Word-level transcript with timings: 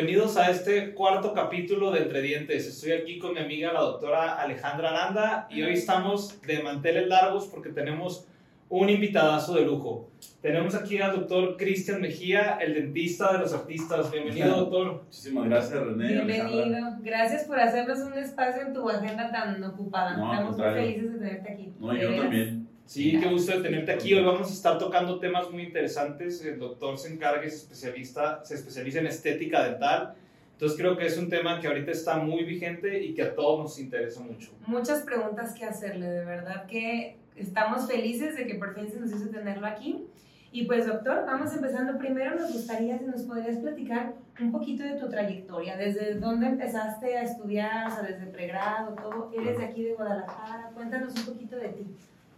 bienvenidos 0.00 0.38
a 0.38 0.48
este 0.50 0.94
cuarto 0.94 1.34
capítulo 1.34 1.90
de 1.90 2.04
Entre 2.04 2.22
Dientes. 2.22 2.66
Estoy 2.66 2.92
aquí 2.92 3.18
con 3.18 3.34
mi 3.34 3.40
amiga 3.40 3.70
la 3.70 3.80
doctora 3.80 4.40
Alejandra 4.40 4.88
Aranda 4.88 5.46
y 5.50 5.60
hoy 5.62 5.74
estamos 5.74 6.40
de 6.40 6.62
manteles 6.62 7.06
largos 7.06 7.48
porque 7.48 7.68
tenemos 7.68 8.26
un 8.70 8.88
invitadazo 8.88 9.56
de 9.56 9.66
lujo. 9.66 10.08
Tenemos 10.40 10.74
aquí 10.74 11.02
al 11.02 11.14
doctor 11.16 11.58
Cristian 11.58 12.00
Mejía, 12.00 12.56
el 12.62 12.72
dentista 12.72 13.34
de 13.34 13.40
los 13.40 13.52
artistas. 13.52 14.10
Bienvenido, 14.10 14.56
doctor. 14.56 15.02
Muchísimas 15.04 15.44
gracias, 15.44 15.78
René. 15.78 16.24
Bienvenido. 16.24 16.96
Gracias 17.02 17.44
por 17.44 17.60
hacernos 17.60 17.98
un 17.98 18.14
espacio 18.14 18.62
en 18.62 18.72
tu 18.72 18.88
agenda 18.88 19.30
tan 19.30 19.62
ocupada. 19.62 20.16
No, 20.16 20.32
Estamos 20.32 20.56
muy 20.56 20.66
felices 20.70 21.12
de 21.12 21.18
tenerte 21.18 21.52
aquí. 21.52 21.74
No, 21.78 21.92
yo 21.94 22.08
veras. 22.08 22.22
también. 22.22 22.59
Sí, 22.90 23.20
qué 23.20 23.28
gusto 23.28 23.52
de 23.52 23.62
tenerte 23.62 23.92
aquí. 23.92 24.12
Hoy 24.14 24.24
vamos 24.24 24.50
a 24.50 24.52
estar 24.52 24.76
tocando 24.76 25.20
temas 25.20 25.48
muy 25.48 25.62
interesantes. 25.62 26.44
El 26.44 26.58
doctor 26.58 26.98
se 26.98 27.12
encarga 27.12 27.46
y 27.46 27.48
se, 27.48 27.58
especialista, 27.58 28.44
se 28.44 28.56
especializa 28.56 28.98
en 28.98 29.06
estética 29.06 29.62
dental. 29.62 30.14
Entonces 30.54 30.76
creo 30.76 30.96
que 30.96 31.06
es 31.06 31.16
un 31.16 31.28
tema 31.28 31.60
que 31.60 31.68
ahorita 31.68 31.92
está 31.92 32.16
muy 32.16 32.42
vigente 32.42 33.00
y 33.00 33.14
que 33.14 33.22
a 33.22 33.32
todos 33.36 33.60
nos 33.60 33.78
interesa 33.78 34.22
mucho. 34.22 34.50
Muchas 34.66 35.04
preguntas 35.04 35.54
que 35.54 35.64
hacerle, 35.66 36.08
de 36.08 36.24
verdad 36.24 36.66
que 36.66 37.16
estamos 37.36 37.86
felices 37.86 38.34
de 38.34 38.48
que 38.48 38.56
por 38.56 38.74
fin 38.74 38.90
se 38.90 38.98
nos 38.98 39.12
hizo 39.12 39.28
tenerlo 39.28 39.68
aquí. 39.68 40.04
Y 40.50 40.64
pues 40.64 40.84
doctor, 40.84 41.24
vamos 41.24 41.54
empezando. 41.54 41.96
Primero 41.96 42.34
nos 42.34 42.52
gustaría 42.52 42.98
si 42.98 43.04
nos 43.04 43.22
podrías 43.22 43.58
platicar 43.58 44.14
un 44.40 44.50
poquito 44.50 44.82
de 44.82 44.94
tu 44.94 45.08
trayectoria, 45.08 45.76
desde 45.76 46.16
dónde 46.16 46.48
empezaste 46.48 47.16
a 47.16 47.22
estudiar, 47.22 47.86
o 47.86 47.94
sea, 47.94 48.02
desde 48.02 48.26
pregrado, 48.26 48.96
todo. 48.96 49.30
Eres 49.32 49.58
de 49.58 49.64
aquí 49.64 49.84
de 49.84 49.94
Guadalajara, 49.94 50.72
cuéntanos 50.74 51.14
un 51.14 51.34
poquito 51.34 51.54
de 51.54 51.68
ti. 51.68 51.86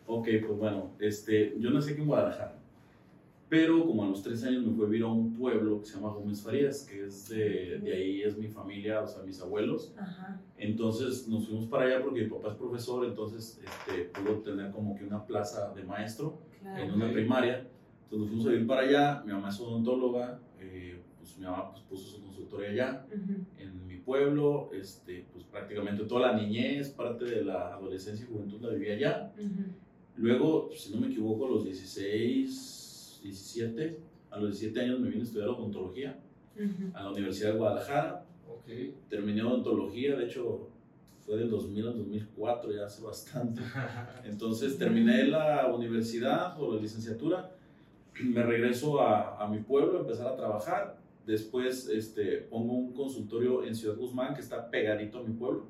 Ok, 0.07 0.29
pues 0.47 0.59
bueno, 0.59 0.91
este, 0.99 1.55
yo 1.59 1.71
nací 1.71 1.93
aquí 1.93 2.01
en 2.03 2.07
Guadalajara, 2.09 2.57
pero 3.49 3.85
como 3.87 4.05
a 4.05 4.09
los 4.09 4.23
tres 4.23 4.43
años 4.45 4.65
me 4.65 4.73
fui 4.75 4.85
a 4.85 4.89
vivir 4.89 5.03
a 5.05 5.09
un 5.09 5.35
pueblo 5.35 5.81
que 5.81 5.87
se 5.87 5.95
llama 5.97 6.09
Gómez 6.13 6.43
Farías, 6.43 6.85
que 6.85 7.05
es 7.05 7.29
de, 7.29 7.79
de 7.81 7.93
ahí 7.93 8.23
es 8.23 8.37
mi 8.39 8.49
familia, 8.49 9.03
o 9.03 9.07
sea, 9.07 9.23
mis 9.23 9.41
abuelos. 9.41 9.93
Ajá. 9.99 10.41
Entonces 10.57 11.29
nos 11.29 11.47
fuimos 11.47 11.67
para 11.67 11.85
allá 11.85 12.03
porque 12.03 12.23
mi 12.25 12.31
papá 12.31 12.49
es 12.49 12.55
profesor, 12.55 13.05
entonces 13.05 13.61
este, 13.63 14.05
pudo 14.07 14.39
tener 14.41 14.71
como 14.73 14.97
que 14.97 15.05
una 15.05 15.25
plaza 15.27 15.73
de 15.75 15.85
maestro 15.85 16.39
Claro. 16.61 16.85
en 16.85 16.93
una 16.93 17.13
primaria. 17.13 17.67
Entonces 18.05 18.19
nos 18.21 18.29
fuimos 18.29 18.47
a 18.47 18.51
vivir 18.51 18.67
para 18.67 18.81
allá, 18.83 19.23
mi 19.27 19.33
mamá 19.33 19.49
es 19.51 19.61
odontóloga, 19.61 20.39
eh, 20.61 21.01
pues 21.19 21.37
mi 21.39 21.45
mamá 21.45 21.71
pues, 21.73 21.83
puso 21.83 22.17
su 22.17 22.23
consultorio 22.23 22.71
allá. 22.71 23.07
Ujú. 23.09 23.35
en 23.59 23.87
mi 23.87 23.97
pueblo, 23.99 24.71
este, 24.73 25.27
pues 25.33 25.45
prácticamente 25.45 26.05
toda 26.05 26.33
la 26.33 26.41
niñez, 26.41 26.89
parte 26.91 27.25
de 27.25 27.45
la 27.45 27.75
adolescencia 27.75 28.25
y 28.25 28.29
juventud 28.33 28.61
la 28.63 28.71
vivía 28.71 28.95
allá. 28.95 29.33
Ujú. 29.39 29.63
Luego, 30.17 30.71
si 30.77 30.93
no 30.93 31.01
me 31.01 31.07
equivoco, 31.09 31.47
a 31.47 31.51
los 31.51 31.65
16, 31.65 33.21
17, 33.23 33.99
a 34.31 34.39
los 34.39 34.51
17 34.51 34.81
años 34.81 35.01
me 35.01 35.09
vine 35.09 35.21
a 35.23 35.25
estudiar 35.25 35.49
odontología 35.49 36.19
a 36.95 37.03
la 37.03 37.11
Universidad 37.11 37.53
de 37.53 37.59
Guadalajara. 37.59 38.25
Ok. 38.49 38.69
Terminé 39.09 39.43
odontología, 39.43 40.17
de 40.17 40.27
hecho 40.27 40.69
fue 41.25 41.37
del 41.37 41.51
2000 41.51 41.87
al 41.87 41.97
2004, 41.99 42.73
ya 42.73 42.87
hace 42.87 43.03
bastante. 43.03 43.63
Entonces 44.25 44.77
terminé 44.77 45.25
la 45.25 45.73
universidad 45.73 46.61
o 46.61 46.75
la 46.75 46.81
licenciatura, 46.81 47.53
me 48.23 48.43
regreso 48.43 49.01
a, 49.01 49.43
a 49.43 49.49
mi 49.49 49.61
pueblo 49.61 49.99
a 49.99 50.01
empezar 50.03 50.27
a 50.27 50.37
trabajar. 50.37 50.99
Después 51.27 51.89
este, 51.89 52.39
pongo 52.51 52.73
un 52.75 52.93
consultorio 52.93 53.65
en 53.65 53.75
Ciudad 53.75 53.97
Guzmán 53.97 54.35
que 54.35 54.41
está 54.41 54.69
pegadito 54.69 55.19
a 55.19 55.23
mi 55.23 55.33
pueblo. 55.33 55.67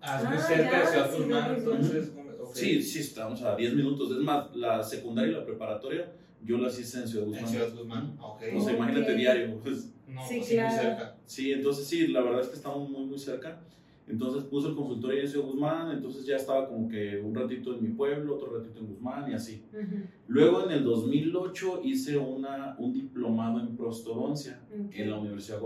Ah, 0.00 0.18
es 0.20 0.28
muy 0.28 0.38
Ah, 0.38 0.40
cerca 0.40 0.80
de 0.80 0.86
Ciudad 0.86 1.10
sí, 1.10 1.18
Guzmán, 1.22 1.54
entonces... 1.56 2.12
Sí, 2.54 2.82
sí, 2.82 2.98
estamos 3.00 3.42
a 3.42 3.56
10 3.56 3.74
minutos. 3.74 4.10
Es 4.12 4.18
más, 4.18 4.54
la 4.56 4.82
secundaria 4.82 5.32
y 5.32 5.34
la 5.34 5.44
preparatoria 5.44 6.12
yo 6.44 6.56
las 6.58 6.78
hice 6.78 7.00
en 7.00 7.08
Ciudad 7.08 7.24
En 7.26 7.32
Guzmán. 7.32 7.50
Ciudad 7.50 7.68
Guzmán, 7.76 8.16
ok. 8.20 8.42
O 8.56 8.60
sea, 8.60 8.74
imagínate 8.76 9.12
Ok. 9.12 9.18
diario. 9.18 9.60
pues. 9.62 9.92
No, 10.10 10.26
Sí, 10.26 10.38
pues 10.38 10.48
sí, 10.48 10.54
muy 10.56 10.64
claro. 10.64 10.82
cerca. 10.82 11.16
Sí, 11.24 11.52
entonces 11.52 11.86
sí, 11.86 12.08
la 12.08 12.20
verdad 12.20 12.40
es 12.40 12.48
que 12.48 12.56
estamos 12.56 12.90
muy, 12.90 13.04
muy 13.06 13.16
cerca. 13.18 13.60
Entonces 14.08 14.42
puse 14.42 14.66
el 14.66 14.74
consultorio 14.74 15.20
en 15.20 15.28
Ciudad 15.28 15.46
Guzmán, 15.46 15.92
entonces 15.92 16.26
ya 16.26 16.34
estaba 16.34 16.66
como 16.68 16.88
que 16.88 17.20
un 17.20 17.32
ratito 17.32 17.72
en 17.76 17.82
mi 17.84 17.90
pueblo, 17.90 18.34
otro 18.34 18.58
ratito 18.58 18.80
en 18.80 18.88
Guzmán 18.88 19.30
y 19.30 19.34
así. 19.34 19.62
Ujú. 19.72 20.02
Luego 20.26 20.64
en 20.64 20.72
el 20.72 20.82
2008 20.82 21.82
hice 21.84 22.18
una, 22.18 22.74
un 22.78 22.92
diplomado 22.92 23.60
en 23.60 23.76
prostodoncia 23.76 24.60
Ok. 24.72 24.92
en 24.96 25.10
la 25.10 25.16
Universidad 25.18 25.60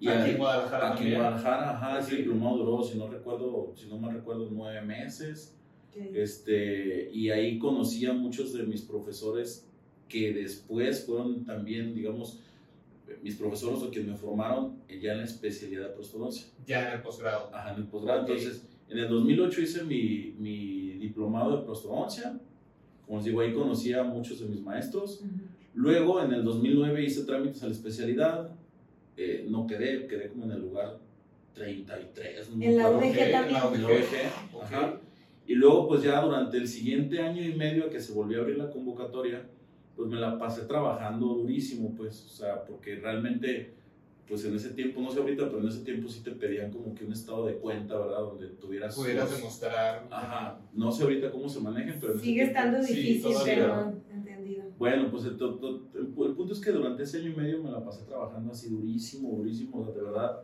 Cuauhtémoc. 0.00 0.22
Aquí 0.22 0.30
en 0.30 0.38
Guadalajara 0.38 0.92
Aquí 0.92 1.04
en. 1.08 1.14
Guadalajara, 1.14 1.70
ajá, 1.70 1.98
ese 2.00 2.12
Ok. 2.12 2.18
diplomado 2.18 2.56
duró, 2.58 2.82
si 2.82 2.98
no 2.98 3.08
recuerdo, 3.08 3.72
si 3.76 3.86
no 3.86 3.98
me 3.98 4.12
recuerdo, 4.12 4.48
nueve 4.50 4.82
meses. 4.82 5.56
Ok. 5.90 5.96
Este, 6.14 7.10
y 7.12 7.30
ahí 7.30 7.58
conocí 7.58 8.04
a 8.06 8.12
muchos 8.12 8.52
de 8.52 8.64
mis 8.64 8.82
profesores 8.82 9.68
que 10.08 10.32
después 10.32 11.04
fueron 11.06 11.44
también, 11.44 11.94
digamos, 11.94 12.40
mis 13.22 13.36
profesores 13.36 13.82
o 13.82 13.90
quienes 13.90 14.10
me 14.12 14.16
formaron 14.16 14.76
ya 14.88 15.12
en 15.12 15.18
la 15.18 15.24
especialidad 15.24 15.88
de 15.88 15.94
prostodoncia, 15.94 16.46
Ya 16.66 16.88
en 16.88 16.94
el 16.96 17.02
posgrado. 17.02 17.50
ajá, 17.54 17.72
en 17.74 17.80
el 17.82 17.86
posgrado. 17.86 18.22
Ok. 18.22 18.28
Entonces, 18.30 18.66
en 18.88 18.98
el 18.98 19.08
2008 19.08 19.60
hice 19.62 19.84
mi, 19.84 20.34
mi 20.38 20.92
diplomado 20.98 21.56
de 21.58 21.64
prostodoncia. 21.64 22.38
Como 23.06 23.18
les 23.18 23.26
digo, 23.26 23.40
ahí 23.40 23.52
conocí 23.54 23.92
a 23.92 24.02
muchos 24.02 24.40
de 24.40 24.46
mis 24.46 24.60
maestros. 24.60 25.20
Ujú. 25.20 25.30
Luego, 25.74 26.22
en 26.22 26.32
el 26.32 26.44
2009 26.44 27.04
hice 27.04 27.24
trámites 27.24 27.62
a 27.62 27.66
la 27.66 27.72
especialidad. 27.72 28.50
Eh, 29.16 29.46
no 29.48 29.66
quedé, 29.66 30.06
quedé 30.06 30.28
como 30.28 30.44
en 30.44 30.52
el 30.52 30.60
lugar 30.60 30.98
33. 31.54 32.50
no 32.50 32.56
me 32.56 32.66
En 32.66 32.76
la. 32.76 32.90
UDG 32.90 33.04
en 33.04 33.32
también. 33.32 33.46
En 33.46 33.52
la 33.52 33.66
UDG. 33.88 34.62
Ajá. 34.62 35.00
Y 35.46 35.54
luego, 35.54 35.88
pues 35.88 36.02
ya 36.02 36.20
durante 36.22 36.56
el 36.56 36.66
siguiente 36.66 37.20
año 37.20 37.42
y 37.42 37.54
medio 37.54 37.90
que 37.90 38.00
se 38.00 38.12
volvió 38.12 38.38
a 38.38 38.40
abrir 38.42 38.56
la 38.56 38.70
convocatoria, 38.70 39.42
pues 39.94 40.08
me 40.08 40.16
la 40.18 40.38
pasé 40.38 40.62
trabajando 40.62 41.26
durísimo, 41.26 41.94
pues, 41.94 42.24
o 42.24 42.28
sea, 42.30 42.64
porque 42.64 42.96
realmente, 42.96 43.74
pues 44.26 44.44
en 44.46 44.56
ese 44.56 44.70
tiempo, 44.70 45.00
no 45.02 45.10
sé 45.12 45.20
ahorita, 45.20 45.44
pero 45.48 45.60
en 45.60 45.68
ese 45.68 45.84
tiempo 45.84 46.08
sí 46.08 46.22
te 46.24 46.30
pedían 46.32 46.72
como 46.72 46.94
que 46.94 47.04
un 47.04 47.12
estado 47.12 47.46
de 47.46 47.54
cuenta, 47.56 47.96
¿verdad? 47.98 48.20
Donde 48.20 48.46
tuvieras... 48.48 48.96
Pudieras 48.96 49.30
los- 49.30 49.38
demostrar. 49.38 50.06
Ajá, 50.10 50.58
no 50.72 50.90
sé 50.90 51.02
ahorita 51.04 51.30
cómo 51.30 51.48
se 51.48 51.60
manejen, 51.60 51.98
pero... 52.00 52.14
en 52.14 52.20
Sigue 52.20 52.44
tiempo- 52.46 52.58
estando 52.58 52.82
sí, 52.82 52.94
difícil, 52.94 53.22
todavía. 53.32 53.54
pero. 53.54 53.94
Bueno, 54.78 55.10
pues 55.10 55.24
el, 55.24 55.32
el 55.34 56.00
el 56.00 56.34
punto 56.34 56.52
es 56.52 56.60
que 56.60 56.72
durante 56.72 57.04
ese 57.04 57.18
año 57.18 57.30
y 57.30 57.36
medio 57.36 57.62
me 57.62 57.70
la 57.70 57.84
pasé 57.84 58.04
trabajando 58.04 58.52
así 58.52 58.68
durísimo, 58.68 59.36
durísimo, 59.36 59.80
o 59.80 59.84
sea, 59.84 59.94
de 59.94 60.02
verdad, 60.02 60.40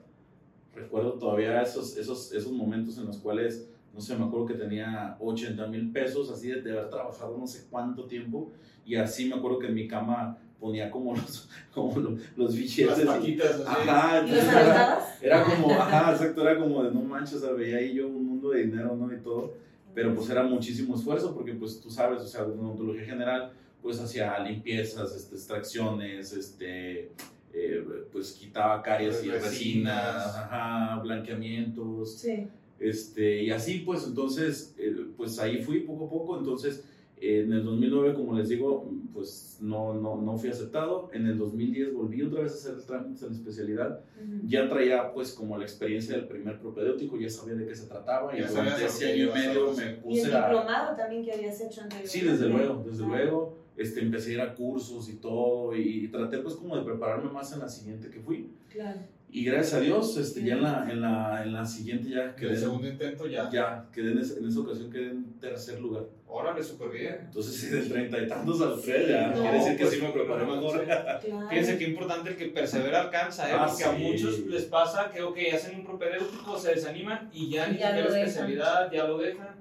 recuerdo 0.74 1.14
todavía 1.14 1.60
esos, 1.62 1.96
esos, 1.96 2.32
esos 2.32 2.52
momentos 2.52 2.96
en 2.98 3.06
los 3.06 3.18
cuales, 3.18 3.68
no 3.92 4.00
sé, 4.00 4.16
me 4.16 4.24
acuerdo 4.24 4.46
que 4.46 4.54
tenía 4.54 5.16
80 5.18 5.66
mil 5.66 5.90
pesos 5.90 6.30
así 6.30 6.48
de, 6.48 6.62
de 6.62 6.72
haber 6.72 6.90
trabajado 6.90 7.36
no 7.36 7.46
sé 7.46 7.66
cuánto 7.68 8.04
tiempo, 8.04 8.52
y 8.86 8.94
así 8.94 9.28
me 9.28 9.34
acuerdo 9.34 9.58
que 9.58 9.66
en 9.66 9.74
mi 9.74 9.88
cama 9.88 10.38
ponía 10.60 10.90
como 10.90 11.14
los, 11.16 11.48
como 11.74 11.98
los, 11.98 12.20
los 12.36 12.54
billetes. 12.54 13.04
Las 13.04 13.16
paquitas 13.16 13.60
así. 13.60 13.64
Ajá, 13.66 14.24
¿Y 14.24 14.30
los 14.30 14.44
era, 14.44 14.98
era 15.20 15.44
como, 15.44 15.72
ajá, 15.72 16.12
exacto, 16.12 16.42
era 16.42 16.56
como 16.58 16.84
de 16.84 16.92
no 16.92 17.00
manches, 17.00 17.36
o 17.36 17.40
sea, 17.40 17.52
veía 17.52 17.78
ahí 17.78 17.94
yo 17.94 18.06
un 18.06 18.26
mundo 18.26 18.50
de 18.50 18.64
dinero, 18.64 18.94
¿no? 18.94 19.12
Y 19.12 19.18
todo 19.18 19.54
pero 19.94 20.14
pues 20.14 20.30
era 20.30 20.42
muchísimo 20.42 20.94
esfuerzo 20.94 21.34
porque 21.34 21.54
pues 21.54 21.80
tú 21.80 21.90
sabes, 21.90 22.22
o 22.22 22.26
sea, 22.26 22.42
en 22.42 22.58
odontología 22.58 23.04
general 23.04 23.52
pues 23.82 23.98
hacía 24.00 24.38
limpiezas, 24.40 25.14
este, 25.16 25.34
extracciones, 25.36 26.32
este, 26.32 27.12
eh, 27.52 27.84
pues 28.12 28.32
quitaba 28.32 28.82
caries 28.82 29.24
y 29.24 29.28
Resinas. 29.30 29.42
resinas, 29.50 30.36
ajá, 30.36 31.00
blanqueamientos, 31.02 32.18
Sí. 32.18 32.46
este, 32.78 33.42
y 33.42 33.50
así 33.50 33.80
pues 33.80 34.04
entonces, 34.06 34.74
eh, 34.78 34.94
pues 35.16 35.38
ahí 35.38 35.62
fui 35.62 35.80
poco 35.80 36.06
a 36.06 36.10
poco, 36.10 36.38
entonces 36.38 36.84
eh, 37.22 37.42
en 37.44 37.52
el 37.52 37.64
2009 37.64 38.14
como 38.14 38.34
les 38.34 38.48
digo, 38.48 38.90
pues 39.12 39.58
no, 39.60 39.92
no, 39.92 40.16
no 40.22 40.38
fui 40.38 40.48
aceptado, 40.48 41.10
en 41.12 41.26
el 41.26 41.36
2010 41.36 41.92
volví 41.92 42.22
otra 42.22 42.42
vez 42.42 42.52
a 42.52 42.54
hacer 42.54 42.74
el 42.76 42.84
trámite 42.86 43.24
en 43.26 43.32
la 43.32 43.36
especialidad, 43.36 44.00
Ujú. 44.16 44.46
ya 44.46 44.68
traía 44.70 45.12
pues 45.12 45.32
como 45.34 45.58
la 45.58 45.64
experiencia 45.64 46.16
del 46.16 46.26
primer 46.28 46.58
propedéutico, 46.60 47.18
ya 47.18 47.28
sabía 47.28 47.56
de 47.56 47.66
qué 47.66 47.74
se 47.74 47.86
trataba 47.88 48.34
y 48.34 48.40
Ya 48.40 48.48
durante 48.48 48.70
sabías 48.72 48.94
ese 48.96 49.12
año 49.12 49.28
y 49.28 49.32
medio 49.34 49.72
me 49.72 49.84
Y 49.84 49.86
el 49.88 49.96
puse 49.96 50.32
a... 50.34 50.40
diplomado 50.46 50.96
también 50.96 51.24
que 51.24 51.32
habías 51.32 51.60
hecho 51.60 51.82
anteriormente. 51.82 52.08
Sí, 52.08 52.20
desde 52.24 52.48
luego, 52.48 52.84
desde 52.86 53.04
Ah. 53.04 53.08
luego. 53.08 53.59
Este, 53.76 54.00
empecé 54.00 54.30
a 54.30 54.34
ir 54.34 54.40
a 54.40 54.54
cursos 54.54 55.08
y 55.08 55.16
todo 55.16 55.74
y, 55.76 56.08
traté 56.08 56.38
pues 56.38 56.54
como 56.54 56.76
de 56.76 56.84
prepararme 56.84 57.30
más 57.30 57.52
en 57.52 57.60
la 57.60 57.68
siguiente 57.68 58.10
que 58.10 58.20
fui. 58.20 58.50
Claro. 58.68 59.00
Y 59.32 59.44
gracias 59.44 59.74
a 59.74 59.80
Dios, 59.80 60.16
este, 60.16 60.42
ya 60.42 60.54
en 60.54 60.62
la, 60.62 60.90
en, 60.90 61.00
la, 61.00 61.44
en 61.44 61.52
la 61.52 61.64
siguiente 61.64 62.10
ya 62.10 62.34
Que 62.34 62.46
el 62.46 62.50
quedé, 62.50 62.60
segundo 62.60 62.88
intento 62.88 63.28
ya. 63.28 63.48
ya, 63.48 63.86
quedé 63.92 64.10
en, 64.10 64.18
esa, 64.18 64.38
en 64.40 64.48
esa 64.48 64.58
ocasión 64.60 64.90
quedé 64.90 65.10
en 65.10 65.38
tercer 65.38 65.80
lugar. 65.80 66.02
Órale, 66.26 66.62
súper 66.62 66.90
bien. 66.90 67.16
Entonces 67.26 67.54
sí, 67.54 67.68
del 67.68 67.88
treinta 67.88 68.20
y 68.20 68.26
tantos 68.26 68.60
al 68.60 68.80
tres 68.80 69.08
ya, 69.08 69.28
No, 69.28 69.40
quiere 69.40 69.58
decir 69.58 69.76
que 69.76 69.84
pues, 69.84 69.94
sí 69.96 70.02
me 70.02 70.10
preparé 70.10 70.44
mejor. 70.44 70.84
Claro. 70.84 71.20
Fíjense 71.48 71.78
qué 71.78 71.84
importante 71.84 72.30
el 72.30 72.36
que 72.36 72.46
persevera 72.46 73.02
alcanza, 73.02 73.48
¿eh? 73.48 73.54
Ah, 73.56 73.66
porque 73.68 73.84
a 73.84 73.96
sí. 73.96 74.02
muchos 74.02 74.38
les 74.46 74.64
pasa 74.64 75.10
que, 75.12 75.22
ok, 75.22 75.38
hacen 75.54 75.76
un 75.78 75.84
propedéutico, 75.84 76.58
se 76.58 76.74
desaniman 76.74 77.30
y 77.32 77.50
ya 77.50 77.68
Y 77.68 77.72
ni 77.72 77.78
ya 77.78 77.94
siquiera 77.94 78.18
especialidad, 78.20 78.90
ya 78.92 79.06
lo 79.06 79.18
dejan. 79.18 79.59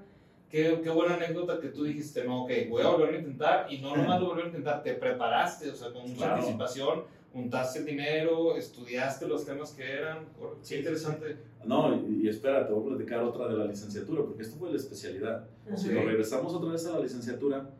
Qué, 0.50 0.80
qué 0.82 0.90
buena 0.90 1.14
anécdota 1.14 1.60
que 1.60 1.68
tú 1.68 1.84
dijiste, 1.84 2.24
no, 2.24 2.42
ok, 2.44 2.50
voy 2.68 2.82
a 2.82 2.88
volver 2.88 3.14
a 3.14 3.18
intentar 3.18 3.66
y 3.72 3.78
no 3.78 3.96
nomás 3.96 4.20
lo 4.20 4.26
volver 4.28 4.44
a 4.46 4.48
intentar, 4.48 4.82
te 4.82 4.94
preparaste, 4.94 5.70
o 5.70 5.74
sea, 5.76 5.92
con 5.92 6.02
mucha 6.02 6.16
Claro. 6.16 6.34
anticipación, 6.36 7.04
juntaste 7.32 7.84
dinero, 7.84 8.56
estudiaste 8.56 9.28
los 9.28 9.46
temas 9.46 9.70
que 9.72 9.84
eran. 9.88 10.26
Qué 10.68 10.78
interesante. 10.78 11.36
No, 11.64 11.94
y, 11.94 12.22
y 12.24 12.28
espera, 12.28 12.66
te 12.66 12.72
voy 12.72 12.84
a 12.92 12.96
platicar 12.96 13.22
otra 13.22 13.46
de 13.46 13.56
la 13.58 13.64
licenciatura, 13.66 14.22
porque 14.24 14.42
esto 14.42 14.56
fue 14.58 14.70
la 14.70 14.76
especialidad. 14.76 15.46
Ajá. 15.68 15.76
Si 15.76 15.88
nos 15.88 16.04
regresamos 16.04 16.52
otra 16.52 16.72
vez 16.72 16.84
a 16.86 16.94
la 16.94 17.00
licenciatura, 17.00 17.70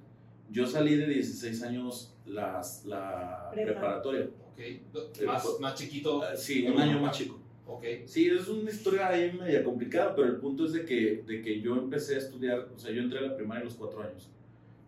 yo 0.49 0.65
salí 0.67 0.95
de 0.95 1.07
16 1.09 1.63
años 1.65 2.15
las, 2.25 2.85
la 2.85 3.49
Prepa. 3.53 3.73
preparatoria. 3.73 4.29
Ok, 4.53 5.25
más, 5.27 5.45
más 5.61 5.75
chiquito. 5.75 6.23
Ah, 6.23 6.37
Sí, 6.37 6.67
un 6.69 6.79
año 6.81 7.01
más 7.01 7.17
chico. 7.17 7.37
Ok. 7.73 7.85
Sí, 8.07 8.29
es 8.29 8.49
una 8.49 8.69
historia 8.71 9.09
ahí 9.09 9.33
media 9.33 9.63
complicada, 9.63 10.15
pero 10.15 10.27
el 10.27 10.37
punto 10.37 10.65
es 10.65 10.73
de 10.73 10.85
que, 10.85 11.23
de 11.27 11.41
que 11.41 11.61
yo 11.61 11.77
empecé 11.77 12.17
a 12.17 12.19
estudiar, 12.19 12.69
o 12.75 12.79
sea, 12.79 12.91
yo 12.91 13.01
entré 13.01 13.21
a 13.21 13.23
la 13.23 13.37
primaria 13.37 13.63
a 13.63 13.65
los 13.65 13.75
cuatro 13.75 14.03
años, 14.03 14.29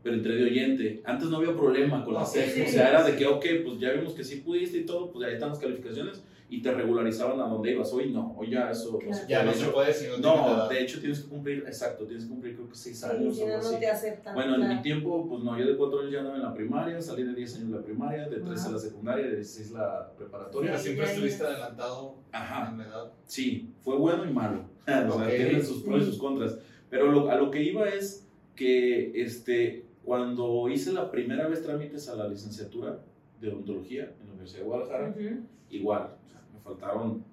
pero 0.02 0.16
entré 0.16 0.34
de 0.37 0.44
oyente. 0.44 1.02
Antes 1.04 1.28
no 1.28 1.37
había 1.38 1.54
problema 1.56 2.04
con 2.04 2.14
la 2.14 2.22
Ok. 2.22 2.28
sexta, 2.28 2.62
o 2.64 2.69
sea, 2.69 2.88
era 2.90 3.02
de 3.04 3.16
que, 3.16 3.26
ok, 3.26 3.44
pues 3.64 3.78
ya 3.78 3.90
vimos 3.93 4.14
que 4.14 4.25
sí 4.25 4.37
pudiste 4.37 4.78
y 4.78 4.84
todo, 4.87 5.10
pues 5.12 5.26
ahí 5.26 5.34
están 5.34 5.50
las 5.50 5.58
calificaciones 5.58 6.22
y 6.50 6.60
te 6.60 6.70
regularizaban 6.70 7.40
a 7.40 7.44
donde 7.46 7.70
ibas. 7.72 7.90
Hoy 7.94 8.10
no, 8.12 8.34
hoy 8.37 8.50
ya 8.50 8.70
eso 8.70 8.93
no 8.93 8.99
se 8.99 9.06
Claro. 9.06 9.26
Ya 9.28 9.43
no 9.43 9.50
De 9.52 9.56
se 9.56 9.62
hecho, 9.62 9.72
puede 9.72 9.93
si 9.94 10.06
no, 10.08 10.19
No, 10.19 10.46
edad. 10.54 10.69
de 10.69 10.82
hecho 10.82 11.00
tienes 11.00 11.20
que 11.20 11.28
cumplir, 11.31 11.64
exacto, 11.66 12.04
tienes 12.04 12.25
que 12.25 12.31
cumplir 12.31 12.54
creo 12.56 12.69
que 12.69 12.75
seis 12.75 12.99
Sí, 13.00 13.06
años 13.06 13.34
si 13.37 13.43
o 13.43 13.46
no, 13.46 13.52
algo 13.54 13.62
no 13.64 13.70
así. 13.70 13.81
te 13.81 13.87
aceptan. 13.88 14.34
Bueno, 14.34 14.54
en 14.56 14.60
claro. 14.60 14.75
mi 14.75 14.82
tiempo, 14.82 15.26
pues 15.28 15.43
no, 15.43 15.58
yo 15.58 15.66
de 15.66 15.76
cuatro 15.78 16.00
años 16.00 16.12
ya 16.12 16.19
andaba 16.19 16.37
en 16.37 16.43
la 16.43 16.52
primaria, 16.52 17.00
salí 17.00 17.22
de 17.22 17.32
10 17.34 17.56
años 17.56 17.70
de 17.70 17.76
la 17.76 17.82
primaria, 17.82 18.28
de 18.28 18.37
13 18.37 18.52
Ajá. 18.64 18.70
la 18.72 18.78
secundaria, 18.78 19.25
de 19.26 19.37
16 19.37 19.70
la 19.70 20.12
preparatoria. 20.19 20.72
Pero 20.72 20.82
siempre 20.82 21.06
estuviste 21.06 21.43
adelantado 21.44 22.16
Ajá. 22.32 22.69
en 22.70 22.78
la 22.78 22.84
edad. 22.84 23.12
Sí, 23.25 23.70
fue 23.82 23.96
bueno 23.96 24.25
y 24.28 24.32
malo. 24.32 24.64
O 24.82 24.87
sea, 24.88 25.26
Ok. 25.26 25.28
tiene 25.28 25.62
sus 25.62 25.82
pros 25.84 26.02
y 26.02 26.06
sus 26.06 26.19
contras. 26.19 26.58
Pero 26.90 27.10
lo- 27.10 27.31
a 27.31 27.37
lo 27.37 27.50
que 27.50 27.62
iba 27.62 27.88
es 27.88 28.28
que 28.55 29.12
este, 29.22 29.81
cuando 30.04 30.69
hice 30.69 30.93
la 30.93 31.10
primera 31.10 31.46
vez 31.49 31.62
trámites 31.62 32.08
a 32.08 32.16
la 32.16 32.28
licenciatura 32.28 32.99
de 33.40 33.49
odontología 33.49 34.04
en 34.20 34.26
la 34.26 34.32
Universidad 34.32 34.60
de 34.60 34.66
Guadalajara, 34.66 35.10
Ujú. 35.10 35.40
igual, 35.70 36.16
o 36.26 36.28
sea, 36.31 36.40
me 36.52 36.60
faltaron 36.60 37.25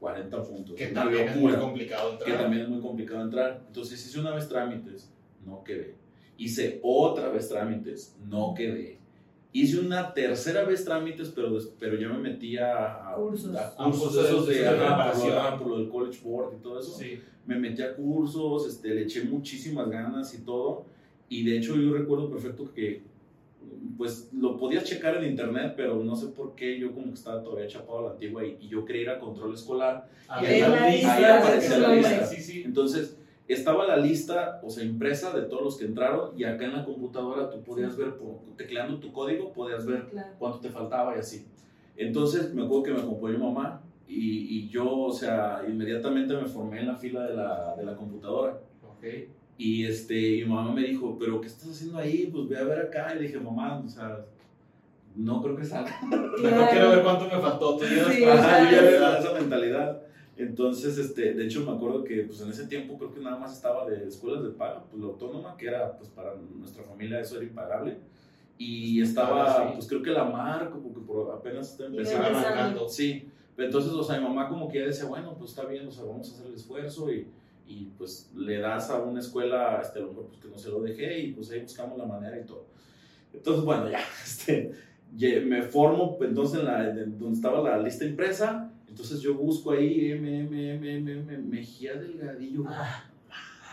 40 0.00 0.42
puntos. 0.42 0.76
Que 0.76 0.90
una 0.92 1.02
también 1.02 1.28
es 1.28 1.34
muy 1.36 1.44
locura, 1.52 1.60
complicado 1.60 2.12
entrar. 2.12 2.30
que 2.30 2.36
también 2.42 2.62
es 2.62 2.68
muy 2.68 2.80
complicado 2.80 3.22
entrar. 3.22 3.62
Entonces 3.66 4.04
hice 4.06 4.20
una 4.20 4.30
vez 4.34 4.48
trámites, 4.48 5.10
no 5.44 5.62
quedé. 5.64 5.96
Hice 6.36 6.78
otra 6.82 7.28
vez 7.30 7.48
trámites, 7.48 8.16
no 8.28 8.54
quedé. 8.54 8.98
Hice 9.52 9.80
una 9.80 10.12
tercera 10.14 10.62
vez 10.64 10.84
trámites, 10.84 11.30
pero, 11.34 11.58
pero 11.80 11.96
ya 11.98 12.08
me 12.08 12.18
metí 12.18 12.56
a, 12.58 13.10
a- 13.10 13.14
Cursos. 13.16 13.56
a 13.56 13.74
Ah, 13.78 13.84
cursos 13.86 14.02
cursos 14.02 14.22
de- 14.22 14.28
esos 14.28 14.46
de, 14.46 14.54
de 14.54 14.68
preparación. 14.70 15.58
por 15.58 15.66
lo 15.68 15.78
del 15.78 15.88
College 15.88 16.20
Board 16.22 16.54
y 16.58 16.62
todo 16.62 16.78
eso. 16.78 16.92
Sí. 16.96 17.20
Me 17.46 17.58
metí 17.58 17.82
a 17.82 17.96
cursos, 17.96 18.68
este, 18.68 18.90
le 18.94 19.02
eché 19.02 19.24
muchísimas 19.24 19.88
ganas 19.88 20.32
y 20.34 20.42
todo. 20.42 20.84
Y 21.28 21.44
de 21.44 21.58
hecho 21.58 21.76
yo 21.76 21.92
recuerdo 21.92 22.30
perfecto 22.30 22.72
que 22.72 23.02
pues 23.96 24.30
lo 24.32 24.56
podías 24.56 24.84
checar 24.84 25.16
en 25.18 25.30
internet, 25.30 25.74
pero 25.76 26.02
no 26.02 26.14
sé 26.16 26.28
por 26.28 26.54
qué 26.54 26.78
yo 26.78 26.92
como 26.92 27.08
que 27.08 27.14
estaba 27.14 27.42
todavía 27.42 27.66
chapado 27.66 27.98
a 27.98 28.02
la 28.02 28.10
antigua 28.12 28.44
y, 28.46 28.56
y 28.60 28.68
yo 28.68 28.84
quería 28.84 29.02
ir 29.02 29.10
a 29.10 29.18
control 29.18 29.52
escolar. 29.54 30.08
A 30.28 30.42
Y 30.42 30.46
ahí 30.46 30.60
la 30.60 30.84
ahí 30.84 30.92
lista, 30.96 31.38
aparecía 31.40 31.78
la 31.78 31.94
lista. 31.94 32.24
Sí, 32.24 32.40
sí. 32.40 32.62
Entonces, 32.64 33.18
estaba 33.48 33.86
la 33.86 33.96
lista, 33.96 34.60
o 34.62 34.70
sea, 34.70 34.84
impresa 34.84 35.32
de 35.38 35.42
todos 35.46 35.62
los 35.62 35.76
que 35.76 35.86
entraron 35.86 36.38
y 36.38 36.44
acá 36.44 36.64
en 36.66 36.74
la 36.74 36.84
computadora 36.84 37.50
tú 37.50 37.62
podías 37.62 37.96
ver, 37.96 38.14
por, 38.16 38.40
tecleando 38.56 38.98
tu 39.00 39.12
código, 39.12 39.52
podías 39.52 39.84
ver 39.86 40.06
Claro. 40.10 40.28
cuánto 40.38 40.60
te 40.60 40.70
faltaba 40.70 41.16
y 41.16 41.18
así. 41.20 41.46
Entonces, 41.96 42.54
me 42.54 42.62
acuerdo 42.64 42.84
que 42.84 42.92
me 42.92 43.00
acompañó 43.00 43.38
mamá 43.38 43.82
y, 44.06 44.58
y 44.58 44.68
yo, 44.68 44.88
o 44.88 45.12
sea, 45.12 45.62
inmediatamente 45.68 46.34
me 46.34 46.46
formé 46.46 46.80
en 46.80 46.86
la 46.86 46.94
fila 46.96 47.26
de 47.26 47.34
la, 47.34 47.74
de 47.76 47.84
la 47.84 47.96
computadora. 47.96 48.60
Ok. 48.82 49.04
Y 49.58 49.84
este, 49.84 50.14
mi 50.14 50.44
mamá 50.44 50.72
me 50.72 50.82
dijo, 50.82 51.16
¿pero 51.18 51.40
qué 51.40 51.48
estás 51.48 51.70
haciendo 51.70 51.98
ahí? 51.98 52.30
Pues 52.32 52.48
ve 52.48 52.56
a 52.56 52.62
ver 52.64 52.78
acá. 52.78 53.12
Y 53.14 53.18
le 53.18 53.26
dije, 53.26 53.40
mamá, 53.40 53.82
o 53.84 53.88
sea, 53.88 54.24
no 55.16 55.42
creo 55.42 55.56
que 55.56 55.64
salga. 55.64 55.98
Claro. 56.38 56.66
quiero 56.70 56.90
ver 56.90 57.02
cuánto 57.02 57.24
me 57.24 57.40
faltó. 57.42 57.76
Tú 57.76 57.84
ya 57.84 58.04
Sí, 58.10 58.24
Ajá, 58.24 58.70
yo 58.70 58.90
ya 58.90 59.18
esa 59.18 59.32
mentalidad. 59.32 60.00
Entonces, 60.36 60.96
este, 60.96 61.34
de 61.34 61.44
hecho, 61.46 61.64
me 61.64 61.72
acuerdo 61.72 62.04
que 62.04 62.22
pues, 62.22 62.40
en 62.40 62.50
ese 62.50 62.68
tiempo 62.68 62.96
creo 62.96 63.12
que 63.12 63.20
nada 63.20 63.36
más 63.36 63.52
estaba 63.56 63.84
de 63.90 64.06
escuelas 64.06 64.44
de 64.44 64.50
paga, 64.50 64.84
pues 64.88 65.02
la 65.02 65.08
autónoma, 65.08 65.56
que 65.56 65.66
era, 65.66 65.98
pues 65.98 66.08
para 66.10 66.34
nuestra 66.56 66.84
familia 66.84 67.18
eso 67.18 67.36
era 67.36 67.44
impagable. 67.44 67.98
Y 68.56 69.02
estaba, 69.02 69.44
Ah, 69.44 69.64
sí. 69.66 69.72
pues 69.74 69.88
creo 69.88 70.02
que 70.02 70.10
la 70.10 70.24
mar, 70.24 70.70
como 70.70 70.94
que 70.94 71.00
por, 71.00 71.32
apenas 71.34 71.78
empezando. 71.80 72.30
marcando. 72.38 72.88
Sí, 72.88 73.28
entonces, 73.56 73.90
o 73.92 74.04
sea, 74.04 74.18
mi 74.20 74.28
mamá 74.28 74.48
como 74.48 74.68
que 74.70 74.78
ya 74.78 74.86
decía, 74.86 75.06
bueno, 75.06 75.34
pues 75.36 75.50
está 75.50 75.64
bien, 75.64 75.88
o 75.88 75.90
sea, 75.90 76.04
vamos 76.04 76.30
a 76.30 76.34
hacer 76.34 76.46
el 76.46 76.54
esfuerzo 76.54 77.10
y, 77.12 77.26
y 77.68 77.92
pues 77.98 78.30
le 78.34 78.58
das 78.58 78.90
a 78.90 79.02
una 79.02 79.20
escuela, 79.20 79.78
este, 79.82 79.98
a 79.98 80.02
lo 80.02 80.08
mejor 80.08 80.26
pues 80.28 80.40
que 80.40 80.48
no 80.48 80.58
se 80.58 80.70
lo 80.70 80.80
dejé 80.80 81.20
y 81.20 81.32
pues 81.32 81.50
ahí 81.50 81.60
buscamos 81.60 81.98
la 81.98 82.06
manera 82.06 82.38
y 82.38 82.44
todo. 82.44 82.66
Entonces, 83.32 83.64
bueno, 83.64 83.90
ya, 83.90 84.00
este, 84.24 84.72
me 85.44 85.62
formo 85.62 86.16
entonces 86.20 86.60
en 86.60 86.64
la, 86.64 86.92
donde 86.92 87.34
estaba 87.34 87.62
la 87.62 87.82
lista 87.82 88.06
impresa, 88.06 88.72
entonces 88.88 89.20
yo 89.20 89.34
busco 89.34 89.72
ahí 89.72 90.12
M, 90.12 90.40
M, 90.40 90.74
M, 90.74 90.96
M, 90.96 91.12
M, 91.12 91.38
Mejía 91.38 91.94
Delgadillo, 91.94 92.64
Ah, 92.66 93.04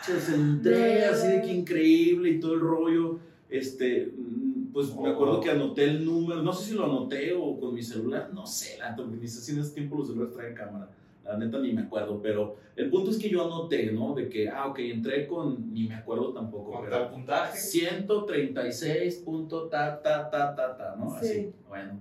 se 0.01 0.35
entré 0.35 1.05
así 1.05 1.27
de 1.27 1.41
que 1.41 1.53
increíble 1.53 2.29
y 2.29 2.39
todo 2.39 2.53
el 2.53 2.59
rollo. 2.59 3.19
Este, 3.49 4.11
mm, 4.15 4.71
pues 4.73 4.93
me 4.95 5.09
acuerdo 5.09 5.39
que 5.39 5.49
anoté 5.49 5.85
el 5.85 6.03
número, 6.03 6.41
no 6.43 6.51
sé 6.51 6.71
si 6.71 6.75
lo 6.75 6.85
anoté 6.85 7.33
o 7.33 7.57
con 7.57 7.73
mi 7.73 7.81
celular, 7.81 8.29
no 8.33 8.45
sé, 8.45 8.77
la 8.77 8.95
ni 8.95 9.27
sé 9.27 9.41
si 9.41 9.53
en 9.53 9.59
ese 9.59 9.73
tiempo 9.73 9.97
los 9.97 10.07
celulares 10.07 10.35
traen 10.35 10.53
cámara, 10.53 10.89
la 11.25 11.37
neta 11.37 11.57
ni 11.59 11.73
me 11.73 11.81
acuerdo, 11.81 12.21
pero 12.21 12.55
el 12.75 12.89
punto 12.89 13.09
es 13.11 13.17
que 13.17 13.29
yo 13.29 13.43
anoté, 13.45 13.91
¿no? 13.91 14.13
De 14.13 14.29
que, 14.29 14.47
ah, 14.49 14.67
ok, 14.67 14.79
entré 14.79 15.25
con, 15.27 15.73
ni 15.73 15.87
me 15.87 15.95
acuerdo 15.95 16.31
tampoco, 16.33 16.71
Con 16.71 16.83
pero 16.85 16.97
tal 16.97 17.09
puntaje. 17.09 17.57
136 17.57 19.15
punto 19.25 19.67
ta, 19.67 20.01
ta, 20.01 20.29
ta, 20.29 20.55
ta, 20.55 20.77
ta, 20.77 20.95
¿no? 20.97 21.09
Sí. 21.19 21.25
Así, 21.25 21.53
bueno. 21.67 21.99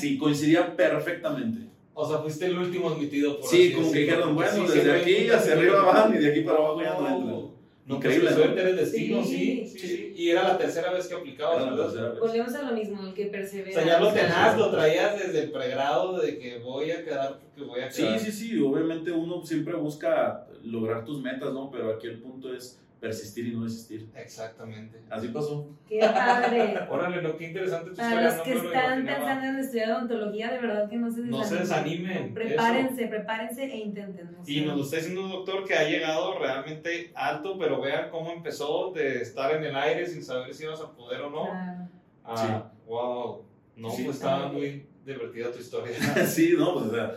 Sí, 0.00 0.18
coincidía 0.18 0.74
perfectamente. 0.76 1.60
O 1.96 2.08
sea, 2.08 2.18
fuiste 2.18 2.46
el 2.46 2.58
último 2.58 2.90
admitido. 2.90 3.38
Por 3.40 3.48
Sí, 3.48 3.66
así 3.66 3.72
como 3.72 3.92
que 3.92 3.98
dijeron, 4.00 4.34
bueno, 4.34 4.50
sí, 4.66 4.72
desde 4.74 4.92
aquí 4.92 5.28
hacia 5.30 5.52
arriba 5.52 5.82
van 5.84 6.14
y 6.14 6.18
de 6.18 6.30
aquí 6.32 6.40
para 6.40 6.58
abajo 6.58 6.82
ya 6.82 6.94
no 6.98 7.08
entran. 7.08 7.43
No, 7.86 7.96
Increíble, 7.96 8.30
pues, 8.30 8.34
suerte 8.36 8.64
del 8.64 8.76
destino, 8.76 9.22
sí, 9.22 9.66
Sí. 9.66 9.78
sí, 9.78 9.86
sí. 9.88 10.12
Y 10.16 10.30
era 10.30 10.42
la 10.48 10.56
tercera 10.56 10.90
vez 10.90 11.06
que 11.06 11.14
aplicabas, 11.16 11.56
Era 11.56 11.64
la 11.66 11.70
¿verdad? 11.72 11.84
tercera 11.86 12.10
vez. 12.12 12.20
Volvemos 12.20 12.54
a 12.54 12.62
lo 12.62 12.72
mismo, 12.72 13.02
el 13.06 13.12
que 13.14 13.26
O 13.26 13.30
persevera. 13.30 13.72
sea, 13.72 13.84
ya 13.86 14.00
lo 14.00 14.08
o 14.08 14.12
tenías, 14.12 14.56
lo 14.58 14.70
traías 14.70 15.18
desde 15.18 15.42
el 15.44 15.50
pregrado 15.52 16.18
de 16.18 16.38
que 16.38 16.58
voy 16.60 16.90
a 16.92 17.04
quedar 17.04 17.38
porque 17.40 17.60
voy 17.62 17.80
a 17.80 17.90
Sí, 17.90 18.02
quedar. 18.02 18.18
sí, 18.20 18.32
sí, 18.32 18.58
obviamente 18.58 19.12
uno 19.12 19.44
siempre 19.44 19.74
busca 19.74 20.46
lograr 20.62 21.04
tus 21.04 21.20
metas, 21.20 21.52
¿no? 21.52 21.70
Pero 21.70 21.92
aquí 21.92 22.06
el 22.06 22.20
punto 22.22 22.54
es 22.54 22.80
persistir 23.04 23.48
y 23.48 23.54
no 23.54 23.64
desistir. 23.64 24.08
Exactamente. 24.16 24.98
Así 25.10 25.28
pasó. 25.28 25.68
Qué 25.86 26.00
padre. 26.00 26.78
Órale, 26.90 27.20
lo 27.20 27.36
que 27.36 27.48
interesante 27.48 27.90
tu 27.90 27.96
Para 27.96 28.22
los 28.22 28.36
no 28.38 28.42
que 28.42 28.52
están 28.54 28.72
imaginaba. 29.02 29.04
pensando 29.18 29.46
en 29.46 29.58
estudiar 29.58 29.90
odontología, 29.92 30.50
de 30.52 30.58
verdad 30.58 30.88
que 30.88 30.96
no 30.96 31.10
se 31.10 31.20
No 31.20 31.44
se 31.44 31.56
desanimen, 31.56 32.32
Prepárense, 32.32 33.06
prepárense 33.08 33.64
e 33.64 33.76
intenten. 33.76 34.30
Y 34.46 34.62
nos 34.62 34.76
lo 34.78 34.84
está 34.84 34.96
diciendo 34.96 35.22
un 35.24 35.30
doctor 35.32 35.64
que 35.66 35.74
ha 35.74 35.86
llegado 35.86 36.38
realmente 36.38 37.12
alto, 37.14 37.58
pero 37.58 37.78
vean 37.82 38.08
cómo 38.10 38.32
empezó 38.32 38.90
de 38.92 39.20
estar 39.20 39.54
en 39.54 39.64
el 39.64 39.76
aire 39.76 40.06
sin 40.06 40.24
saber 40.24 40.54
si 40.54 40.64
ibas 40.64 40.80
a 40.80 40.90
poder 40.92 41.20
o 41.20 41.30
no. 41.30 41.44
claro. 41.44 41.88
Ah, 42.24 42.72
wow. 42.86 43.42
No, 43.76 43.90
Sí. 43.90 44.04
pues 44.04 44.16
estaba 44.16 44.48
muy 44.50 44.86
divertida 45.04 45.52
tu 45.52 45.58
historia. 45.58 45.94
sí, 46.26 46.54
no, 46.56 46.72
pues, 46.72 46.86
o 46.86 46.90
sea, 46.90 47.12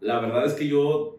la 0.00 0.20
verdad 0.20 0.46
es 0.46 0.54
que 0.54 0.66
yo, 0.66 1.17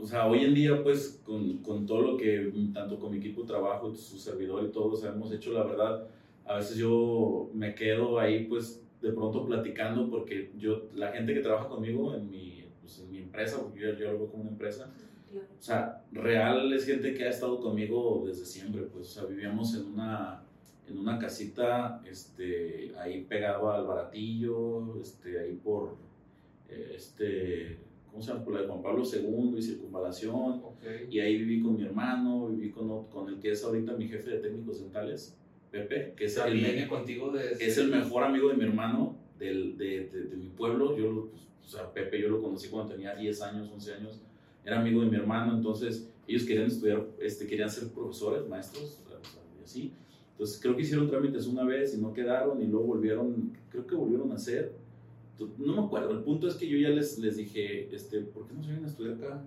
o 0.00 0.06
sea, 0.06 0.26
hoy 0.26 0.44
en 0.44 0.54
día, 0.54 0.82
pues, 0.82 1.20
con, 1.24 1.58
con 1.58 1.86
todo 1.86 2.00
lo 2.02 2.16
que, 2.16 2.52
tanto 2.72 2.98
con 2.98 3.10
mi 3.10 3.18
equipo 3.18 3.42
de 3.42 3.48
trabajo, 3.48 3.94
su 3.94 4.18
servidor 4.18 4.64
y 4.64 4.72
todo, 4.72 4.92
o 4.92 4.96
sea, 4.96 5.10
hemos 5.10 5.32
hecho, 5.32 5.52
la 5.52 5.64
verdad, 5.64 6.06
a 6.46 6.56
veces 6.56 6.76
yo 6.76 7.50
me 7.54 7.74
quedo 7.74 8.18
ahí 8.18 8.44
pues 8.46 8.82
de 9.00 9.12
pronto 9.12 9.46
platicando 9.46 10.10
porque 10.10 10.50
yo, 10.58 10.88
la 10.94 11.12
gente 11.12 11.34
que 11.34 11.40
trabaja 11.40 11.68
conmigo 11.68 12.14
en 12.14 12.30
mi, 12.30 12.64
pues, 12.80 13.00
en 13.00 13.10
mi 13.10 13.18
empresa, 13.18 13.62
porque 13.62 13.80
yo, 13.80 13.94
yo 13.94 14.12
lo 14.12 14.18
veo 14.18 14.30
como 14.30 14.42
una 14.42 14.52
empresa, 14.52 14.90
o 15.32 15.62
sea, 15.62 16.02
real 16.12 16.72
es 16.72 16.86
gente 16.86 17.14
que 17.14 17.24
ha 17.24 17.30
estado 17.30 17.60
conmigo 17.60 18.24
desde 18.26 18.44
siempre, 18.44 18.82
pues, 18.82 19.08
o 19.08 19.20
sea, 19.20 19.24
vivíamos 19.24 19.74
en 19.74 19.86
una, 19.86 20.42
en 20.88 20.98
una 20.98 21.18
casita, 21.18 22.02
este, 22.04 22.92
ahí 22.98 23.24
pegado 23.24 23.70
al 23.70 23.86
baratillo, 23.86 25.00
este, 25.00 25.38
ahí 25.38 25.54
por, 25.62 25.94
eh, 26.68 26.94
este, 26.96 27.78
¿cómo 28.10 28.22
se 28.22 28.32
llama? 28.32 28.44
Por 28.44 28.54
la 28.54 28.62
de 28.62 28.66
Juan 28.68 28.82
Pablo 28.82 29.02
II 29.04 29.54
y 29.56 29.62
circunvalación, 29.62 30.62
Ok. 30.64 30.82
y 31.10 31.20
ahí 31.20 31.36
viví 31.38 31.62
con 31.62 31.76
mi 31.76 31.84
hermano, 31.84 32.48
viví 32.48 32.70
con, 32.70 33.06
con 33.06 33.28
el 33.28 33.38
que 33.38 33.52
es 33.52 33.64
ahorita 33.64 33.92
mi 33.94 34.08
jefe 34.08 34.30
de 34.30 34.38
técnicos 34.38 34.80
dentales, 34.80 35.36
Pepe, 35.70 36.14
que 36.16 36.24
es 36.24 36.36
el, 36.36 36.88
contigo 36.88 37.30
desde... 37.30 37.64
es 37.64 37.78
el 37.78 37.88
mejor 37.90 38.24
amigo 38.24 38.48
de 38.48 38.56
mi 38.56 38.64
hermano, 38.64 39.16
del, 39.38 39.76
de, 39.78 40.08
de, 40.08 40.24
de 40.24 40.36
mi 40.36 40.48
pueblo. 40.48 40.96
Yo, 40.96 41.28
pues, 41.30 41.42
o 41.64 41.68
sea, 41.68 41.92
Pepe 41.92 42.20
yo 42.20 42.28
lo 42.28 42.42
conocí 42.42 42.68
cuando 42.68 42.92
tenía 42.92 43.14
10 43.14 43.42
años, 43.42 43.70
11 43.72 43.94
años. 43.94 44.20
Era 44.64 44.80
amigo 44.80 45.00
de 45.02 45.06
mi 45.08 45.16
hermano, 45.16 45.56
entonces 45.56 46.10
ellos 46.26 46.44
querían 46.44 46.66
estudiar, 46.66 47.06
este, 47.20 47.46
querían 47.46 47.70
ser 47.70 47.88
profesores, 47.88 48.46
maestros, 48.48 49.00
o 49.04 49.08
sea, 49.08 49.18
y 49.58 49.64
así. 49.64 49.92
Entonces 50.32 50.58
creo 50.60 50.74
que 50.76 50.82
hicieron 50.82 51.08
trámites 51.08 51.46
una 51.46 51.64
vez 51.64 51.94
y 51.94 52.00
no 52.00 52.12
quedaron 52.12 52.62
y 52.62 52.66
luego 52.66 52.86
volvieron, 52.86 53.52
creo 53.70 53.86
que 53.86 53.94
volvieron 53.94 54.32
a 54.32 54.34
hacer. 54.34 54.72
No 55.58 55.74
me 55.74 55.86
acuerdo, 55.86 56.10
el 56.10 56.22
punto 56.22 56.48
es 56.48 56.54
que 56.54 56.68
yo 56.68 56.76
ya 56.76 56.90
les, 56.90 57.18
les 57.18 57.36
dije, 57.36 57.94
este, 57.94 58.20
¿por 58.20 58.46
qué 58.46 58.54
no 58.54 58.62
se 58.62 58.68
vienen 58.68 58.84
a 58.84 58.88
estudiar 58.88 59.14
acá? 59.14 59.42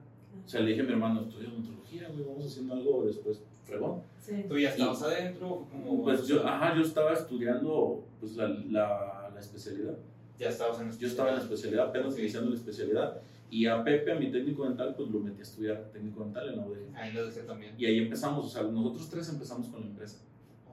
O 0.45 0.49
sea, 0.49 0.61
le 0.61 0.71
dije 0.71 0.81
a 0.81 0.85
mi 0.85 0.91
hermano, 0.91 1.21
estudia 1.21 1.49
odontología, 1.49 2.09
güey, 2.09 2.23
vamos 2.25 2.45
haciendo 2.45 2.73
algo 2.73 3.05
después, 3.05 3.41
fregón. 3.63 4.01
Sí. 4.19 4.45
¿Tú 4.47 4.57
ya 4.57 4.69
estabas 4.69 5.01
adentro? 5.03 5.67
¿Cómo 5.71 6.03
Pues 6.03 6.27
yo, 6.27 6.45
ajá, 6.45 6.75
yo 6.75 6.81
estaba 6.81 7.13
estudiando 7.13 8.03
pues, 8.19 8.35
la, 8.35 8.47
la, 8.47 9.31
la 9.33 9.39
especialidad. 9.39 9.97
Ya 10.39 10.49
estabas 10.49 10.81
en 10.81 10.91
Yo 10.97 11.07
estaba 11.07 11.29
en 11.29 11.35
la 11.35 11.41
especialidad, 11.41 11.87
apenas 11.87 12.17
iniciando 12.17 12.49
la 12.49 12.55
especialidad. 12.55 13.21
Y 13.49 13.67
a 13.67 13.83
Pepe, 13.83 14.11
a 14.11 14.15
mi 14.15 14.31
técnico 14.31 14.65
dental, 14.65 14.95
pues 14.97 15.09
lo 15.11 15.19
metí 15.19 15.39
a 15.39 15.43
estudiar 15.43 15.89
técnico 15.91 16.23
dental 16.23 16.49
en 16.49 16.57
la 16.57 16.65
UDG. 16.65 16.95
Ahí 16.95 17.13
lo 17.13 17.25
dejé 17.25 17.41
también. 17.41 17.75
Y 17.77 17.85
ahí 17.85 17.99
empezamos, 17.99 18.45
o 18.45 18.49
sea, 18.49 18.63
nosotros 18.63 19.09
tres 19.09 19.29
empezamos 19.29 19.67
con 19.67 19.81
la 19.81 19.87
empresa. 19.87 20.23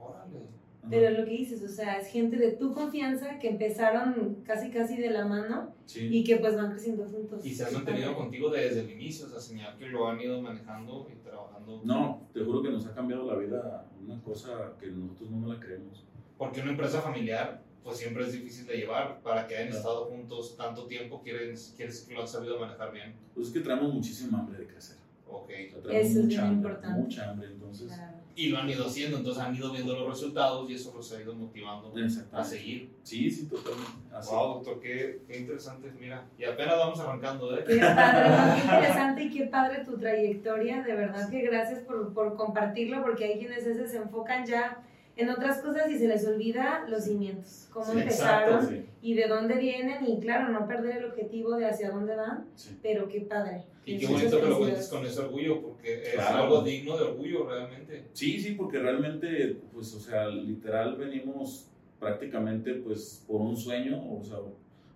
Órale. 0.01 0.60
Pero 0.89 1.11
lo 1.11 1.25
que 1.27 1.33
dices, 1.33 1.63
o 1.63 1.69
sea, 1.69 1.99
es 1.99 2.09
gente 2.09 2.37
de 2.37 2.53
tu 2.53 2.73
confianza 2.73 3.39
que 3.39 3.51
empezaron 3.51 4.37
casi 4.45 4.71
casi 4.71 4.97
de 4.97 5.11
la 5.11 5.27
mano 5.27 5.75
Sí. 5.85 6.09
y 6.11 6.25
que 6.25 6.37
pues 6.37 6.57
van 6.57 6.71
creciendo 6.71 7.05
juntos. 7.05 7.45
Y 7.45 7.55
se 7.55 7.65
han 7.67 7.75
mantenido 7.75 8.15
contigo 8.17 8.49
desde 8.51 8.81
el 8.81 8.91
inicio, 8.91 9.27
o 9.27 9.29
sea, 9.29 9.41
señal 9.41 9.77
que 9.77 9.87
lo 9.89 10.09
han 10.09 10.21
ido 10.21 10.41
manejando 10.41 11.07
y 11.13 11.17
trabajando. 11.23 11.83
No, 11.85 12.27
te 12.33 12.41
juro 12.43 12.63
que 12.63 12.71
nos 12.71 12.87
ha 12.87 12.95
cambiado 12.95 13.27
la 13.31 13.37
vida 13.37 13.87
una 14.03 14.21
cosa 14.23 14.73
que 14.81 14.87
nosotros 14.87 15.31
no 15.31 15.41
nos 15.41 15.59
la 15.59 15.61
creemos. 15.65 16.07
Porque 16.39 16.63
una 16.63 16.71
empresa 16.71 17.01
familiar, 17.03 17.63
pues 17.85 17.99
siempre 17.99 18.25
es 18.25 18.33
difícil 18.33 18.67
de 18.67 18.79
llevar. 18.79 19.21
Para 19.23 19.47
que 19.47 19.55
hayan 19.57 19.69
Claro. 19.69 19.79
estado 19.81 20.05
juntos 20.07 20.57
tanto 20.57 20.87
tiempo, 20.87 21.21
quieren, 21.23 21.55
quiere 21.77 21.93
decir 21.93 22.09
que 22.09 22.15
lo 22.15 22.23
han 22.23 22.29
sabido 22.29 22.59
manejar 22.59 22.91
bien. 22.93 23.15
Pues 23.35 23.49
es 23.49 23.53
que 23.53 23.61
traemos 23.61 23.93
muchísima 23.93 24.39
hambre 24.41 24.59
de 24.61 24.67
crecer. 24.67 24.97
Ok. 25.29 25.45
O 25.45 25.47
sea, 25.51 25.59
Eso 25.59 25.81
traemos 25.83 26.11
es 26.11 26.17
mucha 26.17 26.27
bien 26.29 26.41
hambre, 26.41 26.71
importante. 26.73 27.01
mucha 27.03 27.31
hambre, 27.31 27.49
entonces. 27.49 27.87
Claro. 27.93 28.20
Y 28.37 28.49
lo 28.49 28.59
han 28.59 28.69
ido 28.71 28.87
haciendo, 28.87 29.19
entonces 29.19 29.43
han 29.43 29.55
ido 29.55 29.73
viendo 29.73 29.95
los 29.95 30.09
resultados 30.09 30.71
y 30.71 30.75
eso 30.75 30.93
los 30.95 31.13
ha 31.13 31.21
ido 31.21 31.35
motivando 31.35 31.93
a 32.33 32.45
seguir. 32.45 32.91
Sí, 33.03 33.31
sí, 33.31 33.47
totalmente. 33.47 33.93
Así. 34.13 34.35
Wow, 34.35 34.55
doctor, 34.55 34.81
qué, 34.81 35.21
qué 35.27 35.39
interesante. 35.41 35.93
Mira, 35.99 36.27
y 36.39 36.45
apenas 36.45 36.77
vamos 36.79 37.01
arrancando, 37.01 37.57
¿eh? 37.59 37.65
Qué 37.67 37.79
padre, 37.79 38.29
¿no? 38.29 38.55
qué 38.55 38.61
interesante 38.61 39.25
y 39.25 39.31
qué 39.31 39.47
padre 39.47 39.85
tu 39.85 39.99
trayectoria. 39.99 40.83
De 40.83 40.95
verdad 40.95 41.29
que 41.29 41.43
gracias 41.43 41.81
por, 41.81 42.13
por 42.15 42.37
compartirlo, 42.37 43.03
porque 43.03 43.25
hay 43.25 43.39
quienes 43.39 43.65
veces 43.65 43.91
se 43.91 43.99
enfocan 43.99 44.47
ya 44.47 44.83
en 45.17 45.29
otras 45.29 45.61
cosas 45.61 45.91
y 45.91 45.99
se 45.99 46.09
les 46.09 46.27
olvida 46.27 46.87
los 46.89 47.05
cimientos, 47.05 47.69
cómo 47.73 47.93
Sí, 47.93 47.99
empezaron 47.99 48.55
exacto, 48.55 48.75
sí, 48.75 48.87
y 49.03 49.15
de 49.15 49.27
dónde 49.27 49.57
vienen 49.57 50.07
y 50.07 50.19
claro, 50.21 50.49
no 50.49 50.67
perder 50.67 50.99
el 50.99 51.05
objetivo 51.07 51.57
de 51.57 51.67
hacia 51.67 51.91
dónde 51.91 52.17
van, 52.17 52.47
sí. 52.55 52.79
pero 52.83 53.09
qué 53.09 53.21
padre. 53.21 53.65
Y 53.87 53.99
qué 53.99 54.07
bonito 54.07 54.41
que 54.41 54.47
lo 54.47 54.59
cuentes 54.59 54.89
con 54.89 55.05
ese 55.07 55.21
orgullo, 55.21 55.63
porque 55.63 56.03
es 56.03 56.15
Claro. 56.15 56.45
algo 56.45 56.63
digno 56.63 56.97
de 56.97 57.05
orgullo 57.05 57.49
realmente. 57.49 58.05
Sí, 58.13 58.39
sí, 58.39 58.53
porque 58.53 58.79
realmente, 58.79 59.57
pues, 59.73 59.95
o 59.95 60.01
sea, 60.01 60.29
literal 60.29 60.97
venimos 60.97 61.67
prácticamente, 61.99 62.75
pues, 62.75 63.25
por 63.27 63.41
un 63.41 63.57
sueño, 63.57 64.01
o 64.17 64.23
sea, 64.23 64.39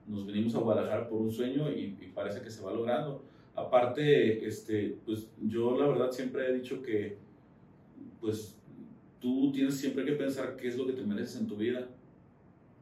nos 0.07 0.27
venimos 0.27 0.55
a 0.55 0.59
Guadalajara 0.59 1.09
por 1.09 1.21
un 1.21 1.33
sueño 1.33 1.71
y, 1.73 1.97
y 2.01 2.13
parece 2.15 2.43
que 2.43 2.51
se 2.51 2.63
va 2.63 2.73
logrando. 2.73 3.23
Aparte, 3.57 4.47
este, 4.47 4.97
pues, 5.07 5.29
yo 5.43 5.79
la 5.79 5.87
verdad 5.87 6.11
siempre 6.11 6.47
he 6.49 6.55
dicho 6.55 6.83
que, 6.83 7.17
pues, 8.21 8.57
tú 9.21 9.51
tienes 9.53 9.77
siempre 9.77 10.05
que 10.05 10.13
pensar 10.13 10.57
qué 10.57 10.69
es 10.69 10.77
lo 10.77 10.87
que 10.87 10.93
te 10.93 11.03
mereces 11.03 11.41
en 11.41 11.47
tu 11.47 11.57
vida. 11.57 11.89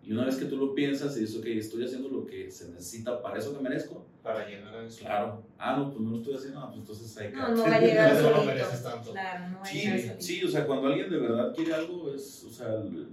Y 0.04 0.12
una 0.12 0.24
vez 0.24 0.36
que 0.36 0.46
tú 0.46 0.56
lo 0.56 0.74
piensas 0.74 1.16
y 1.16 1.20
dices, 1.20 1.36
ok, 1.38 1.46
estoy 1.46 1.84
haciendo 1.84 2.08
lo 2.08 2.26
que 2.26 2.50
se 2.50 2.68
necesita 2.70 3.22
para 3.22 3.38
eso 3.38 3.56
que 3.56 3.62
merezco, 3.62 4.04
Para 4.22 4.48
llegar 4.48 4.74
a 4.74 4.84
eso. 4.84 4.98
claro. 5.00 5.42
Ah, 5.58 5.76
no, 5.76 5.90
pues 5.90 6.00
no 6.00 6.10
lo 6.10 6.16
estoy 6.16 6.34
haciendo, 6.34 6.58
ah, 6.60 6.66
pues 6.68 6.80
entonces 6.80 7.16
hay 7.18 7.30
que... 7.30 7.36
No, 7.36 7.48
no 7.54 7.62
va 7.62 7.74
a 7.76 7.80
llegar 7.80 8.12
No 8.14 8.20
lo 8.22 8.28
solito. 8.36 8.44
mereces 8.46 8.82
tanto. 8.82 9.12
Claro, 9.12 9.48
no 9.50 9.56
va 9.58 9.62
a 9.62 9.66
Sí, 9.66 9.78
llegar 9.80 10.16
sí, 10.22 10.44
o 10.44 10.48
sea, 10.48 10.66
cuando 10.66 10.88
alguien 10.88 11.08
de 11.08 11.18
verdad 11.18 11.54
quiere 11.54 11.72
algo, 11.74 12.12
es, 12.12 12.44
o 12.44 12.50
sea, 12.50 12.74
el- 12.74 13.08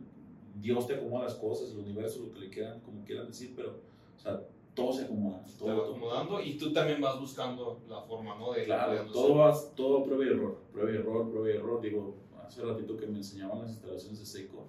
Dios 0.56 0.88
te 0.88 0.96
acomoda 0.96 1.26
las 1.26 1.36
cosas, 1.36 1.72
el 1.72 1.78
universo, 1.78 2.20
lo 2.22 2.32
que 2.34 2.40
le 2.40 2.50
quieran, 2.50 2.80
como 2.82 3.06
quieran 3.06 3.28
decir, 3.28 3.54
pero, 3.56 3.82
o 4.18 4.20
sea, 4.20 4.42
todo 4.74 4.92
se 4.92 5.04
acomoda. 5.04 5.44
Te 5.46 5.52
Todo, 5.60 5.70
va 5.70 5.76
todo. 5.76 5.86
acomodando 5.92 6.42
y 6.42 6.58
tú 6.58 6.74
también 6.74 7.00
vas 7.00 7.20
buscando 7.20 7.82
la 7.88 8.02
forma, 8.02 8.36
¿no? 8.36 8.52
De 8.52 8.64
Claro, 8.66 9.06
todo 9.12 9.36
va, 9.36 9.56
todo 9.76 10.04
prueba 10.04 10.26
y 10.26 10.30
error, 10.30 10.58
prueba 10.74 10.92
y 10.92 10.96
error, 10.96 11.30
prueba 11.30 11.50
y 11.50 11.52
error. 11.58 11.82
Digo, 11.82 12.18
hace 12.46 12.64
ratito 12.64 12.98
que 12.98 13.06
me 13.08 13.18
enseñaban 13.20 13.60
las 13.62 13.70
instalaciones 13.72 14.20
de 14.20 14.26
Seiko. 14.26 14.68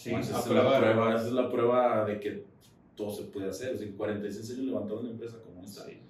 Sí, 0.00 0.10
Pues, 0.12 0.30
es 0.30 0.32
la 0.34 0.42
prueba, 0.42 1.14
esa 1.14 1.26
es 1.26 1.32
la 1.32 1.50
prueba 1.50 2.04
de 2.06 2.18
que 2.20 2.44
todo 2.96 3.12
se 3.12 3.24
puede 3.24 3.50
hacer. 3.50 3.74
O 3.74 3.78
sea, 3.78 3.86
en 3.86 3.92
46 3.96 4.50
años 4.52 4.64
levantaron 4.64 5.00
una 5.04 5.10
empresa 5.10 5.36
como 5.44 5.62
esta. 5.62 5.84
Sí. 5.84 6.00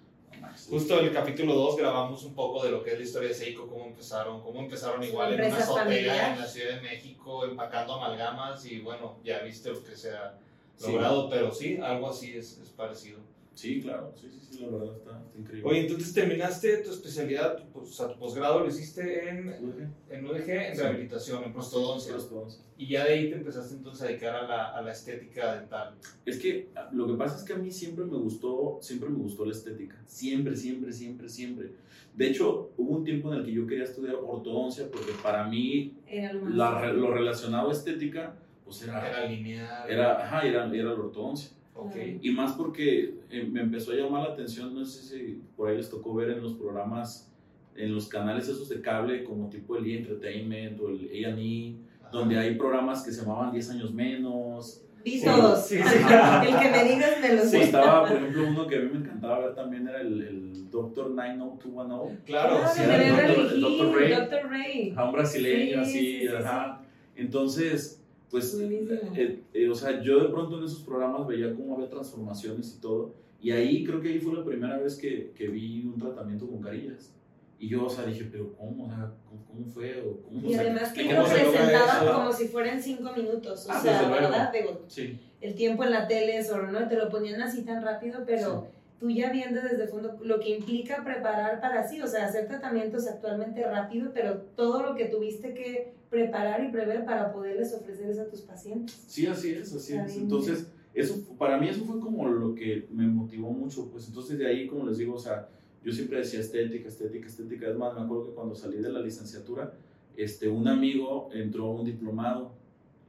Justo 0.70 0.98
en 1.00 1.06
el 1.06 1.12
capítulo 1.12 1.54
2 1.54 1.76
grabamos 1.76 2.22
un 2.24 2.34
poco 2.34 2.62
de 2.64 2.70
lo 2.70 2.84
que 2.84 2.92
es 2.92 2.98
la 2.98 3.04
historia 3.04 3.28
de 3.30 3.34
Seiko, 3.34 3.66
cómo 3.66 3.86
empezaron, 3.86 4.40
cómo 4.42 4.60
empezaron 4.60 5.02
igual 5.02 5.34
en 5.34 5.44
una 5.44 5.58
azotea 5.58 6.32
en 6.34 6.38
la 6.40 6.46
Ciudad 6.46 6.76
de 6.76 6.80
México, 6.82 7.44
empacando 7.44 7.94
amalgamas 7.94 8.64
y 8.64 8.78
bueno, 8.80 9.16
ya 9.24 9.40
viste 9.40 9.70
lo 9.72 9.82
que 9.82 9.96
se 9.96 10.10
ha 10.12 10.38
Sí. 10.76 10.92
logrado, 10.92 11.28
pero 11.28 11.52
sí, 11.52 11.78
algo 11.82 12.08
así 12.10 12.36
es, 12.36 12.58
es 12.58 12.68
parecido. 12.70 13.18
Sí, 13.54 13.80
claro, 13.82 14.14
sí, 14.16 14.28
sí, 14.30 14.40
sí, 14.50 14.60
la 14.60 14.68
verdad 14.68 14.96
está, 14.96 15.20
está 15.26 15.38
increíble. 15.38 15.68
Oye, 15.68 15.80
entonces 15.80 16.14
terminaste 16.14 16.78
tu 16.78 16.90
especialidad, 16.90 17.56
tu, 17.58 17.68
pos- 17.70 17.90
o 17.90 17.92
sea, 17.92 18.08
tu 18.08 18.18
posgrado 18.18 18.60
lo 18.60 18.68
hiciste 18.68 19.28
en, 19.28 19.48
Ujú. 19.48 19.82
en 20.08 20.24
UDG, 20.26 20.48
en 20.68 20.74
Sí. 20.76 20.80
rehabilitación, 20.82 21.44
en 21.44 21.52
prostodoncia, 21.52 22.12
Prostodoncia. 22.12 22.62
y 22.78 22.86
ya 22.88 23.04
de 23.04 23.12
ahí 23.12 23.28
te 23.28 23.36
empezaste 23.36 23.74
entonces 23.74 24.02
a 24.02 24.06
dedicar 24.08 24.34
a 24.36 24.42
la, 24.48 24.68
a 24.76 24.80
la 24.80 24.92
estética 24.92 25.56
dental. 25.56 25.94
Es 26.24 26.38
que 26.38 26.70
ah, 26.74 26.88
lo 26.92 27.06
que 27.06 27.14
pasa 27.14 27.36
es 27.36 27.42
que 27.42 27.52
a 27.52 27.56
mí 27.56 27.70
siempre 27.70 28.04
me 28.06 28.16
gustó, 28.16 28.78
siempre 28.80 29.10
me 29.10 29.18
gustó 29.18 29.44
la 29.44 29.52
estética. 29.52 30.00
Siempre, 30.06 30.56
siempre, 30.56 30.92
siempre, 30.92 31.28
siempre. 31.28 31.72
De 32.14 32.28
hecho, 32.28 32.70
hubo 32.78 32.96
un 32.96 33.04
tiempo 33.04 33.30
en 33.32 33.40
el 33.40 33.44
que 33.44 33.52
yo 33.52 33.66
quería 33.66 33.84
estudiar 33.84 34.14
ortodoncia 34.16 34.88
porque 34.90 35.12
para 35.22 35.46
mí 35.46 35.94
Era 36.06 36.32
lo 36.32 36.42
más. 36.42 36.54
la 36.54 36.92
lo 36.92 37.10
relacionado 37.12 37.68
a 37.68 37.72
estética, 37.72 38.36
pues 38.64 38.82
era, 38.82 39.06
Era 39.06 39.26
lineal. 39.26 39.90
era, 39.90 40.24
ajá, 40.24 40.46
era, 40.46 40.64
era 40.74 40.84
la 40.84 40.92
ortodoncia. 40.94 41.50
Ok. 41.74 41.96
Y 42.20 42.30
más 42.32 42.52
porque 42.52 43.14
eh, 43.30 43.48
me 43.50 43.60
empezó 43.62 43.92
a 43.92 43.94
llamar 43.94 44.22
la 44.28 44.34
atención, 44.34 44.74
no 44.74 44.84
sé 44.84 45.02
si 45.02 45.40
por 45.56 45.68
ahí 45.70 45.76
les 45.76 45.88
tocó 45.88 46.14
ver 46.14 46.30
en 46.30 46.42
los 46.42 46.54
programas, 46.54 47.30
en 47.76 47.94
los 47.94 48.08
canales 48.08 48.48
esos 48.48 48.68
de 48.68 48.80
cable, 48.80 49.24
como 49.24 49.48
tipo 49.48 49.76
el 49.76 49.86
E! 49.86 49.98
Entertainment 49.98 50.78
o 50.80 50.88
el 50.90 51.08
A&E, 51.24 51.76
Ajá. 52.00 52.10
donde 52.12 52.38
hay 52.38 52.54
programas 52.56 53.02
que 53.02 53.12
se 53.12 53.22
llamaban 53.22 53.52
10 53.52 53.70
años 53.70 53.94
menos, 53.94 54.84
Vi 55.02 55.18
Sí, 55.18 55.24
todos. 55.24 55.64
sí, 55.66 55.76
sí. 55.78 55.82
el 55.82 56.58
que 56.58 56.68
me 56.70 56.84
digas 56.92 57.12
me 57.22 57.34
los 57.34 57.44
Sí, 57.44 57.50
sé. 57.56 57.62
estaba, 57.62 58.06
por 58.06 58.18
ejemplo, 58.18 58.46
uno 58.48 58.66
que 58.66 58.76
a 58.76 58.80
mí 58.80 58.90
me 58.92 58.98
encantaba 58.98 59.38
ver 59.38 59.54
también 59.54 59.88
era 59.88 60.02
el, 60.02 60.20
el 60.20 60.70
Doctor 60.70 61.10
90210, 61.12 62.18
Claro, 62.26 62.58
Ah, 62.62 62.68
sí, 62.68 62.82
el 62.82 62.90
el 62.90 63.60
Dr. 63.62 63.94
Ray. 63.98 64.12
Dr. 64.12 64.50
Ray. 64.50 64.92
a 64.94 65.04
un 65.06 65.12
brasileño 65.12 65.82
Sí, 65.86 65.90
así, 65.90 65.98
sí, 66.20 66.20
sí, 66.20 66.28
ajá. 66.28 66.82
Entonces, 67.16 67.99
pues, 68.30 68.56
eh, 68.60 69.42
eh, 69.52 69.68
o 69.68 69.74
sea, 69.74 70.00
yo 70.02 70.22
de 70.22 70.28
pronto 70.28 70.58
en 70.58 70.64
esos 70.64 70.82
programas 70.82 71.26
veía 71.26 71.54
cómo 71.54 71.74
había 71.74 71.88
transformaciones 71.88 72.76
y 72.76 72.80
todo, 72.80 73.14
y 73.40 73.50
ahí 73.50 73.84
creo 73.84 74.00
que 74.00 74.08
ahí 74.08 74.20
fue 74.20 74.34
la 74.34 74.44
primera 74.44 74.78
vez 74.78 74.96
que, 74.96 75.32
que 75.34 75.48
vi 75.48 75.84
un 75.86 75.98
tratamiento 75.98 76.46
con 76.46 76.60
carillas. 76.60 77.14
Y 77.58 77.68
yo, 77.68 77.84
o 77.84 77.90
sea, 77.90 78.06
dije, 78.06 78.26
pero 78.32 78.54
¿cómo? 78.56 78.86
O 78.86 78.88
sea, 78.88 79.12
¿cómo, 79.46 79.66
fue? 79.66 80.00
¿O 80.00 80.22
cómo, 80.22 80.40
Y 80.40 80.46
o 80.46 80.50
sea, 80.52 80.60
además 80.62 80.92
que 80.92 81.06
¿cómo 81.06 81.22
lo 81.22 81.28
presentaban 81.28 82.06
como 82.06 82.32
si 82.32 82.48
fueran 82.48 82.82
cinco 82.82 83.12
minutos. 83.14 83.66
O 83.66 83.70
Ah, 83.70 83.80
sea, 83.80 84.02
luego. 84.08 84.14
¿verdad? 84.14 84.50
Digo, 84.52 84.80
Sí, 84.86 85.20
el 85.42 85.54
tiempo 85.54 85.84
en 85.84 85.90
la 85.90 86.08
tele 86.08 86.38
es 86.38 86.50
oro, 86.50 86.70
¿no? 86.72 86.88
Te 86.88 86.96
lo 86.96 87.10
ponían 87.10 87.42
así 87.42 87.62
tan 87.62 87.82
rápido, 87.84 88.20
pero 88.24 88.68
tú 88.98 89.10
ya 89.10 89.30
viendo 89.30 89.60
desde 89.60 89.82
el 89.82 89.88
fondo 89.90 90.16
lo 90.22 90.40
que 90.40 90.56
implica 90.56 91.04
preparar 91.04 91.60
para 91.60 91.86
sí, 91.86 92.00
o 92.00 92.06
sea, 92.06 92.26
hacer 92.26 92.48
tratamientos 92.48 93.06
actualmente 93.06 93.62
rápido, 93.64 94.10
pero 94.14 94.38
todo 94.56 94.82
lo 94.82 94.94
que 94.94 95.06
tuviste 95.06 95.52
que 95.52 95.92
preparar 96.10 96.62
y 96.64 96.72
prever 96.72 97.04
para 97.04 97.32
poderles 97.32 97.72
ofrecerles 97.72 98.18
a 98.18 98.28
tus 98.28 98.42
pacientes. 98.42 99.02
sí, 99.06 99.26
así 99.26 99.50
es, 99.50 99.72
así 99.72 99.94
es. 99.94 100.16
Entonces, 100.16 100.70
eso, 100.92 101.36
para 101.38 101.56
mí 101.56 101.68
eso 101.68 101.84
fue 101.84 102.00
como 102.00 102.28
lo 102.28 102.54
que 102.54 102.88
me 102.90 103.06
motivó 103.06 103.50
mucho, 103.50 103.88
pues 103.90 104.08
entonces 104.08 104.38
de 104.38 104.46
ahí, 104.46 104.66
como 104.66 104.86
les 104.86 104.98
digo, 104.98 105.14
o 105.14 105.18
sea, 105.18 105.48
yo 105.84 105.92
siempre 105.92 106.18
decía 106.18 106.40
estética, 106.40 106.88
estética, 106.88 107.26
estética. 107.26 107.68
Es 107.68 107.76
más, 107.76 107.94
me 107.94 108.02
acuerdo 108.02 108.26
que 108.26 108.32
cuando 108.32 108.54
salí 108.54 108.78
de 108.78 108.92
la 108.92 109.00
licenciatura, 109.00 109.72
este, 110.16 110.48
un 110.48 110.66
amigo 110.68 111.30
entró 111.32 111.66
a 111.66 111.70
un 111.70 111.84
diplomado 111.84 112.60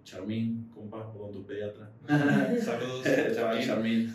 Charmín, 0.04 0.70
compa, 0.74 1.12
odontopediatra. 1.16 1.92
Saludos. 2.60 3.06
Charmín. 3.66 4.12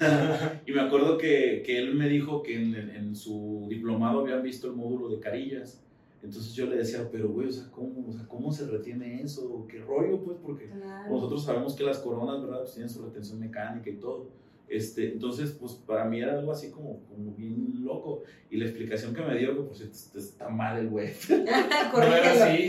y 0.66 0.72
me 0.72 0.80
acuerdo 0.80 1.16
que, 1.16 1.62
que, 1.64 1.78
él 1.78 1.94
me 1.94 2.08
dijo 2.08 2.42
que 2.42 2.60
en, 2.60 2.74
en, 2.74 3.14
su 3.14 3.66
diplomado 3.68 4.20
habían 4.20 4.42
visto 4.42 4.66
el 4.66 4.74
módulo 4.74 5.08
de 5.08 5.20
carillas. 5.20 5.82
Entonces 6.26 6.54
yo 6.54 6.66
le 6.66 6.76
decía, 6.76 7.09
pero 7.11 7.28
güey, 7.28 7.47
o 7.47 7.52
sea, 7.52 7.71
¿cómo, 7.71 8.09
o 8.09 8.12
sea, 8.12 8.26
¿cómo 8.26 8.50
se 8.50 8.66
retiene 8.66 9.23
eso? 9.23 9.64
¿Qué 9.68 9.78
rollo? 9.78 10.25
Pues 10.25 10.38
porque 10.42 10.68
claro. 10.68 11.09
nosotros 11.09 11.45
sabemos 11.45 11.76
que 11.76 11.85
las 11.85 11.99
coronas, 12.00 12.42
¿verdad? 12.42 12.62
Pues 12.62 12.73
tienen 12.73 12.90
su 12.90 13.00
retención 13.02 13.38
mecánica 13.38 13.88
y 13.88 13.97
todo. 13.97 14.30
Este, 14.68 15.12
entonces, 15.12 15.52
pues 15.52 15.75
para 15.75 16.06
mí 16.06 16.20
era 16.20 16.37
algo 16.37 16.50
así 16.50 16.70
como, 16.70 16.99
como 17.06 17.37
bien 17.37 17.85
loco. 17.85 18.25
Y 18.50 18.56
la 18.56 18.64
explicación 18.64 19.14
que 19.14 19.23
me 19.23 19.38
dio, 19.38 19.54
que 19.54 19.62
por 19.62 19.76
cierto 19.76 19.96
está 20.18 20.49
mal 20.49 20.76
el 20.78 20.88
güey. 20.88 21.12
no 21.28 22.02
era 22.02 22.32
así. 22.32 22.68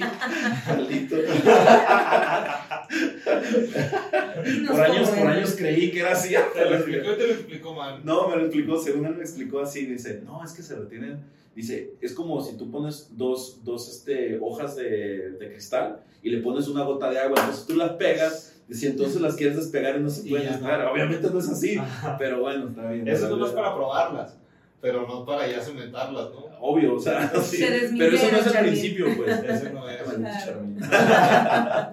Maldito. 0.68 1.16
por 4.68 4.82
años, 4.82 5.10
por 5.10 5.28
años 5.28 5.56
creí 5.58 5.90
que 5.92 6.02
era 6.02 6.12
así. 6.12 6.36
¿Te 6.54 6.66
lo 6.66 6.76
explicó 6.76 7.16
te 7.16 7.28
lo 7.28 7.34
explicó 7.34 7.74
mal? 7.74 8.06
No, 8.06 8.30
me 8.30 8.36
lo 8.36 8.46
explicó, 8.46 8.80
según 8.80 9.08
él 9.08 9.16
me 9.16 9.24
explicó 9.24 9.62
así. 9.62 9.88
Dice, 9.88 10.22
no, 10.24 10.44
es 10.44 10.52
que 10.52 10.62
se 10.62 10.76
retienen. 10.76 11.36
Dice, 11.56 11.96
es 12.02 12.14
como 12.14 12.44
si 12.44 12.58
tú 12.58 12.70
pones 12.70 13.18
dos, 13.18 13.64
dos 13.64 13.90
este, 13.90 14.38
hojas 14.40 14.76
de, 14.76 15.32
de 15.32 15.52
cristal 15.52 16.04
y 16.22 16.30
le 16.30 16.42
pones 16.42 16.68
una 16.68 16.84
gota 16.84 17.10
de 17.10 17.18
agua. 17.18 17.40
Entonces 17.40 17.66
tú 17.66 17.76
las 17.76 17.94
pegas 17.94 18.57
si 18.70 18.88
entonces 18.88 19.22
las 19.22 19.36
quieres 19.36 19.56
despegar 19.56 19.98
y 19.98 20.04
no 20.04 20.10
se 20.10 20.30
pueden 20.30 20.48
despegar. 20.48 20.86
Obviamente 20.88 21.30
no 21.30 21.40
es 21.40 21.50
así, 21.50 21.78
pero 22.18 22.42
bueno, 22.42 22.70
está 22.70 22.90
bien. 22.90 23.08
Eso 23.08 23.36
no 23.36 23.46
es 23.46 23.54
para 23.54 23.74
probarlas, 23.74 24.38
pero 24.82 25.08
no 25.08 25.26
para 25.26 25.48
ya 25.48 25.62
cementarlas, 25.62 26.30
¿no? 26.32 26.48
Obvio, 26.60 26.96
o 26.96 27.00
sea, 27.00 27.30
sí, 27.42 27.64
pero 27.98 28.16
eso 28.16 28.32
no 28.32 28.38
es 28.38 28.48
el 28.48 28.66
principio, 28.66 29.08
pues. 29.16 29.44
Eso 29.44 29.70
no 29.74 29.90
es. 29.90 30.00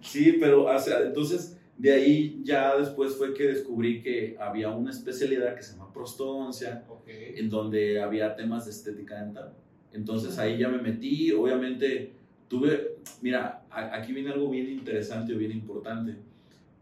sí, 0.00 0.36
pero, 0.40 0.64
o 0.64 0.78
sea, 0.78 1.00
entonces, 1.00 1.58
de 1.76 1.92
ahí 1.92 2.40
ya 2.44 2.76
después 2.76 3.14
fue 3.16 3.34
que 3.34 3.44
descubrí 3.44 4.02
que 4.02 4.36
había 4.40 4.70
una 4.70 4.90
especialidad 4.90 5.54
que 5.54 5.62
se 5.62 5.72
llama 5.72 5.92
prostodoncia, 5.92 6.84
en 7.06 7.50
donde 7.50 8.00
había 8.00 8.36
temas 8.36 8.64
de 8.64 8.70
estética 8.70 9.22
dental. 9.22 9.52
Entonces 9.92 10.38
ahí 10.38 10.58
ya 10.58 10.68
me 10.68 10.80
metí, 10.80 11.32
obviamente 11.32 12.12
tuve, 12.50 12.96
mira, 13.22 13.62
aquí 13.70 14.12
viene 14.12 14.30
algo 14.30 14.50
bien 14.50 14.68
interesante 14.68 15.32
o 15.32 15.38
bien 15.38 15.52
importante, 15.52 16.16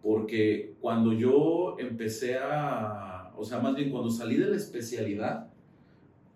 porque 0.02 0.74
cuando 0.80 1.12
yo 1.12 1.76
empecé 1.78 2.38
a, 2.38 3.30
o 3.36 3.44
sea, 3.44 3.60
más 3.60 3.76
bien 3.76 3.90
cuando 3.90 4.10
salí 4.10 4.36
de 4.36 4.46
la 4.46 4.56
especialidad, 4.56 5.46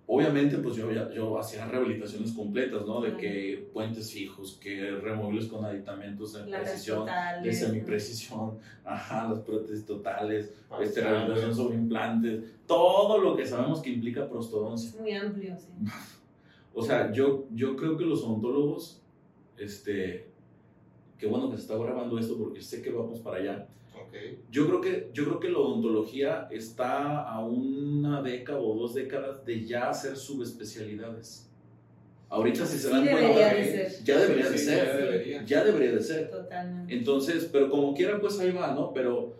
obviamente 0.06 0.58
pues 0.58 0.76
yo, 0.76 0.92
yo 1.14 1.38
hacía 1.38 1.64
rehabilitaciones 1.64 2.32
completas, 2.32 2.84
¿no? 2.84 3.00
De 3.00 3.16
que 3.16 3.70
puentes 3.72 4.12
fijos, 4.12 4.58
que 4.62 4.90
removibles 4.96 5.46
con 5.46 5.64
aditamentos 5.64 6.34
de 6.34 6.42
precisión, 6.42 7.08
de 7.42 7.52
semiprecisión, 7.54 8.58
ajá, 8.84 9.28
las 9.30 9.38
prótesis 9.38 9.86
totales, 9.86 10.52
este, 10.82 11.00
rehabilitación 11.00 11.54
sobre 11.54 11.76
implantes, 11.76 12.44
todo 12.66 13.16
lo 13.16 13.34
que 13.34 13.46
sabemos 13.46 13.80
que 13.80 13.88
implica 13.88 14.28
prostodoncia. 14.28 15.00
Muy 15.00 15.12
amplio, 15.12 15.56
sí. 15.56 15.68
o 16.74 16.82
sea, 16.82 17.10
yo, 17.10 17.46
yo 17.54 17.76
creo 17.76 17.96
que 17.96 18.04
los 18.04 18.22
odontólogos 18.24 19.01
este, 19.58 20.26
qué 21.18 21.26
bueno 21.26 21.50
que 21.50 21.56
se 21.56 21.62
está 21.62 21.76
grabando 21.76 22.18
esto 22.18 22.36
porque 22.36 22.60
sé 22.60 22.82
que 22.82 22.90
vamos 22.90 23.20
para 23.20 23.36
allá. 23.36 23.68
Okay. 24.08 24.40
Yo, 24.50 24.66
creo 24.66 24.80
que, 24.80 25.10
yo 25.12 25.24
creo 25.24 25.40
que 25.40 25.48
la 25.48 25.58
odontología 25.58 26.48
está 26.50 27.22
a 27.22 27.44
una 27.44 28.22
década 28.22 28.58
o 28.58 28.74
dos 28.74 28.94
décadas 28.94 29.44
de 29.44 29.64
ya 29.64 29.90
hacer 29.90 30.16
subespecialidades. 30.16 31.48
Ahorita 32.32 32.64
si 32.64 32.78
se 32.78 32.88
dan 32.88 33.06
cuenta, 33.06 33.30
ya 34.02 34.18
debería 34.18 34.48
de 34.48 34.56
ser, 34.56 34.86
ya 34.86 34.96
debería. 34.96 35.44
ya 35.44 35.64
debería 35.64 35.92
de 35.92 36.02
ser. 36.02 36.30
Totalmente. 36.30 36.94
Entonces, 36.94 37.48
pero 37.52 37.68
como 37.68 37.94
quiera, 37.94 38.18
pues 38.18 38.40
ahí 38.40 38.50
va, 38.50 38.74
¿no? 38.74 38.90
Pero 38.94 39.36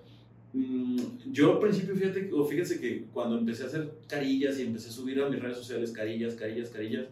mmm, 0.53 0.99
yo 1.31 1.53
al 1.53 1.59
principio, 1.59 1.97
fíjate, 1.97 2.31
o 2.31 2.45
fíjense 2.45 2.79
que 2.79 3.07
cuando 3.13 3.39
empecé 3.39 3.63
a 3.63 3.67
hacer 3.69 3.91
carillas 4.07 4.59
y 4.59 4.63
empecé 4.65 4.91
a 4.91 4.93
subir 4.93 5.23
a 5.23 5.29
mis 5.31 5.41
redes 5.41 5.57
sociales 5.57 5.91
carillas, 5.91 6.35
carillas, 6.35 6.69
carillas, 6.69 7.07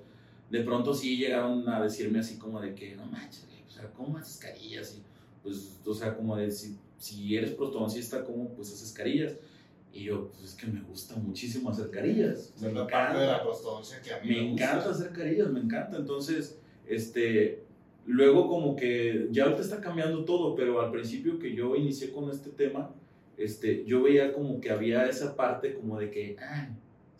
de 0.51 0.61
pronto 0.63 0.95
sí 0.95 1.17
llegaron 1.17 1.69
a 1.69 1.81
decirme 1.81 2.19
así 2.19 2.37
como 2.37 2.61
de 2.61 2.75
que, 2.75 2.97
no 2.97 3.07
manches, 3.07 3.47
o 3.67 3.71
sea, 3.71 3.91
¿cómo 3.93 4.19
haces 4.19 4.37
carillas? 4.37 4.97
Y 4.97 5.03
pues, 5.43 5.79
o 5.85 5.95
sea, 5.95 6.17
como 6.17 6.37
de 6.37 6.51
si, 6.51 6.77
si 6.99 7.37
eres 7.37 7.53
prostodoncista, 7.53 8.25
¿cómo 8.25 8.49
pues 8.51 8.73
haces 8.73 8.93
carillas? 8.93 9.37
Y 9.93 10.05
yo, 10.05 10.29
pues 10.29 10.51
es 10.51 10.55
que 10.55 10.67
me 10.67 10.81
gusta 10.83 11.17
muchísimo 11.17 11.71
hacer 11.71 11.91
carillas. 11.91 12.53
me 12.61 12.69
encanta. 12.69 12.91
parte 12.91 13.19
de 13.19 13.27
la 13.27 13.43
prostodoncia 13.43 14.01
que 14.03 14.13
a 14.13 14.21
mí 14.21 14.29
me, 14.29 14.37
me 14.37 14.53
encanta 14.53 14.91
hacer 14.91 15.13
carillas, 15.13 15.51
me 15.51 15.61
encanta. 15.61 15.97
Entonces, 15.97 16.59
este, 16.87 17.65
luego 18.07 18.49
como 18.49 18.77
que 18.77 19.29
ya 19.31 19.45
ahorita 19.45 19.63
está 19.63 19.81
cambiando 19.81 20.25
todo, 20.25 20.55
pero 20.55 20.81
al 20.81 20.91
principio 20.91 21.39
que 21.39 21.55
yo 21.55 21.75
inicié 21.77 22.13
con 22.13 22.31
este 22.31 22.51
tema, 22.51 22.93
este, 23.37 23.85
yo 23.85 24.03
veía 24.03 24.33
como 24.33 24.61
que 24.61 24.71
había 24.71 25.07
esa 25.07 25.35
parte 25.35 25.75
como 25.75 25.99
de 25.99 26.11
que, 26.11 26.37
ah, 26.41 26.69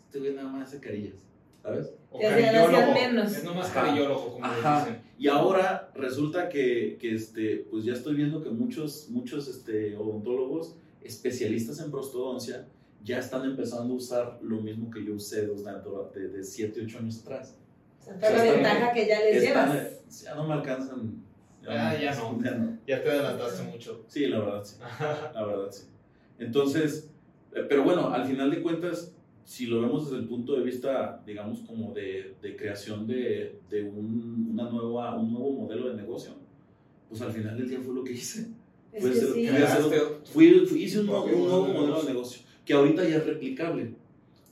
este 0.05 0.19
güey 0.19 0.33
nada 0.33 0.49
más 0.49 0.67
hace 0.67 0.79
carillas, 0.79 1.15
¿sabes? 1.61 1.93
O 2.11 2.19
carillólogo. 2.19 2.93
menos. 2.93 3.31
Es 3.31 3.43
nomás 3.43 3.69
carillólogo, 3.69 4.33
como 4.33 4.47
dicen. 4.47 5.01
Y 5.17 5.27
ahora 5.27 5.91
resulta 5.95 6.49
que, 6.49 6.97
que, 6.99 7.15
este, 7.15 7.67
pues 7.69 7.83
ya 7.83 7.93
estoy 7.93 8.15
viendo 8.15 8.41
que 8.41 8.49
muchos, 8.49 9.07
muchos 9.09 9.47
este, 9.47 9.95
odontólogos 9.95 10.75
especialistas 11.03 11.79
en 11.79 11.91
prostodoncia 11.91 12.67
ya 13.03 13.19
están 13.19 13.45
empezando 13.45 13.93
a 13.93 13.97
usar 13.97 14.39
lo 14.41 14.61
mismo 14.61 14.89
que 14.91 15.03
yo 15.03 15.15
usé 15.15 15.47
de, 15.47 16.27
de 16.27 16.43
7, 16.43 16.81
8 16.85 16.97
años 16.99 17.21
atrás. 17.21 17.55
O 17.99 18.03
sea, 18.03 18.19
toda 18.19 18.31
la 18.31 18.51
ventaja 18.51 18.93
que 18.93 19.07
ya 19.07 19.19
les 19.19 19.41
llevas. 19.41 20.23
Ya 20.23 20.35
no 20.35 20.47
me 20.47 20.53
alcanzan. 20.53 21.23
Ya, 21.63 21.89
ah, 21.89 21.99
ya, 21.99 22.15
no, 22.15 22.43
ya, 22.43 22.51
no, 22.51 22.77
ya 22.87 23.03
te 23.03 23.09
adelantaste 23.11 23.63
mucho. 23.63 24.03
Sí, 24.07 24.25
la 24.25 24.39
verdad, 24.39 24.63
sí. 24.63 24.77
la 25.35 25.45
verdad, 25.45 25.71
sí. 25.71 25.83
Entonces, 26.39 27.11
eh, 27.53 27.65
pero 27.69 27.83
bueno, 27.83 28.11
al 28.11 28.25
final 28.25 28.49
de 28.49 28.63
cuentas, 28.63 29.13
si 29.43 29.65
lo 29.65 29.81
vemos 29.81 30.05
desde 30.05 30.23
el 30.23 30.27
punto 30.27 30.55
de 30.55 30.63
vista, 30.63 31.21
digamos, 31.25 31.61
como 31.61 31.93
de, 31.93 32.35
de 32.41 32.55
creación 32.55 33.07
de, 33.07 33.59
de 33.69 33.83
un, 33.83 34.49
una 34.53 34.69
nueva, 34.69 35.17
un 35.17 35.33
nuevo 35.33 35.51
modelo 35.51 35.89
de 35.89 35.95
negocio, 35.95 36.33
pues 37.09 37.21
al 37.21 37.31
final 37.31 37.57
del 37.57 37.69
día 37.69 37.79
fue 37.79 37.93
lo 37.93 38.03
que 38.03 38.13
hice. 38.13 38.47
Es 38.91 39.03
que 39.03 39.13
sí. 39.15 39.49
fui, 40.25 40.65
fui, 40.65 40.83
hice 40.83 40.99
un, 40.99 41.07
nuevo, 41.07 41.25
un 41.25 41.31
nuevo 41.31 41.67
modelo 41.67 42.01
de 42.01 42.09
negocio, 42.13 42.41
que 42.65 42.73
ahorita 42.73 43.07
ya 43.07 43.17
es 43.17 43.25
replicable. 43.25 43.93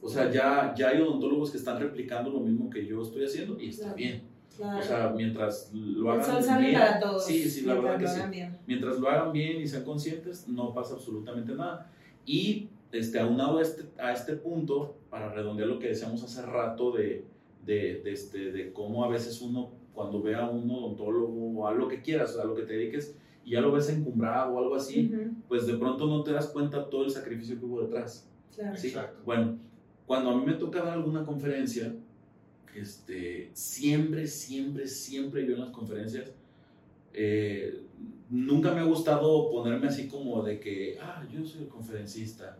O 0.02 0.10
sea, 0.10 0.32
ya, 0.32 0.73
ya 0.78 0.89
hay 0.89 1.02
odontólogos 1.02 1.52
que 1.52 1.58
están 1.58 1.80
replicando 1.80 2.30
lo 2.30 2.39
mismo 2.39 2.69
que 2.69 2.86
yo 2.86 3.02
estoy 3.02 3.25
haciendo 3.25 3.60
y 3.60 3.69
está 3.69 3.84
claro. 3.84 3.97
bien. 3.97 4.21
Claro. 4.56 4.80
O 4.80 4.84
sea, 4.84 5.13
mientras 5.15 5.71
lo 5.73 6.12
hagan 6.12 6.38
El 6.38 6.43
sol 6.43 6.58
bien. 6.60 6.73
para 6.73 6.99
todos. 6.99 7.25
Sí, 7.25 7.49
sí, 7.49 7.65
la 7.65 7.75
verdad 7.75 7.97
que 7.97 8.08
sí. 8.08 8.19
Bien. 8.30 8.58
Mientras 8.65 8.99
lo 8.99 9.10
hagan 9.10 9.32
bien 9.32 9.62
y 9.62 9.67
sean 9.67 9.84
conscientes, 9.84 10.47
no 10.47 10.73
pasa 10.73 10.95
absolutamente 10.95 11.54
nada. 11.54 11.91
Y 12.25 12.67
este, 12.91 13.19
aunado 13.19 13.60
a 13.60 13.62
este, 13.62 13.84
a 13.97 14.13
este 14.13 14.36
punto, 14.36 14.97
para 15.10 15.32
redondear 15.32 15.69
lo 15.69 15.80
que 15.80 15.88
decíamos 15.89 16.23
hace 16.23 16.41
rato 16.41 16.91
de, 16.91 17.25
de, 17.65 18.02
de, 18.04 18.12
este, 18.12 18.52
de 18.52 18.73
cómo 18.73 19.04
a 19.04 19.10
veces 19.10 19.41
uno, 19.41 19.71
cuando 19.93 20.21
ve 20.21 20.36
a 20.36 20.49
un 20.49 20.69
odontólogo 20.69 21.60
o 21.60 21.67
a 21.67 21.73
lo 21.73 21.88
que 21.88 22.02
quieras, 22.02 22.38
a 22.38 22.45
lo 22.45 22.56
que 22.56 22.63
te 22.63 22.73
dediques, 22.73 23.15
y 23.45 23.52
ya 23.52 23.62
lo 23.62 23.71
ves 23.71 23.89
encumbrado 23.89 24.54
o 24.54 24.60
algo 24.60 24.75
así, 24.75 25.10
uh 25.12 25.17
-huh. 25.17 25.34
pues 25.47 25.65
de 25.67 25.73
pronto 25.75 26.08
no 26.08 26.23
te 26.23 26.32
das 26.32 26.47
cuenta 26.47 26.89
todo 26.89 27.06
el 27.06 27.12
sacrificio 27.12 27.60
que 27.60 27.65
hubo 27.65 27.82
detrás. 27.82 28.28
Claro. 28.56 28.78
¿sí? 28.78 28.93
Bueno, 29.25 29.58
cuando 30.06 30.32
a 30.32 30.38
mí 30.38 30.45
me 30.45 30.54
toca 30.54 30.84
dar 30.84 30.93
alguna 30.93 31.23
conferencia, 31.23 31.95
este, 32.75 33.49
siempre, 33.54 34.28
siempre, 34.28 34.88
siempre 34.88 35.45
yo 35.45 35.54
en 35.54 35.62
las 35.62 35.71
conferencias, 35.71 36.34
eh, 37.13 37.82
nunca 38.30 38.73
me 38.73 38.82
ha 38.82 38.84
gustado 38.84 39.49
ponerme 39.49 39.88
así 39.88 40.08
como 40.08 40.43
de 40.43 40.60
que, 40.60 40.97
ah, 41.02 41.25
yo 41.32 41.43
soy 41.45 41.63
el 41.63 41.67
conferencista 41.67 42.58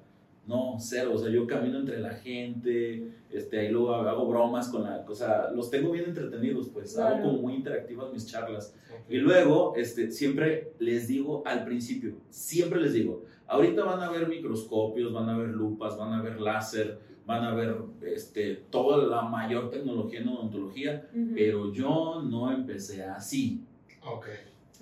no, 0.50 0.78
cero, 0.80 1.12
o 1.14 1.18
sea, 1.20 1.30
yo 1.30 1.46
camino 1.46 1.78
entre 1.78 2.00
la 2.00 2.10
gente, 2.10 3.08
este, 3.30 3.60
ahí 3.60 3.70
luego 3.70 3.94
hago 3.94 4.26
bromas 4.28 4.68
con 4.70 4.82
la, 4.84 5.06
o 5.08 5.14
sea, 5.14 5.52
los 5.54 5.70
tengo 5.70 5.92
bien 5.92 6.06
entretenidos, 6.06 6.70
pues, 6.70 6.96
claro. 6.96 7.18
hago 7.18 7.24
como 7.30 7.42
muy 7.44 7.54
interactivas 7.54 8.12
mis 8.12 8.26
charlas. 8.26 8.76
Okay. 9.04 9.18
Y 9.18 9.20
luego, 9.20 9.76
este, 9.76 10.10
siempre 10.10 10.74
les 10.80 11.08
digo 11.08 11.44
al 11.46 11.66
principio, 11.66 12.16
siempre 12.32 12.82
les 12.82 12.94
digo, 12.94 13.26
ahorita 13.46 13.84
van 13.84 14.02
a 14.02 14.10
ver 14.10 14.28
microscopios, 14.28 15.14
van 15.14 15.30
a 15.30 15.38
ver 15.38 15.50
lupas, 15.50 15.96
van 15.96 16.14
a 16.14 16.22
ver 16.24 16.42
láser, 16.42 16.98
van 17.28 17.44
a 17.44 17.54
ver 17.54 17.76
este, 18.08 18.56
toda 18.72 19.06
la 19.06 19.22
mayor 19.22 19.70
tecnología 19.70 20.22
en 20.22 20.30
odontología, 20.30 21.08
uh 21.14 21.16
-huh. 21.16 21.34
pero 21.36 21.72
yo 21.72 22.24
no 22.24 22.52
empecé 22.52 23.04
así. 23.04 23.64
Ok. 24.02 24.26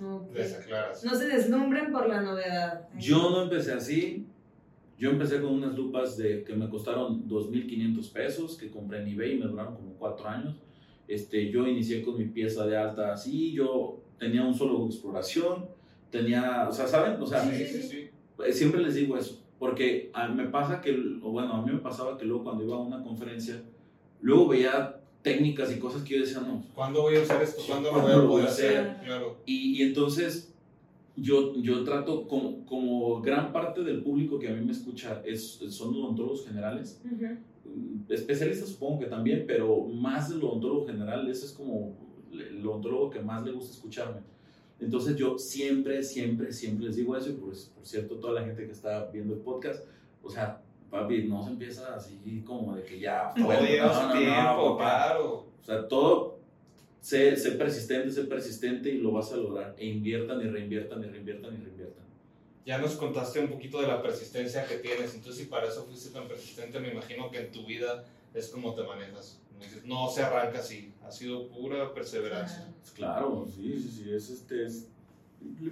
okay. 0.01 0.33
Les 0.33 0.53
aclaras. 0.57 1.03
No 1.03 1.13
se 1.13 1.27
deslumbren 1.27 1.91
por 1.91 2.07
la 2.07 2.21
novedad. 2.21 2.87
Yo 2.97 3.31
no 3.31 3.41
empecé 3.41 3.73
así, 3.73 4.25
yo 4.97 5.11
empecé 5.11 5.41
con 5.41 5.53
unas 5.53 5.75
lupas 5.75 6.17
de, 6.17 6.43
que 6.43 6.55
me 6.55 6.67
costaron 6.69 7.27
2.500 7.27 8.11
pesos, 8.11 8.57
que 8.57 8.69
compré 8.69 9.01
en 9.01 9.09
eBay 9.09 9.33
y 9.33 9.39
me 9.39 9.45
duraron 9.45 9.75
como 9.75 9.93
4 9.93 10.27
años. 10.27 10.55
Este, 11.07 11.51
yo 11.51 11.67
inicié 11.67 12.01
con 12.01 12.17
mi 12.17 12.25
pieza 12.25 12.65
de 12.65 12.75
alta 12.75 13.13
así, 13.13 13.53
yo 13.53 14.01
tenía 14.17 14.43
un 14.43 14.55
solo 14.55 14.85
exploración, 14.85 15.65
tenía, 16.09 16.67
o 16.67 16.73
sea, 16.73 16.87
¿saben? 16.87 17.21
O 17.21 17.25
sea, 17.25 17.43
sí, 17.43 17.65
sí, 17.65 17.81
sí. 17.81 18.09
siempre 18.51 18.81
les 18.81 18.95
digo 18.95 19.15
eso, 19.15 19.41
porque 19.59 20.09
a, 20.13 20.27
me 20.27 20.47
pasa 20.47 20.81
que, 20.81 20.91
o 21.21 21.31
bueno, 21.31 21.53
a 21.53 21.65
mí 21.65 21.71
me 21.71 21.79
pasaba 21.79 22.17
que 22.17 22.25
luego 22.25 22.43
cuando 22.43 22.63
iba 22.63 22.75
a 22.75 22.79
una 22.79 23.03
conferencia, 23.03 23.61
luego 24.21 24.47
veía 24.47 24.99
técnicas 25.21 25.71
y 25.75 25.79
cosas 25.79 26.01
que 26.01 26.15
yo 26.15 26.21
decía, 26.21 26.41
no. 26.41 26.63
¿Cuándo 26.73 27.03
voy 27.03 27.17
a 27.17 27.21
hacer 27.21 27.41
esto? 27.41 27.61
¿Cuándo 27.67 27.91
lo 27.91 28.01
voy 28.01 28.11
a 28.11 28.27
poder 28.27 28.47
hacer? 28.47 28.77
hacer? 28.79 29.05
Claro. 29.05 29.37
Y, 29.45 29.77
y 29.77 29.83
entonces 29.83 30.53
yo, 31.17 31.55
yo 31.55 31.83
trato, 31.83 32.27
como, 32.27 32.63
como 32.65 33.21
gran 33.21 33.51
parte 33.51 33.83
del 33.83 34.03
público 34.03 34.37
que 34.37 34.49
a 34.49 34.53
mí 34.53 34.63
me 34.63 34.71
escucha 34.71 35.21
es, 35.25 35.59
son 35.69 35.95
odontólogos 35.95 36.45
generales, 36.45 37.01
especialistas 38.07 38.69
supongo 38.69 38.99
que 38.99 39.07
también, 39.07 39.45
pero 39.47 39.83
más 39.85 40.29
del 40.29 40.43
odontólogo 40.43 40.85
general, 40.85 41.27
ese 41.27 41.47
es 41.47 41.51
como 41.51 41.97
el 42.31 42.65
odontólogo 42.65 43.09
que 43.09 43.19
más 43.19 43.43
le 43.43 43.51
gusta 43.51 43.71
escucharme. 43.71 44.21
Entonces 44.79 45.15
yo 45.15 45.39
siempre, 45.39 46.03
siempre, 46.03 46.53
siempre 46.53 46.85
les 46.85 46.95
digo 46.95 47.17
eso 47.17 47.31
y 47.31 47.33
pues, 47.33 47.71
por 47.75 47.85
cierto, 47.85 48.17
toda 48.17 48.39
la 48.39 48.45
gente 48.45 48.65
que 48.65 48.71
está 48.71 49.09
viendo 49.11 49.33
el 49.33 49.39
podcast, 49.39 49.83
o 50.23 50.29
sea, 50.29 50.61
papi, 50.91 51.23
no 51.23 51.43
se 51.43 51.49
empieza 51.49 51.95
así 51.95 52.43
como 52.45 52.75
de 52.75 52.83
que 52.83 52.99
ya... 52.99 53.33
No, 53.35 53.47
no, 53.47 53.59
tiempo, 53.59 54.77
claro. 54.77 55.47
O 55.59 55.63
sea, 55.63 55.87
todo, 55.87 56.36
sé, 57.01 57.35
sé, 57.35 57.51
persistente, 57.51 58.11
sé 58.11 58.23
persistente 58.23 58.89
y 58.89 58.97
lo 58.97 59.11
vas 59.11 59.31
a 59.31 59.37
lograr. 59.37 59.75
E 59.77 59.85
inviertan 59.85 60.41
y 60.41 60.49
reinviertan 60.49 61.03
y 61.03 61.07
reinviertan 61.07 61.53
y 61.53 61.63
reinviertan. 61.63 62.05
Ya 62.65 62.77
nos 62.77 62.95
contaste 62.95 63.39
un 63.39 63.47
poquito 63.47 63.81
de 63.81 63.87
la 63.87 64.01
persistencia 64.01 64.65
que 64.65 64.77
tienes, 64.77 65.15
entonces 65.15 65.43
si 65.43 65.49
para 65.49 65.67
eso 65.67 65.85
fuiste 65.85 66.09
tan 66.09 66.27
persistente, 66.27 66.79
me 66.79 66.91
imagino 66.91 67.31
que 67.31 67.39
en 67.39 67.51
tu 67.51 67.65
vida 67.65 68.03
es 68.33 68.49
como 68.49 68.75
te 68.75 68.83
manejas. 68.83 69.39
No 69.85 70.09
se 70.09 70.21
arranca 70.21 70.59
así, 70.59 70.93
ha 71.03 71.09
sido 71.09 71.47
pura 71.47 71.93
perseverancia. 71.93 72.67
Claro, 72.93 73.47
sí, 73.55 73.79
sí, 73.79 73.89
sí, 73.89 74.13
es 74.13 74.29
este, 74.29 74.65
es 74.65 74.87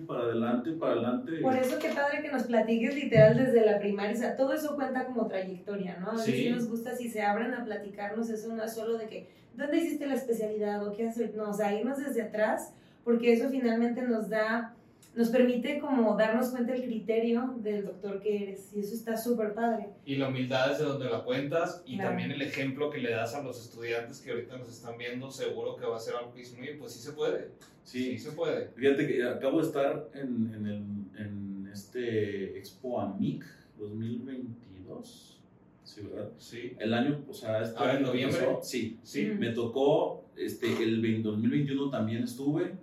para 0.07 0.23
adelante, 0.23 0.71
para 0.73 0.93
adelante. 0.93 1.31
Por 1.41 1.55
eso 1.55 1.79
qué 1.79 1.89
padre 1.89 2.21
que 2.21 2.31
nos 2.31 2.43
platiques 2.43 2.95
literal 2.95 3.37
desde 3.37 3.65
la 3.65 3.79
primaria, 3.79 4.15
o 4.15 4.19
sea, 4.19 4.35
todo 4.35 4.53
eso 4.53 4.75
cuenta 4.75 5.05
como 5.05 5.27
trayectoria, 5.27 5.97
¿no? 5.99 6.11
A 6.11 6.15
veces 6.15 6.35
sí. 6.35 6.49
nos 6.49 6.69
gusta 6.69 6.95
si 6.95 7.09
se 7.09 7.21
abren 7.21 7.53
a 7.53 7.65
platicarnos, 7.65 8.29
eso 8.29 8.53
no 8.55 8.63
es 8.63 8.73
solo 8.73 8.97
de 8.97 9.07
que, 9.07 9.27
¿dónde 9.55 9.77
hiciste 9.77 10.05
la 10.05 10.15
especialidad 10.15 10.87
o 10.87 10.93
qué 10.93 11.07
haces? 11.07 11.35
No, 11.35 11.49
o 11.49 11.53
sea, 11.53 11.73
irnos 11.73 11.97
desde 11.97 12.21
atrás, 12.21 12.73
porque 13.03 13.33
eso 13.33 13.49
finalmente 13.49 14.01
nos 14.01 14.29
da 14.29 14.74
nos 15.15 15.29
permite 15.29 15.79
como 15.79 16.17
darnos 16.17 16.49
cuenta 16.49 16.75
el 16.75 16.83
criterio 16.83 17.55
del 17.57 17.85
doctor 17.85 18.21
que 18.21 18.43
eres 18.43 18.73
y 18.75 18.81
eso 18.81 18.93
está 18.93 19.15
súper 19.15 19.53
padre. 19.53 19.87
Y 20.05 20.17
la 20.17 20.27
humildad 20.27 20.73
es 20.73 20.79
de 20.79 20.85
donde 20.85 21.09
la 21.09 21.23
cuentas 21.23 21.81
y 21.85 21.97
también 21.97 22.31
el 22.31 22.41
ejemplo 22.41 22.89
que 22.89 22.97
le 22.97 23.11
das 23.11 23.33
a 23.33 23.41
los 23.41 23.61
estudiantes 23.61 24.19
que 24.19 24.31
ahorita 24.31 24.57
nos 24.57 24.69
están 24.69 24.97
viendo, 24.97 25.31
seguro 25.31 25.77
que 25.77 25.85
va 25.85 25.95
a 25.95 25.99
ser 25.99 26.15
algo 26.15 26.33
que 26.33 26.39
dicen, 26.39 26.61
oye, 26.61 26.75
pues 26.75 26.93
sí 26.93 26.99
se 26.99 27.13
puede. 27.13 27.51
Sí, 27.83 28.17
se 28.17 28.31
puede. 28.31 28.69
Fíjate 28.75 29.07
que 29.07 29.23
acabo 29.23 29.61
de 29.61 29.67
estar 29.67 30.09
en, 30.13 30.53
en, 30.53 30.65
el, 30.67 31.25
en 31.25 31.69
este 31.71 32.57
Expo 32.57 32.99
AMIC 32.99 33.45
2022. 33.79 35.39
Sí, 35.83 36.01
¿verdad? 36.01 36.31
Sí. 36.37 36.73
El 36.77 36.93
año, 36.93 37.23
o 37.29 37.33
sea, 37.33 37.61
este 37.61 37.77
ah, 37.79 37.95
en 37.95 38.03
noviembre. 38.03 38.57
sí, 38.63 38.99
sí. 39.03 39.27
Me 39.27 39.51
tocó, 39.51 40.25
este, 40.35 40.67
el 40.83 41.23
2021 41.23 41.89
también 41.89 42.23
estuve 42.23 42.73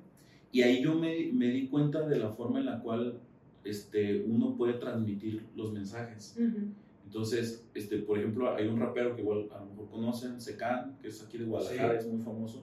y 0.53 0.61
ahí 0.63 0.83
yo 0.83 0.95
me, 0.95 1.33
me, 1.33 1.49
di 1.49 1.67
cuenta 1.67 2.07
de 2.07 2.19
la 2.19 2.29
forma 2.29 2.61
en 2.61 2.67
la 2.67 2.81
cual 2.81 3.19
este, 3.65 4.23
uno 4.23 4.55
puede 4.55 4.75
transmitir 4.75 5.47
los 5.57 5.73
mensajes. 5.73 6.37
Entonces, 7.07 7.65
este, 7.75 7.99
por 7.99 8.19
ejemplo, 8.19 8.55
hay 8.55 8.67
un 8.67 8.79
rapero 8.79 9.17
que 9.17 9.23
igual 9.23 9.49
a 9.55 9.61
lo 9.61 9.67
mejor 9.67 9.91
conocen, 9.91 10.41
Secan, 10.41 10.99
que 11.01 11.09
es 11.09 11.23
aquí 11.23 11.39
de 11.39 11.45
Guadalajara, 11.45 11.99
es 11.99 12.07
muy 12.07 12.21
famoso, 12.21 12.63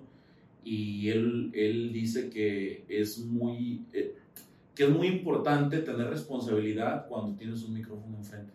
y 0.63 1.09
él, 1.09 1.51
él 1.53 1.91
dice 1.91 2.29
que 2.29 2.83
es 2.87 3.19
muy, 3.19 3.85
eh, 3.93 4.15
que 4.75 4.83
es 4.83 4.89
muy 4.89 5.07
importante 5.07 5.79
tener 5.79 6.09
responsabilidad 6.09 7.07
cuando 7.07 7.37
tienes 7.37 7.63
un 7.63 7.73
micrófono 7.73 8.17
enfrente. 8.17 8.53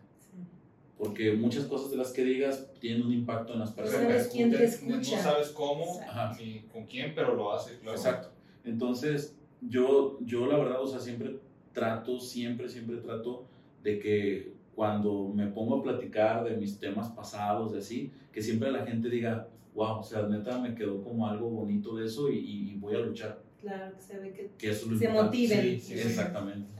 Porque 0.96 1.32
muchas 1.32 1.64
cosas 1.64 1.90
de 1.90 1.96
las 1.96 2.12
que 2.12 2.24
digas 2.24 2.68
tienen 2.78 3.02
un 3.02 3.12
impacto 3.12 3.52
en 3.52 3.58
las 3.58 3.72
personas. 3.72 4.02
No 4.04 4.08
sabes 4.10 4.28
quién 4.28 4.50
te 4.52 4.64
escucha. 4.64 5.16
No 5.16 5.22
sabes 5.22 5.48
cómo 5.48 6.00
ni 6.38 6.60
con 6.72 6.86
quién, 6.86 7.14
pero 7.16 7.34
lo 7.34 7.52
hace, 7.52 7.78
claro. 7.80 7.96
Exacto. 7.96 8.33
Entonces, 8.64 9.36
yo, 9.60 10.18
yo 10.20 10.46
la 10.46 10.58
verdad, 10.58 10.82
o 10.82 10.86
sea, 10.86 11.00
siempre 11.00 11.38
trato, 11.72 12.18
siempre, 12.18 12.68
siempre 12.68 12.96
trato 12.98 13.46
de 13.82 13.98
que 13.98 14.54
cuando 14.74 15.28
me 15.28 15.46
pongo 15.48 15.78
a 15.78 15.82
platicar 15.82 16.44
de 16.44 16.56
mis 16.56 16.78
temas 16.78 17.10
pasados, 17.10 17.72
de 17.72 17.78
así, 17.78 18.12
que 18.32 18.42
siempre 18.42 18.72
la 18.72 18.84
gente 18.84 19.08
diga, 19.08 19.48
wow, 19.74 19.98
o 19.98 20.02
sea, 20.02 20.26
neta 20.26 20.58
me 20.58 20.74
quedó 20.74 21.02
como 21.02 21.26
algo 21.26 21.48
bonito 21.48 21.96
de 21.96 22.06
eso 22.06 22.30
y, 22.30 22.74
voy 22.76 22.94
a 22.96 23.00
luchar. 23.00 23.42
Claro, 23.60 23.94
que 23.94 24.02
se 24.02 24.18
ve 24.18 24.32
que, 24.32 24.50
que 24.58 24.70
eso 24.70 24.96
se 24.96 25.08
motive. 25.08 25.78
Sí, 25.78 25.94
exactamente. 25.94 26.74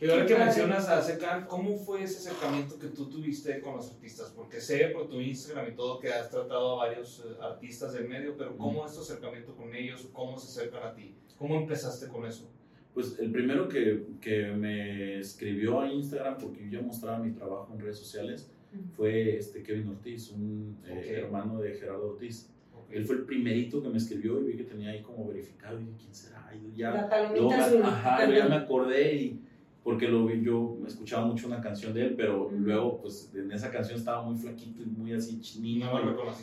Pero 0.00 0.14
ahora 0.14 0.24
que 0.24 0.34
mencionas 0.34 0.88
a 0.88 1.02
Secan, 1.02 1.46
¿cómo 1.46 1.76
fue 1.76 2.02
ese 2.02 2.16
acercamiento 2.26 2.78
que 2.78 2.86
tú 2.86 3.10
tuviste 3.10 3.60
con 3.60 3.76
los 3.76 3.90
artistas? 3.90 4.32
Porque 4.34 4.58
sé 4.58 4.86
por 4.88 5.10
tu 5.10 5.20
Instagram 5.20 5.68
y 5.68 5.74
todo 5.74 6.00
que 6.00 6.10
has 6.10 6.30
tratado 6.30 6.80
a 6.80 6.86
varios 6.86 7.20
eh, 7.20 7.36
artistas 7.38 7.92
del 7.92 8.08
medio, 8.08 8.34
pero 8.34 8.56
¿cómo 8.56 8.86
es 8.86 8.94
tu 8.94 9.02
acercamiento 9.02 9.54
con 9.54 9.74
ellos? 9.74 10.08
¿Cómo 10.10 10.38
se 10.38 10.46
acercan 10.46 10.88
a 10.88 10.94
ti? 10.94 11.14
¿Cómo 11.40 11.54
empezaste 11.54 12.06
con 12.08 12.26
eso? 12.26 12.50
Pues 12.92 13.18
el 13.18 13.32
primero 13.32 13.66
que, 13.66 14.04
que 14.20 14.48
me 14.52 15.20
escribió 15.20 15.80
a 15.80 15.90
Instagram, 15.90 16.36
porque 16.36 16.68
yo 16.68 16.80
ya 16.80 16.86
mostraba 16.86 17.18
mi 17.18 17.30
trabajo 17.30 17.72
en 17.72 17.80
redes 17.80 17.98
sociales, 17.98 18.52
fue 18.94 19.38
este 19.38 19.62
Kevin 19.62 19.88
Ortiz, 19.88 20.30
un 20.32 20.76
eh, 20.86 21.14
hermano 21.16 21.58
de 21.58 21.72
Gerardo 21.72 22.10
Ortiz. 22.10 22.50
Él 22.90 23.06
fue 23.06 23.16
el 23.16 23.22
primerito 23.22 23.82
que 23.82 23.88
me 23.88 23.96
escribió 23.96 24.38
y 24.42 24.48
vi 24.48 24.56
que 24.58 24.64
tenía 24.64 24.90
ahí 24.90 25.00
como 25.00 25.28
verificado 25.28 25.80
y 25.80 25.84
dije, 25.84 25.96
¿quién 25.98 26.14
será? 26.14 26.52
Y 26.54 26.76
ya, 26.76 26.90
La 26.90 27.08
palomita 27.08 27.64
azul. 27.64 27.82
Ajá, 27.84 28.30
ya 28.30 28.46
me 28.46 28.54
acordé 28.56 29.14
y 29.14 29.40
porque 29.82 30.08
lo 30.08 30.26
vi, 30.26 30.42
yo 30.42 30.76
escuchaba 30.86 31.24
mucho 31.24 31.46
una 31.46 31.62
canción 31.62 31.94
de 31.94 32.02
él, 32.02 32.14
pero 32.18 32.50
luego 32.52 33.00
pues 33.00 33.32
en 33.34 33.50
esa 33.50 33.70
canción 33.70 33.98
estaba 33.98 34.22
muy 34.22 34.36
flaquito 34.36 34.82
y 34.82 34.86
muy 34.86 35.14
así 35.14 35.40
chinito. 35.40 35.86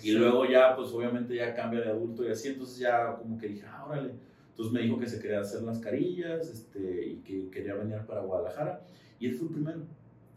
y, 0.01 0.09
y 0.09 0.11
luego 0.13 0.43
ya 0.45 0.75
pues 0.75 0.89
obviamente 0.89 1.35
ya 1.35 1.53
cambia 1.53 1.81
de 1.81 1.89
adulto 1.89 2.25
y 2.25 2.31
así, 2.31 2.47
entonces 2.47 2.79
ya 2.79 3.15
como 3.15 3.37
que 3.37 3.49
dije, 3.49 3.65
ah, 3.69 3.85
órale 3.87 4.13
entonces 4.57 4.73
me 4.73 4.81
dijo 4.81 4.97
que 4.97 5.05
se 5.05 5.19
quería 5.19 5.39
hacer 5.39 5.61
las 5.61 5.77
carillas 5.77 6.49
este, 6.49 7.05
y 7.09 7.15
que 7.17 7.47
quería 7.51 7.75
venir 7.75 7.99
para 8.07 8.21
Guadalajara. 8.21 8.81
Y 9.19 9.27
él 9.27 9.35
fue 9.35 9.49
el 9.49 9.53
primero. 9.53 9.81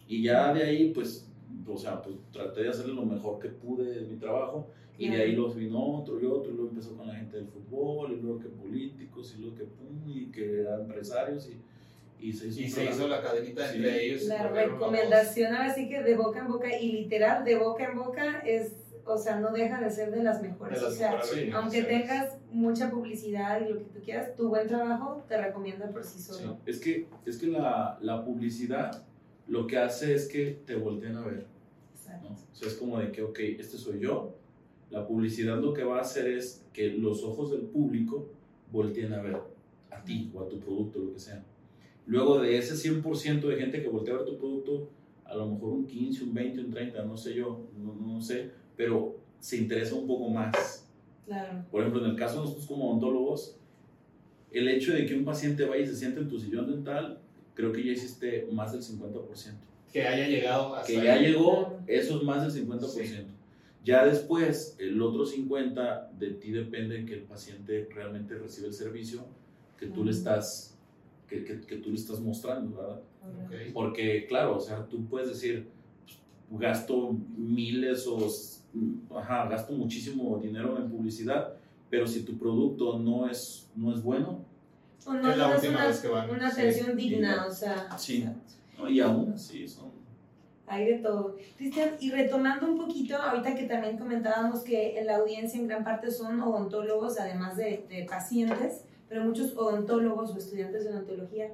Y 0.07 0.23
ya 0.23 0.53
de 0.53 0.63
ahí, 0.63 0.93
pues, 0.93 1.27
o 1.67 1.79
sea, 1.79 2.03
pues 2.03 2.17
traté 2.31 2.65
de 2.65 2.69
hacerle 2.69 2.93
lo 2.93 3.07
mejor 3.07 3.39
que 3.39 3.49
pude 3.49 3.91
de 3.91 4.03
mi 4.03 4.19
trabajo. 4.19 4.69
Y 4.99 5.09
de 5.09 5.23
ahí 5.23 5.33
los 5.35 5.57
vino 5.57 5.83
otro 5.83 6.21
y 6.21 6.27
otro. 6.27 6.53
Y 6.53 6.55
luego 6.55 6.69
empezó 6.69 6.95
con 6.99 7.07
la 7.07 7.15
gente 7.15 7.39
del 7.39 7.47
fútbol, 7.47 8.13
y 8.13 8.21
luego 8.21 8.41
que 8.41 8.51
políticos, 8.51 9.35
y 9.39 9.41
luego 9.41 9.57
que 9.57 9.65
pum, 9.65 10.07
y 10.07 10.27
que 10.27 10.67
empresarios. 10.69 11.49
Y, 11.49 12.29
y 12.29 12.31
se 12.35 12.49
hizo, 12.49 12.61
y 12.61 12.69
se 12.69 12.85
hizo 12.85 13.09
la 13.09 13.23
cadenita 13.23 13.75
entre 13.75 14.05
ellos. 14.05 14.25
La 14.25 14.49
recomendación 14.49 15.55
ahora 15.55 15.75
sí 15.75 15.89
que 15.89 16.03
de 16.03 16.15
boca 16.15 16.41
en 16.41 16.49
boca, 16.49 16.79
y 16.79 16.93
literal, 16.93 17.43
de 17.43 17.57
boca 17.57 17.85
en 17.87 17.97
boca 17.97 18.41
es 18.41 18.90
o 19.13 19.19
sea, 19.19 19.41
no 19.41 19.53
deja 19.53 19.81
de 19.81 19.91
ser 19.91 20.11
de 20.11 20.23
las 20.23 20.43
mejores. 20.43 20.83
o 20.83 20.91
sea, 20.91 21.21
aunque 21.55 21.83
tengas 21.83 22.37
mucha 22.51 22.91
publicidad 22.91 23.61
y 23.61 23.73
lo 23.73 23.79
que 23.79 23.85
tú 23.85 24.01
quieras, 24.05 24.35
tu 24.37 24.49
buen 24.49 24.67
trabajo 24.67 25.25
te 25.29 25.41
recomienda 25.41 25.91
por 25.91 26.05
sí 26.05 26.19
solo. 26.21 26.59
Es 26.67 26.81
que, 26.81 27.07
es 27.27 27.39
que 27.39 27.47
la, 27.47 27.99
la, 28.01 28.25
publicidad 28.25 29.05
lo 29.49 29.67
que 29.67 29.79
hace 29.79 30.15
es 30.15 30.29
que 30.29 30.61
te 30.67 30.77
volteen 30.77 31.17
a 31.17 31.25
ver. 31.25 31.47
¿no? 32.23 32.31
O 32.31 32.55
sea, 32.55 32.69
es 32.69 32.75
como 32.75 32.99
de 32.99 33.13
que, 33.13 33.23
ok, 33.23 33.39
este 33.59 33.77
soy 33.77 34.01
yo. 34.01 34.35
La 34.91 35.07
publicidad 35.07 35.59
lo 35.59 35.73
que 35.73 35.85
va 35.85 35.99
a 35.99 36.01
hacer 36.01 36.27
es 36.27 36.65
que 36.73 36.89
los 36.91 37.23
ojos 37.23 37.53
del 37.53 37.63
público 37.63 38.29
volteen 38.73 39.13
a 39.13 39.23
ver 39.23 39.37
a 39.91 40.05
ti 40.05 40.31
o 40.35 40.43
a 40.43 40.49
tu 40.49 40.59
producto, 40.59 40.99
lo 40.99 41.13
que 41.13 41.21
sea. 41.21 41.45
Luego 42.07 42.41
de 42.41 42.59
ese 42.59 42.75
100% 42.75 43.41
de 43.41 43.57
gente 43.57 43.83
que 43.83 43.89
voltea 43.89 44.15
a 44.15 44.17
ver 44.19 44.27
tu 44.27 44.39
producto, 44.39 44.89
a 45.25 45.37
lo 45.37 45.49
mejor 45.49 45.71
un 45.71 45.87
15, 45.87 46.25
un 46.25 46.35
20, 46.35 46.61
un 46.61 46.71
30, 46.71 47.05
no 47.05 47.17
sé 47.17 47.35
yo, 47.35 47.69
no, 47.79 47.95
no 47.95 48.21
sé, 48.21 48.51
pero 48.81 49.15
se 49.41 49.59
interesa 49.59 49.95
un 49.95 50.07
poco 50.07 50.31
más. 50.31 50.89
Claro. 51.27 51.67
Por 51.71 51.83
ejemplo, 51.83 52.03
en 52.03 52.13
el 52.13 52.17
caso 52.17 52.37
de 52.37 52.41
nosotros 52.41 52.67
como 52.67 52.89
odontólogos, 52.89 53.59
el 54.51 54.67
hecho 54.69 54.95
de 54.95 55.05
que 55.05 55.15
un 55.15 55.23
paciente 55.23 55.67
vaya 55.67 55.83
y 55.83 55.87
se 55.87 55.97
siente 55.97 56.21
en 56.21 56.31
tu 56.31 56.41
sillón 56.41 56.67
dental, 56.67 57.21
creo 57.53 57.73
que 57.73 57.85
ya 57.85 57.93
hiciste 57.93 58.49
más 58.51 58.73
del 58.73 58.81
50%. 58.81 59.53
Que 59.93 60.07
haya 60.07 60.27
llegado 60.27 60.75
hasta 60.75 60.87
Que 60.87 61.05
ya 61.05 61.19
llegó, 61.19 61.79
eso 61.87 62.17
es 62.17 62.23
más 62.23 62.55
del 62.55 62.67
50%. 62.67 63.27
Ya 63.85 64.07
después, 64.07 64.77
el 64.79 65.03
otro 65.03 65.27
50% 65.27 66.13
de 66.13 66.31
ti 66.31 66.51
depende 66.51 67.01
de 67.01 67.05
que 67.05 67.15
el 67.17 67.25
paciente 67.25 67.87
realmente 67.95 68.35
reciba 68.35 68.69
el 68.69 68.73
servicio 68.73 69.27
que 69.79 69.89
tú 69.89 70.05
le 70.05 70.13
estás, 70.13 70.79
que, 71.29 71.45
que, 71.45 71.61
que 71.61 71.77
tú 71.77 71.91
le 71.91 71.97
estás 71.97 72.19
mostrando, 72.21 72.79
¿verdad? 72.79 73.03
Porque, 73.75 74.25
claro, 74.27 74.57
o 74.57 74.61
sea, 74.61 74.87
tú 74.87 75.05
puedes 75.05 75.29
decir, 75.29 75.69
pues, 76.49 76.63
gasto 76.63 77.15
miles 77.37 78.07
o 78.07 78.17
ajá, 79.17 79.49
gasto 79.49 79.73
muchísimo 79.73 80.39
dinero 80.39 80.79
en 80.79 80.91
publicidad, 80.91 81.55
pero 81.89 82.07
si 82.07 82.23
tu 82.23 82.39
producto 82.39 82.99
no 82.99 83.29
es, 83.29 83.69
no 83.75 83.93
es 83.95 84.03
bueno, 84.03 84.45
o 85.07 85.15
no, 85.15 85.31
es 85.31 85.39
la 85.39 85.55
última 85.55 85.75
una, 85.75 85.87
vez 85.87 86.01
que 86.01 86.09
van. 86.09 86.31
Una 86.31 86.49
atención 86.49 86.97
digna, 86.97 87.47
o 87.47 87.51
sea. 87.51 87.89
Sí, 87.97 88.27
y 88.89 89.01
aún 89.01 89.39
sí 89.39 89.67
son. 89.67 89.91
Hay 90.67 90.85
de 90.87 90.99
todo. 90.99 91.37
Cristian, 91.57 91.97
y 91.99 92.11
retomando 92.11 92.67
un 92.67 92.79
poquito, 92.79 93.17
ahorita 93.17 93.57
que 93.57 93.65
también 93.65 93.99
comentábamos 93.99 94.61
que 94.61 94.99
en 94.99 95.07
la 95.07 95.17
audiencia 95.17 95.59
en 95.59 95.67
gran 95.67 95.83
parte 95.83 96.11
son 96.11 96.41
odontólogos, 96.41 97.19
además 97.19 97.57
de, 97.57 97.87
de 97.89 98.07
pacientes, 98.09 98.85
pero 99.09 99.25
muchos 99.25 99.57
odontólogos 99.57 100.31
o 100.31 100.39
estudiantes 100.39 100.85
de 100.85 100.91
odontología. 100.91 101.51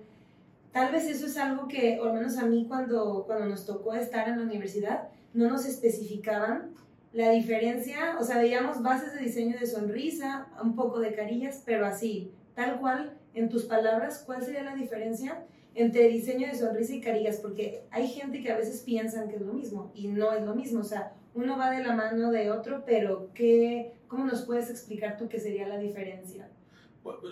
Tal 0.73 0.93
vez 0.93 1.07
eso 1.07 1.25
es 1.25 1.39
algo 1.39 1.67
que, 1.69 1.99
o 1.99 2.05
al 2.05 2.13
menos 2.13 2.37
a 2.37 2.45
mí 2.45 2.67
cuando, 2.69 3.25
cuando 3.27 3.47
nos 3.47 3.65
tocó 3.65 3.95
estar 3.95 4.29
en 4.29 4.37
la 4.37 4.43
universidad, 4.43 5.09
no 5.33 5.49
nos 5.49 5.65
especificaban 5.65 6.73
la 7.13 7.31
diferencia, 7.31 8.17
o 8.21 8.25
sea, 8.25 8.39
veíamos 8.39 8.83
bases 8.83 9.15
de 9.15 9.21
diseño 9.21 9.59
de 9.59 9.67
sonrisa, 9.67 10.49
un 10.63 10.75
poco 10.75 11.01
de 11.01 11.15
carillas, 11.15 11.63
pero 11.65 11.87
así, 11.87 12.31
tal 12.55 12.79
cual, 12.79 13.17
en 13.35 13.49
tus 13.49 13.65
palabras, 13.65 14.23
¿cuál 14.27 14.43
sería 14.43 14.63
la 14.63 14.75
diferencia 14.75 15.45
entre 15.77 16.09
diseño 16.09 16.49
de 16.49 16.57
sonrisa 16.57 16.95
y 16.95 17.01
carillas, 17.03 17.37
porque 17.37 17.83
hay 17.91 18.09
gente 18.09 18.43
que 18.43 18.51
a 18.51 18.57
veces 18.57 18.81
piensan 18.81 19.29
que 19.29 19.37
es 19.37 19.43
lo 19.43 19.53
mismo 19.53 19.93
y 19.95 20.09
no 20.09 20.33
es 20.33 20.43
lo 20.43 20.55
mismo, 20.55 20.81
o 20.81 20.85
sea, 20.85 21.13
uno 21.35 21.59
va 21.59 21.71
de 21.71 21.85
la 21.85 21.95
mano 21.95 22.31
de 22.31 22.51
otro, 22.51 22.83
pero 22.87 23.31
¿qué, 23.35 23.93
¿cómo 24.09 24.25
nos 24.25 24.43
puedes 24.43 24.71
explicar 24.71 25.19
tú 25.19 25.29
qué 25.29 25.39
sería 25.39 25.69
la 25.69 25.79
diferencia? 25.79 26.49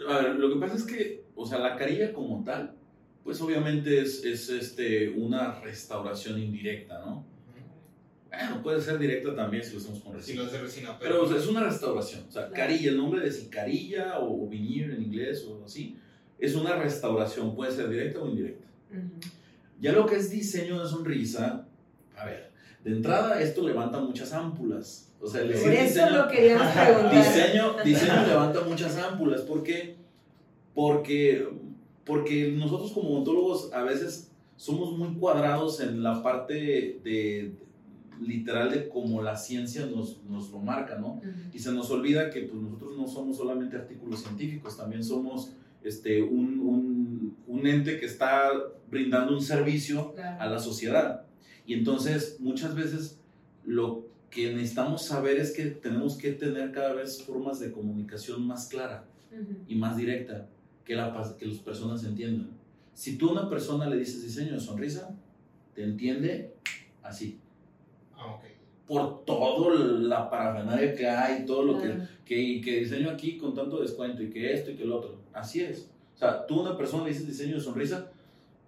A 0.08 0.18
ver, 0.18 0.34
lo 0.34 0.52
que 0.52 0.60
pasa 0.60 0.76
es 0.76 0.84
que, 0.84 1.24
o 1.34 1.46
sea, 1.46 1.58
la 1.58 1.76
carilla 1.76 2.12
como 2.12 2.44
tal, 2.44 2.74
pues 3.24 3.40
obviamente 3.40 4.02
es, 4.02 4.22
es 4.24 4.50
este, 4.50 5.08
una 5.08 5.58
restauración 5.60 6.38
indirecta, 6.38 6.98
¿no? 7.00 7.24
Bueno, 8.38 8.62
puede 8.62 8.80
ser 8.80 8.98
directa 8.98 9.34
también 9.34 9.62
si 9.62 9.72
lo 9.72 9.78
hacemos 9.78 10.00
con 10.00 10.14
resina. 10.14 10.48
Si 10.48 10.56
lo 10.56 10.62
resina, 10.62 10.98
pero, 10.98 11.22
o 11.22 11.28
sea, 11.28 11.38
es 11.38 11.46
una 11.46 11.64
restauración. 11.64 12.24
O 12.28 12.32
sea, 12.32 12.50
carilla, 12.50 12.90
el 12.90 12.96
nombre 12.96 13.20
de 13.20 13.32
si 13.32 13.48
carilla 13.48 14.18
o 14.20 14.48
veneer 14.48 14.92
en 14.92 15.02
inglés 15.02 15.44
o 15.48 15.64
así, 15.64 15.98
es 16.38 16.54
una 16.54 16.76
restauración, 16.76 17.54
puede 17.54 17.72
ser 17.72 17.88
directa 17.88 18.20
o 18.20 18.28
indirecta. 18.28 18.66
Ya 19.80 19.92
lo 19.92 20.06
que 20.06 20.16
es 20.16 20.30
diseño 20.30 20.82
de 20.82 20.88
sonrisa, 20.88 21.66
a 22.16 22.24
ver, 22.24 22.52
de 22.84 22.92
entrada 22.92 23.40
esto 23.40 23.66
levanta 23.66 23.98
muchas 24.00 24.32
ámpulas. 24.32 25.12
O 25.20 25.26
sea, 25.26 25.40
Por 25.42 25.52
eso 25.52 25.70
diseño, 25.70 26.10
lo 26.10 26.28
queríamos 26.28 26.72
preguntar. 26.72 27.14
Diseño, 27.14 27.76
diseño 27.84 28.26
levanta 28.26 28.60
muchas 28.60 28.96
ámpulas. 28.98 29.40
¿Por 29.42 29.62
qué? 29.62 29.96
Porque, 30.74 31.48
porque 32.04 32.52
nosotros 32.52 32.92
como 32.92 33.10
odontólogos 33.10 33.72
a 33.72 33.82
veces 33.82 34.30
somos 34.56 34.96
muy 34.96 35.14
cuadrados 35.14 35.80
en 35.80 36.02
la 36.02 36.22
parte 36.22 37.00
de, 37.02 37.54
literal 38.26 38.70
de 38.70 38.88
cómo 38.88 39.22
la 39.22 39.36
ciencia 39.36 39.86
nos, 39.86 40.22
nos 40.24 40.50
lo 40.50 40.58
marca, 40.58 40.98
¿no? 40.98 41.20
Y 41.52 41.58
se 41.58 41.72
nos 41.72 41.90
olvida 41.90 42.30
que 42.30 42.42
pues, 42.42 42.60
nosotros 42.62 42.96
no 42.96 43.06
somos 43.08 43.36
solamente 43.36 43.76
artículos 43.76 44.22
científicos, 44.22 44.76
también 44.76 45.02
somos 45.04 45.52
este, 45.82 46.22
un, 46.22 46.60
un, 46.60 47.36
un 47.46 47.66
ente 47.66 47.98
que 47.98 48.06
está 48.06 48.50
brindando 48.90 49.34
un 49.34 49.42
servicio 49.42 50.12
Claro. 50.14 50.40
a 50.42 50.46
la 50.46 50.58
sociedad. 50.58 51.24
Y 51.66 51.74
entonces 51.74 52.36
muchas 52.40 52.74
veces 52.74 53.18
lo 53.64 54.06
que 54.30 54.52
necesitamos 54.52 55.04
saber 55.04 55.38
es 55.38 55.52
que 55.52 55.66
tenemos 55.66 56.16
que 56.16 56.32
tener 56.32 56.72
cada 56.72 56.92
vez 56.94 57.22
formas 57.22 57.60
de 57.60 57.70
comunicación 57.72 58.46
más 58.46 58.66
clara 58.68 59.04
Ujú. 59.32 59.56
y 59.68 59.74
más 59.76 59.96
directa 59.96 60.48
que, 60.84 60.94
la, 60.96 61.36
que 61.38 61.46
las 61.46 61.58
personas 61.58 62.04
entiendan. 62.04 62.50
Si 62.94 63.16
tú 63.16 63.28
a 63.28 63.32
una 63.32 63.48
persona 63.48 63.86
le 63.88 63.96
dices 63.96 64.22
diseño 64.22 64.52
de 64.54 64.60
sonrisa, 64.60 65.14
te 65.74 65.82
entiende 65.82 66.54
así. 67.02 67.38
Ah, 68.24 68.34
ok. 68.36 68.44
Por 68.86 69.24
toda 69.24 69.74
la 69.76 70.28
parafernalia 70.30 70.94
que 70.94 71.06
hay, 71.08 71.46
todo 71.46 71.62
lo 71.64 71.78
que, 71.80 71.86
Claro. 71.86 72.02
que, 72.24 72.38
y 72.38 72.60
que 72.60 72.80
diseño 72.80 73.10
aquí 73.10 73.36
con 73.38 73.54
tanto 73.54 73.80
descuento 73.80 74.22
y 74.22 74.30
que 74.30 74.52
esto 74.52 74.70
y 74.70 74.74
que 74.76 74.82
el 74.82 74.92
otro. 74.92 75.20
Así 75.32 75.60
es. 75.62 75.88
O 76.14 76.18
sea, 76.18 76.46
tú 76.46 76.60
a 76.60 76.62
una 76.68 76.76
persona 76.76 77.04
le 77.04 77.10
dices 77.10 77.26
diseño 77.26 77.54
de 77.56 77.60
sonrisa, 77.60 78.10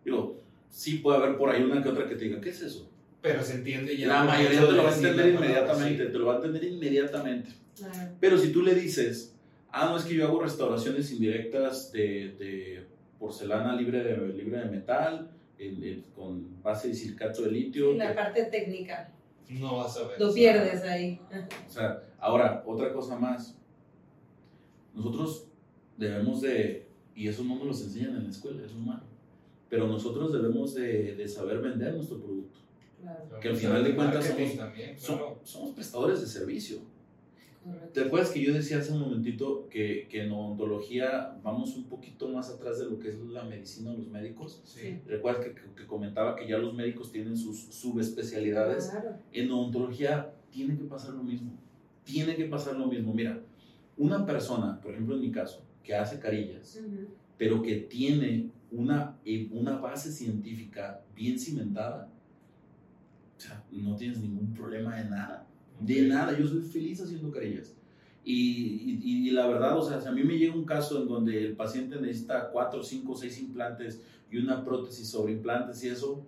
digo, 0.04 0.40
sí 0.70 0.96
puede 0.98 1.18
haber 1.18 1.36
por 1.36 1.50
ahí 1.50 1.62
una 1.62 1.82
que 1.82 1.88
otra 1.90 2.08
que 2.08 2.14
te 2.16 2.24
diga, 2.24 2.40
¿qué 2.40 2.50
es 2.50 2.62
eso? 2.62 2.90
Pero 3.22 3.42
se 3.42 3.54
entiende 3.56 3.96
ya. 3.96 4.08
La 4.08 4.24
mayoría 4.24 4.60
te 4.66 4.72
lo 4.72 4.82
va 4.84 4.90
a 4.90 4.94
entender 4.96 5.34
inmediatamente, 5.34 6.06
sí. 6.06 6.12
te 6.12 6.18
lo 6.18 6.26
va 6.26 6.32
a 6.34 6.36
entender 6.36 6.64
inmediatamente. 6.64 7.50
Claro. 7.76 8.12
Pero 8.20 8.38
si 8.38 8.52
tú 8.52 8.62
le 8.62 8.74
dices, 8.74 9.34
ah, 9.70 9.88
no 9.90 9.96
es 9.98 10.04
que 10.04 10.14
yo 10.14 10.24
hago 10.26 10.40
restauraciones 10.40 11.12
indirectas 11.12 11.92
de, 11.92 12.34
de 12.38 12.86
porcelana 13.18 13.74
libre 13.76 14.02
de, 14.02 14.16
libre 14.32 14.58
de 14.60 14.66
metal, 14.66 15.30
el- 15.58 15.82
el- 15.84 16.04
con 16.14 16.62
base 16.62 16.88
de 16.88 16.94
silicato 16.94 17.42
de 17.42 17.50
litio. 17.50 17.92
Y 17.92 17.96
la 17.98 18.08
que- 18.08 18.14
parte 18.14 18.44
técnica, 18.44 19.12
No 19.48 19.76
vas 19.76 19.96
a 19.96 20.08
ver. 20.08 20.20
lo 20.20 20.32
pierdes 20.34 20.82
ahí. 20.82 21.20
o 21.66 21.70
sea, 21.70 22.02
ahora, 22.18 22.62
otra 22.66 22.92
cosa 22.92 23.16
más. 23.18 23.56
Nosotros 24.94 25.46
debemos 25.96 26.40
de, 26.40 26.88
y 27.14 27.28
eso 27.28 27.44
no 27.44 27.56
nos 27.56 27.64
lo 27.64 27.70
enseñan 27.70 28.16
en 28.16 28.24
la 28.24 28.30
escuela, 28.30 28.64
eso 28.64 28.74
es 28.76 28.80
malo, 28.86 29.02
pero 29.68 29.86
nosotros 29.86 30.32
debemos 30.32 30.74
de, 30.74 31.14
de 31.14 31.28
saber 31.28 31.60
vender 31.60 31.94
nuestro 31.94 32.18
producto. 32.18 32.58
Claro, 33.00 33.40
que 33.40 33.48
al 33.48 33.56
final 33.56 33.84
de 33.84 33.94
cuentas 33.94 34.24
somos- 34.26 34.56
también, 34.56 34.96
claro. 34.96 35.38
somos 35.44 35.74
prestadores 35.74 36.20
de 36.22 36.26
servicio. 36.26 36.78
Correcto. 37.66 37.92
¿Te 37.92 38.00
acuerdas 38.06 38.30
que 38.30 38.42
yo 38.42 38.52
decía 38.54 38.78
hace 38.78 38.92
un 38.92 39.00
momentito 39.00 39.68
que, 39.68 40.06
que 40.10 40.24
en 40.24 40.32
odontología 40.32 41.36
vamos 41.42 41.76
un 41.76 41.84
poquito 41.84 42.28
más 42.28 42.50
atrás 42.50 42.78
de 42.78 42.86
lo 42.86 42.98
que 42.98 43.08
es 43.10 43.18
la 43.20 43.44
medicina 43.44 43.90
o 43.92 43.96
los 43.96 44.08
médicos? 44.08 44.62
Sí. 44.64 45.00
¿Recuerdas 45.06 45.44
que, 45.44 45.54
que- 45.54 45.74
que 45.76 45.86
comentaba 45.86 46.36
que 46.36 46.48
ya 46.48 46.58
los 46.58 46.74
médicos 46.74 47.10
tienen 47.12 47.36
sus 47.36 47.58
subespecialidades? 47.74 48.88
Claro. 48.90 49.16
En 49.32 49.50
odontología 49.50 50.32
tiene 50.50 50.76
que 50.76 50.84
pasar 50.84 51.14
lo 51.14 51.22
mismo. 51.22 51.52
Tiene 52.04 52.36
que 52.36 52.44
pasar 52.46 52.76
lo 52.76 52.86
mismo. 52.86 53.12
Mira, 53.12 53.40
una 53.96 54.24
persona, 54.24 54.80
por 54.80 54.92
ejemplo 54.92 55.14
en 55.16 55.20
mi 55.22 55.30
caso, 55.32 55.62
que 55.82 55.94
hace 55.94 56.18
carillas, 56.18 56.80
Ujú. 56.84 57.08
pero 57.38 57.62
que 57.62 57.76
tiene 57.76 58.50
una, 58.72 59.16
eh, 59.24 59.48
una 59.52 59.78
base 59.78 60.10
científica 60.12 61.02
bien 61.14 61.38
cimentada, 61.38 62.08
o 63.36 63.40
sea, 63.40 63.62
no 63.70 63.94
tienes 63.96 64.18
ningún 64.18 64.52
problema 64.54 64.96
de 64.96 65.04
nada. 65.10 65.46
De 65.80 66.02
nada, 66.02 66.38
yo 66.38 66.46
soy 66.46 66.62
feliz 66.62 67.00
haciendo 67.00 67.30
carillas. 67.30 67.74
Y, 68.24 69.00
y- 69.04 69.28
y 69.28 69.30
la 69.30 69.46
verdad, 69.46 69.78
o 69.78 69.88
sea, 69.88 70.00
si 70.00 70.08
a 70.08 70.12
mí 70.12 70.22
me 70.24 70.36
llega 70.38 70.54
un 70.54 70.64
caso 70.64 71.00
en 71.02 71.08
donde 71.08 71.38
el 71.46 71.52
paciente 71.54 72.00
necesita 72.00 72.48
4, 72.50 72.82
5, 72.82 73.14
6 73.16 73.38
implantes 73.40 74.00
y 74.30 74.38
una 74.38 74.64
prótesis 74.64 75.08
sobre 75.08 75.32
implantes 75.34 75.82
y 75.84 75.88
eso, 75.88 76.24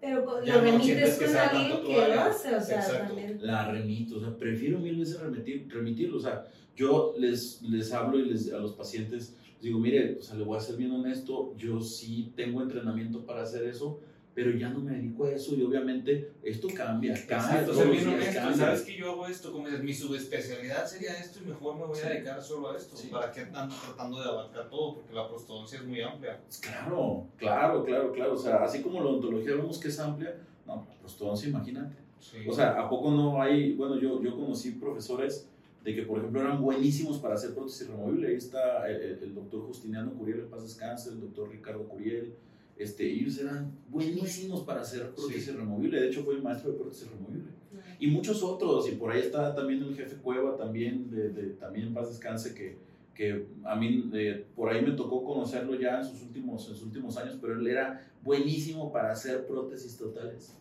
Pero 0.00 0.44
Ya 0.44 0.56
lo 0.56 0.62
no 0.62 0.70
remites 0.78 1.14
que 1.18 1.24
con 1.24 1.34
sea 1.34 1.48
alguien 1.48 1.82
que 1.84 1.92
lo 2.08 2.20
hace, 2.20 2.54
o 2.54 2.60
sea, 2.60 2.78
Exacto. 2.80 3.06
también. 3.08 3.38
la 3.42 3.70
remito. 3.70 4.18
O 4.18 4.20
sea, 4.20 4.36
prefiero 4.36 4.78
mil 4.78 4.96
veces 4.96 5.18
remitir, 5.20 5.66
remitirlo. 5.68 6.18
O 6.18 6.20
sea, 6.20 6.44
yo 6.76 7.14
les, 7.18 7.60
les 7.62 7.92
hablo 7.92 8.18
y 8.20 8.26
les, 8.26 8.52
a 8.52 8.58
los 8.58 8.74
pacientes 8.74 9.34
les 9.54 9.62
digo, 9.62 9.80
mire, 9.80 10.18
o 10.20 10.22
sea, 10.22 10.36
le 10.36 10.44
voy 10.44 10.56
a 10.56 10.60
ser 10.60 10.76
bien 10.76 10.92
honesto, 10.92 11.52
yo 11.58 11.80
sí 11.80 12.32
tengo 12.36 12.62
entrenamiento 12.62 13.26
para 13.26 13.42
hacer 13.42 13.64
eso, 13.64 13.98
pero 14.38 14.52
ya 14.56 14.68
no 14.68 14.78
me 14.78 14.92
dedico 14.92 15.24
a 15.24 15.32
eso 15.32 15.56
y 15.56 15.62
obviamente 15.64 16.30
esto 16.44 16.68
cambia, 16.68 17.12
cambia, 17.14 17.38
Exacto, 17.38 17.72
todos 17.72 17.76
ser 17.78 17.86
los 17.88 17.96
bien 18.04 18.20
días 18.20 18.34
cambia. 18.36 18.56
sabes 18.56 18.82
que 18.82 18.96
yo 18.96 19.10
hago 19.10 19.26
esto, 19.26 19.50
como 19.52 19.66
dices, 19.66 19.82
mi 19.82 19.92
subespecialidad 19.92 20.86
sería 20.86 21.18
esto 21.18 21.40
y 21.44 21.48
mejor 21.48 21.74
me 21.76 21.86
voy 21.86 21.98
a 21.98 22.08
dedicar 22.08 22.40
solo 22.40 22.70
a 22.70 22.76
esto. 22.76 22.96
Sí. 22.96 23.08
¿Para 23.08 23.32
qué 23.32 23.40
ando 23.52 23.74
tratando 23.74 24.22
de 24.22 24.28
abarcar 24.28 24.70
todo? 24.70 24.94
Porque 24.94 25.12
la 25.12 25.28
prostodoncia 25.28 25.80
es 25.80 25.84
muy 25.86 26.00
amplia. 26.02 26.38
Claro, 26.60 27.26
claro, 27.36 27.84
claro, 27.84 28.12
claro. 28.12 28.34
O 28.34 28.38
sea, 28.38 28.62
así 28.62 28.80
como 28.80 29.00
la 29.00 29.06
odontología 29.06 29.56
vemos 29.56 29.78
que 29.78 29.88
es 29.88 29.98
amplia, 29.98 30.36
no, 30.64 30.86
la 30.88 30.94
prostodoncia, 31.00 31.48
imagínate. 31.48 31.96
Sí. 32.20 32.36
O 32.48 32.52
sea, 32.52 32.80
¿a 32.80 32.88
poco 32.88 33.10
no 33.10 33.42
hay? 33.42 33.72
Bueno, 33.72 33.98
yo, 33.98 34.22
yo 34.22 34.36
conocí 34.36 34.70
profesores 34.70 35.48
de 35.82 35.94
que, 35.96 36.02
por 36.02 36.18
ejemplo, 36.18 36.40
eran 36.42 36.62
buenísimos 36.62 37.18
para 37.18 37.34
hacer 37.34 37.54
prótesis 37.54 37.88
removible. 37.88 38.28
Ahí 38.28 38.34
está 38.36 38.88
el, 38.88 39.02
el- 39.02 39.18
el 39.24 39.34
doctor 39.34 39.62
Justiniano 39.66 40.12
Curiel, 40.12 40.40
en 40.40 40.48
paz 40.48 40.62
descanse, 40.62 41.08
el 41.10 41.20
doctor 41.22 41.50
Ricardo 41.50 41.82
Curiel. 41.88 42.34
Este, 42.78 43.04
ellos 43.10 43.38
eran 43.38 43.72
buenísimos 43.88 44.62
para 44.62 44.82
hacer 44.82 45.10
prótesis 45.10 45.46
Sí. 45.46 45.50
removible. 45.52 46.00
De 46.00 46.08
hecho, 46.08 46.22
fue 46.22 46.34
el 46.34 46.42
maestro 46.42 46.70
de 46.72 46.78
prótesis 46.78 47.08
removible. 47.10 47.50
Y 47.98 48.06
muchos 48.08 48.42
otros. 48.42 48.88
Y 48.88 48.92
por 48.92 49.10
ahí 49.10 49.20
está 49.20 49.54
también 49.54 49.82
el 49.82 49.94
jefe 49.96 50.16
Cueva, 50.16 50.56
también, 50.56 51.10
de, 51.10 51.30
de- 51.30 51.50
también 51.54 51.88
en 51.88 51.94
paz 51.94 52.08
descanse, 52.08 52.54
que, 52.54 52.76
que 53.14 53.46
a 53.64 53.74
mí 53.74 54.08
eh, 54.14 54.46
por 54.54 54.70
ahí 54.70 54.80
me 54.82 54.92
tocó 54.92 55.24
conocerlo 55.24 55.74
ya 55.74 55.98
en 55.98 56.04
sus, 56.06 56.22
últimos, 56.22 56.68
en 56.68 56.74
sus 56.74 56.84
últimos 56.84 57.16
años, 57.16 57.36
pero 57.40 57.58
él 57.58 57.66
era 57.66 58.06
buenísimo 58.22 58.92
para 58.92 59.10
hacer 59.12 59.44
prótesis 59.48 59.96
totales. 59.98 60.54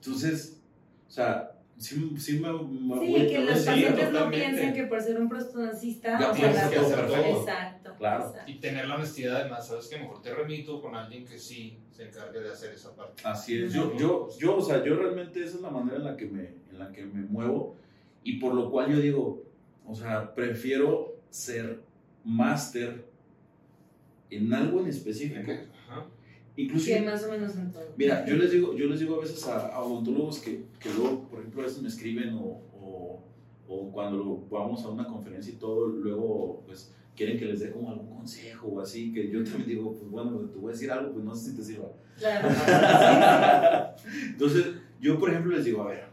Entonces, 0.00 0.60
o 1.08 1.10
sea, 1.10 1.52
sí, 1.78 2.12
sí 2.18 2.38
me, 2.38 2.52
me 2.52 2.58
Sí, 3.06 3.10
voy- 3.12 3.26
que 3.26 3.38
los 3.44 3.58
pacientes 3.64 4.12
no 4.12 4.30
piensen 4.30 4.74
que 4.74 4.82
por 4.84 5.00
ser 5.02 5.20
un 5.20 5.28
prostodoncista, 5.28 6.18
Ya 6.20 6.30
o 6.30 6.34
sea, 6.34 6.52
que 6.70 6.76
hacer 6.76 7.06
todo. 7.06 7.40
Exacto. 7.40 7.77
Claro. 7.98 8.26
exacto. 8.28 8.50
Y 8.50 8.54
tener 8.60 8.88
la 8.88 8.94
honestidad, 8.96 9.36
además, 9.40 9.66
sabes 9.66 9.88
que 9.88 9.98
mejor 9.98 10.22
te 10.22 10.34
remito 10.34 10.80
con 10.80 10.94
alguien 10.94 11.24
que 11.26 11.38
sí 11.38 11.78
se 11.90 12.08
encargue 12.08 12.40
de 12.40 12.50
hacer 12.50 12.72
esa 12.72 12.94
parte. 12.94 13.22
Así 13.24 13.62
es, 13.62 13.72
yo, 13.72 13.96
yo, 13.96 14.28
yo, 14.38 14.56
o 14.56 14.62
sea, 14.62 14.84
yo 14.84 14.96
realmente 14.96 15.42
esa 15.42 15.56
es 15.56 15.62
la 15.62 15.70
manera 15.70 15.96
en 15.96 16.04
la 16.04 16.16
que 16.16 16.26
me, 16.26 16.54
en 16.70 16.78
la 16.78 16.92
que 16.92 17.04
me 17.04 17.22
muevo 17.22 17.76
y 18.22 18.38
por 18.38 18.54
lo 18.54 18.70
cual 18.70 18.92
yo 18.92 19.00
digo, 19.00 19.44
o 19.86 19.94
sea, 19.94 20.34
prefiero 20.34 21.16
ser 21.30 21.80
máster 22.24 23.06
en 24.30 24.52
algo 24.52 24.80
en 24.80 24.88
específico. 24.88 25.50
Ajá. 25.50 26.06
Inclusive, 26.56 27.02
más 27.02 27.24
o 27.24 27.30
menos 27.30 27.56
en 27.56 27.72
todo. 27.72 27.94
Mira, 27.96 28.26
yo 28.26 28.36
les 28.36 28.50
digo, 28.50 28.74
yo 28.74 28.86
les 28.86 29.00
digo 29.00 29.16
a 29.16 29.20
veces 29.20 29.46
a, 29.46 29.68
a 29.68 29.80
odontólogos 29.80 30.40
que, 30.40 30.64
que 30.80 30.90
luego, 30.92 31.28
por 31.28 31.38
ejemplo, 31.38 31.62
a 31.62 31.64
veces 31.66 31.80
me 31.80 31.88
escriben 31.88 32.34
o, 32.34 32.60
o, 32.80 33.24
o 33.68 33.92
cuando 33.92 34.44
vamos 34.50 34.84
a 34.84 34.88
una 34.88 35.06
conferencia 35.06 35.52
y 35.52 35.56
todo, 35.56 35.86
luego 35.86 36.62
pues 36.66 36.92
quieren 37.18 37.36
que 37.36 37.46
les 37.46 37.58
dé 37.60 37.70
como 37.72 37.90
algún 37.90 38.08
consejo 38.16 38.68
o 38.68 38.80
así, 38.80 39.12
que 39.12 39.28
yo 39.28 39.42
también 39.42 39.66
digo, 39.68 39.92
pues 39.92 40.08
bueno, 40.08 40.38
te 40.52 40.56
voy 40.56 40.70
a 40.70 40.72
decir 40.72 40.88
algo, 40.92 41.12
pues 41.12 41.24
no 41.24 41.34
sé 41.34 41.50
si 41.50 41.56
te 41.56 41.64
sirva. 41.64 41.90
Claro. 42.16 42.48
Entonces, 44.28 44.66
yo 45.00 45.18
por 45.18 45.30
ejemplo 45.30 45.56
les 45.56 45.64
digo, 45.64 45.82
a 45.82 45.88
ver, 45.88 46.04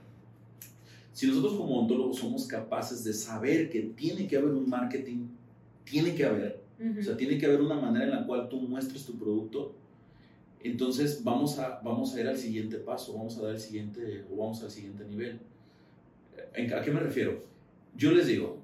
si 1.13 1.27
nosotros 1.27 1.53
como 1.53 1.77
odontólogos 1.77 2.17
somos 2.17 2.47
capaces 2.47 3.03
de 3.03 3.13
saber 3.13 3.69
que 3.69 3.81
tiene 3.95 4.27
que 4.27 4.35
haber 4.37 4.49
un 4.51 4.67
marketing, 4.67 5.27
tiene 5.83 6.15
que 6.15 6.25
haber, 6.25 6.59
Ujú. 6.79 6.99
o 6.99 7.03
sea, 7.03 7.15
tiene 7.15 7.37
que 7.37 7.45
haber 7.45 7.61
una 7.61 7.75
manera 7.79 8.05
en 8.05 8.11
la 8.11 8.25
cual 8.25 8.49
tú 8.49 8.59
muestres 8.61 9.05
tu 9.05 9.17
producto. 9.17 9.75
Entonces 10.63 11.23
vamos 11.23 11.59
a, 11.59 11.79
vamos 11.83 12.15
a 12.15 12.19
ir 12.21 12.27
al 12.27 12.37
siguiente 12.37 12.77
paso, 12.77 13.13
vamos 13.15 13.37
a 13.37 13.43
dar 13.43 13.51
el 13.51 13.59
siguiente 13.59 14.25
o 14.33 14.37
vamos 14.37 14.63
al 14.63 14.71
siguiente 14.71 15.05
nivel. 15.05 15.39
¿En- 16.55 16.73
¿A 16.73 16.81
qué 16.81 16.89
me 16.91 16.99
refiero? 16.99 17.43
Yo 17.95 18.11
les 18.11 18.25
digo, 18.27 18.57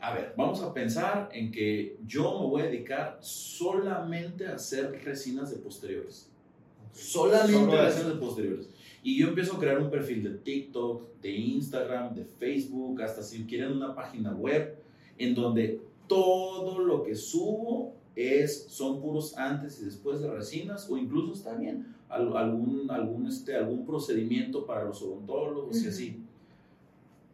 a 0.00 0.14
ver, 0.14 0.34
vamos 0.36 0.60
a 0.62 0.72
pensar 0.74 1.28
en 1.32 1.50
que 1.50 1.96
yo 2.06 2.40
me 2.40 2.46
voy 2.46 2.62
a 2.62 2.66
dedicar 2.66 3.18
solamente 3.20 4.46
a 4.46 4.54
hacer 4.56 5.00
resinas 5.04 5.50
de 5.50 5.56
posteriores. 5.56 6.28
Solamente 6.92 7.76
a 7.76 7.84
resinas 7.86 8.08
de 8.08 8.14
posteriores. 8.20 8.68
Y 9.02 9.18
yo 9.18 9.28
empiezo 9.28 9.56
a 9.56 9.60
crear 9.60 9.78
un 9.80 9.90
perfil 9.90 10.22
de 10.24 10.30
TikTok, 10.30 11.20
de 11.22 11.30
Instagram, 11.30 12.14
de 12.14 12.24
Facebook, 12.24 13.00
hasta 13.02 13.22
si 13.22 13.44
quieren 13.44 13.72
una 13.72 13.94
página 13.94 14.32
web, 14.32 14.76
en 15.18 15.34
donde 15.34 15.80
todo 16.08 16.78
lo 16.80 17.04
que 17.04 17.14
subo 17.14 17.94
es, 18.14 18.66
son 18.68 19.00
puros 19.00 19.36
antes 19.36 19.80
y 19.80 19.84
después 19.84 20.20
de 20.20 20.30
resinas, 20.30 20.88
o 20.90 20.96
incluso 20.96 21.34
está 21.34 21.54
bien, 21.54 21.94
al- 22.08 22.36
algún, 22.36 22.90
algún, 22.90 23.26
este, 23.26 23.54
algún 23.54 23.84
procedimiento 23.86 24.64
para 24.66 24.84
los 24.84 25.02
odontólogos 25.02 25.76
y 25.76 25.80
Ujú. 25.80 25.88
así. 25.88 26.22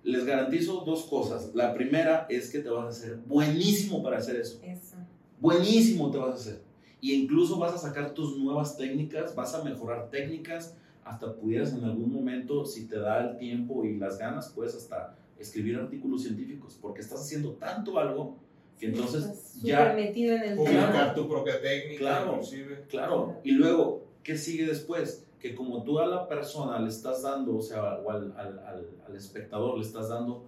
Les 0.05 0.25
garantizo 0.25 0.83
dos 0.85 1.05
cosas. 1.05 1.55
La 1.55 1.75
primera 1.75 2.27
es 2.29 2.51
que 2.51 2.59
te 2.59 2.69
vas 2.69 2.85
a 2.85 2.89
hacer 2.89 3.17
buenísimo 3.27 4.03
para 4.03 4.19
hacer 4.19 4.37
eso. 4.37 4.61
Eso. 4.65 4.97
Buenísimo 5.41 6.11
te 6.11 6.19
vas 6.19 6.31
a 6.31 6.35
hacer. 6.35 6.63
Y 7.01 7.15
incluso 7.15 7.59
vas 7.59 7.73
a 7.75 7.79
sacar 7.79 8.15
tus 8.15 8.39
nuevas 8.39 8.77
técnicas, 8.77 9.35
vas 9.35 9.55
a 9.55 9.63
mejorar 9.65 10.09
técnicas, 10.11 10.77
hasta 11.05 11.35
pudieras 11.35 11.73
en 11.73 11.85
algún 11.85 12.13
momento, 12.13 12.65
si 12.65 12.87
te 12.87 12.99
da 12.99 13.31
el 13.31 13.39
tiempo 13.39 13.85
y 13.85 13.97
las 13.97 14.19
ganas, 14.19 14.51
puedes 14.51 14.75
hasta 14.77 15.17
escribir 15.39 15.77
artículos 15.77 16.23
científicos, 16.23 16.79
porque 16.81 17.01
estás 17.01 17.21
haciendo 17.21 17.55
tanto 17.55 17.99
algo 17.99 18.37
que 18.79 18.87
entonces 18.87 19.25
Estás 19.25 19.63
ya 19.63 19.93
metido 19.95 20.37
en 20.37 20.43
el 20.43 20.57
Publicar 20.57 21.15
tu 21.15 21.29
propia 21.29 21.61
técnica, 21.61 21.99
Claro. 21.99 22.33
inclusive. 22.35 22.85
Claro, 22.89 23.41
y 23.43 23.51
luego, 23.53 24.05
¿qué 24.23 24.37
sigue 24.39 24.67
después? 24.67 25.22
Que 25.43 25.57
como 25.57 25.83
tú 25.83 25.99
a 25.99 26.07
la 26.07 26.29
persona 26.29 26.79
le 26.79 26.89
estás 26.89 27.23
dando, 27.23 27.57
o 27.57 27.61
sea, 27.63 27.97
o 27.97 28.09
al, 28.13 28.33
al, 28.37 28.61
al, 28.61 28.87
al 29.05 29.17
espectador 29.17 29.77
le 29.77 29.85
estás 29.85 30.09
dando 30.09 30.45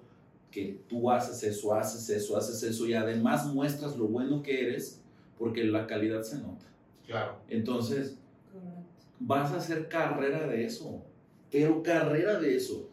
que 0.52 0.85
tú 0.88 1.11
haces 1.11 1.42
eso, 1.42 1.74
haces 1.74 2.09
eso, 2.11 2.37
haces 2.37 2.62
eso, 2.62 2.87
y 2.87 2.94
además 2.94 3.44
muestras 3.52 3.96
lo 3.96 4.07
bueno 4.07 4.40
que 4.40 4.68
eres, 4.68 5.02
porque 5.37 5.64
la 5.64 5.88
calidad 5.88 6.22
se 6.22 6.38
nota. 6.38 6.64
Claro. 7.04 7.38
Entonces, 7.48 8.16
Correcto. 8.52 8.83
vas 9.18 9.50
a 9.50 9.57
hacer 9.57 9.88
carrera 9.88 10.46
de 10.46 10.64
eso, 10.64 11.02
pero 11.50 11.83
carrera 11.83 12.38
de 12.38 12.54
eso. 12.54 12.88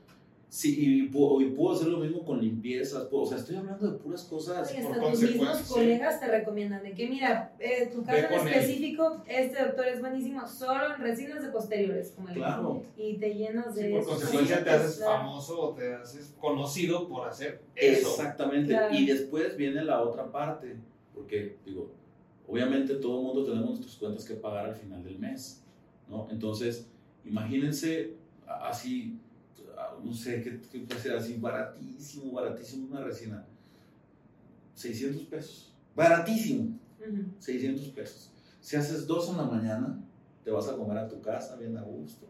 Sí, 0.53 0.75
y, 0.77 1.03
puedo, 1.07 1.39
y 1.39 1.51
puedo 1.51 1.73
hacer 1.77 1.87
lo 1.87 1.99
mismo 1.99 2.25
con 2.25 2.41
limpiezas, 2.41 3.05
puedo- 3.05 3.23
o 3.23 3.25
sea, 3.25 3.37
estoy 3.37 3.55
hablando 3.55 3.89
de 3.89 3.97
puras 3.97 4.25
cosas. 4.25 4.69
Y 4.77 4.81
por 4.83 4.91
hasta 4.97 5.09
tus 5.11 5.21
mismos 5.21 5.61
colegas 5.61 6.19
te 6.19 6.27
recomiendan 6.27 6.83
de 6.83 6.91
que, 6.91 7.07
mira, 7.07 7.53
eh, 7.57 7.89
tu 7.89 8.03
caso 8.03 8.17
en 8.17 8.27
con 8.37 8.47
él. 8.49 8.53
específico, 8.55 9.23
este 9.27 9.63
doctor 9.63 9.87
es 9.87 10.01
buenísimo 10.01 10.45
solo 10.45 10.93
en 10.93 11.01
resinas 11.01 11.41
de 11.41 11.47
posteriores, 11.51 12.11
como 12.17 12.27
el 12.27 12.33
Claro. 12.33 12.83
Y 12.97 13.13
te 13.13 13.33
llenas 13.33 13.73
de 13.75 13.85
Sí, 13.85 13.91
por 13.93 14.03
consecuencia 14.05 14.57
Sí, 14.57 14.63
te 14.65 14.69
haces 14.71 14.95
claro. 14.97 15.11
famoso 15.19 15.61
o 15.61 15.73
te 15.73 15.93
haces 15.95 16.35
conocido 16.37 17.07
por 17.07 17.29
hacer 17.29 17.61
eso. 17.73 18.09
Exactamente. 18.09 18.73
Claro. 18.73 18.93
Y 18.93 19.05
después 19.05 19.55
viene 19.55 19.81
la 19.85 20.01
otra 20.03 20.29
parte, 20.29 20.75
porque 21.15 21.55
digo, 21.65 21.91
obviamente 22.45 22.95
todo 22.95 23.19
el 23.19 23.23
mundo 23.25 23.45
tenemos 23.45 23.69
nuestras 23.69 23.95
cuentas 23.95 24.25
que 24.25 24.33
pagar 24.33 24.65
al 24.65 24.75
final 24.75 25.01
del 25.01 25.17
mes, 25.17 25.63
¿no? 26.09 26.27
Entonces, 26.29 26.89
imagínense 27.23 28.15
así, 28.45 29.17
no 30.03 30.13
sé, 30.13 30.41
qué 30.41 30.59
qué 30.71 30.79
puede 30.79 30.99
ser 30.99 31.15
así, 31.15 31.35
baratísimo, 31.37 32.31
baratísimo 32.31 32.87
una 32.87 33.01
resina. 33.03 33.45
600 34.75 35.23
pesos. 35.25 35.73
Baratísimo, 35.95 36.77
Ujú. 36.99 37.23
600 37.39 37.87
pesos. 37.89 38.31
Si 38.59 38.75
haces 38.75 39.05
dos 39.07 39.29
en 39.29 39.37
la 39.37 39.43
mañana, 39.43 39.99
te 40.43 40.51
vas 40.51 40.67
a 40.67 40.75
comer 40.75 40.97
a 40.97 41.07
tu 41.07 41.21
casa 41.21 41.55
bien 41.55 41.77
a 41.77 41.81
gusto. 41.81 42.27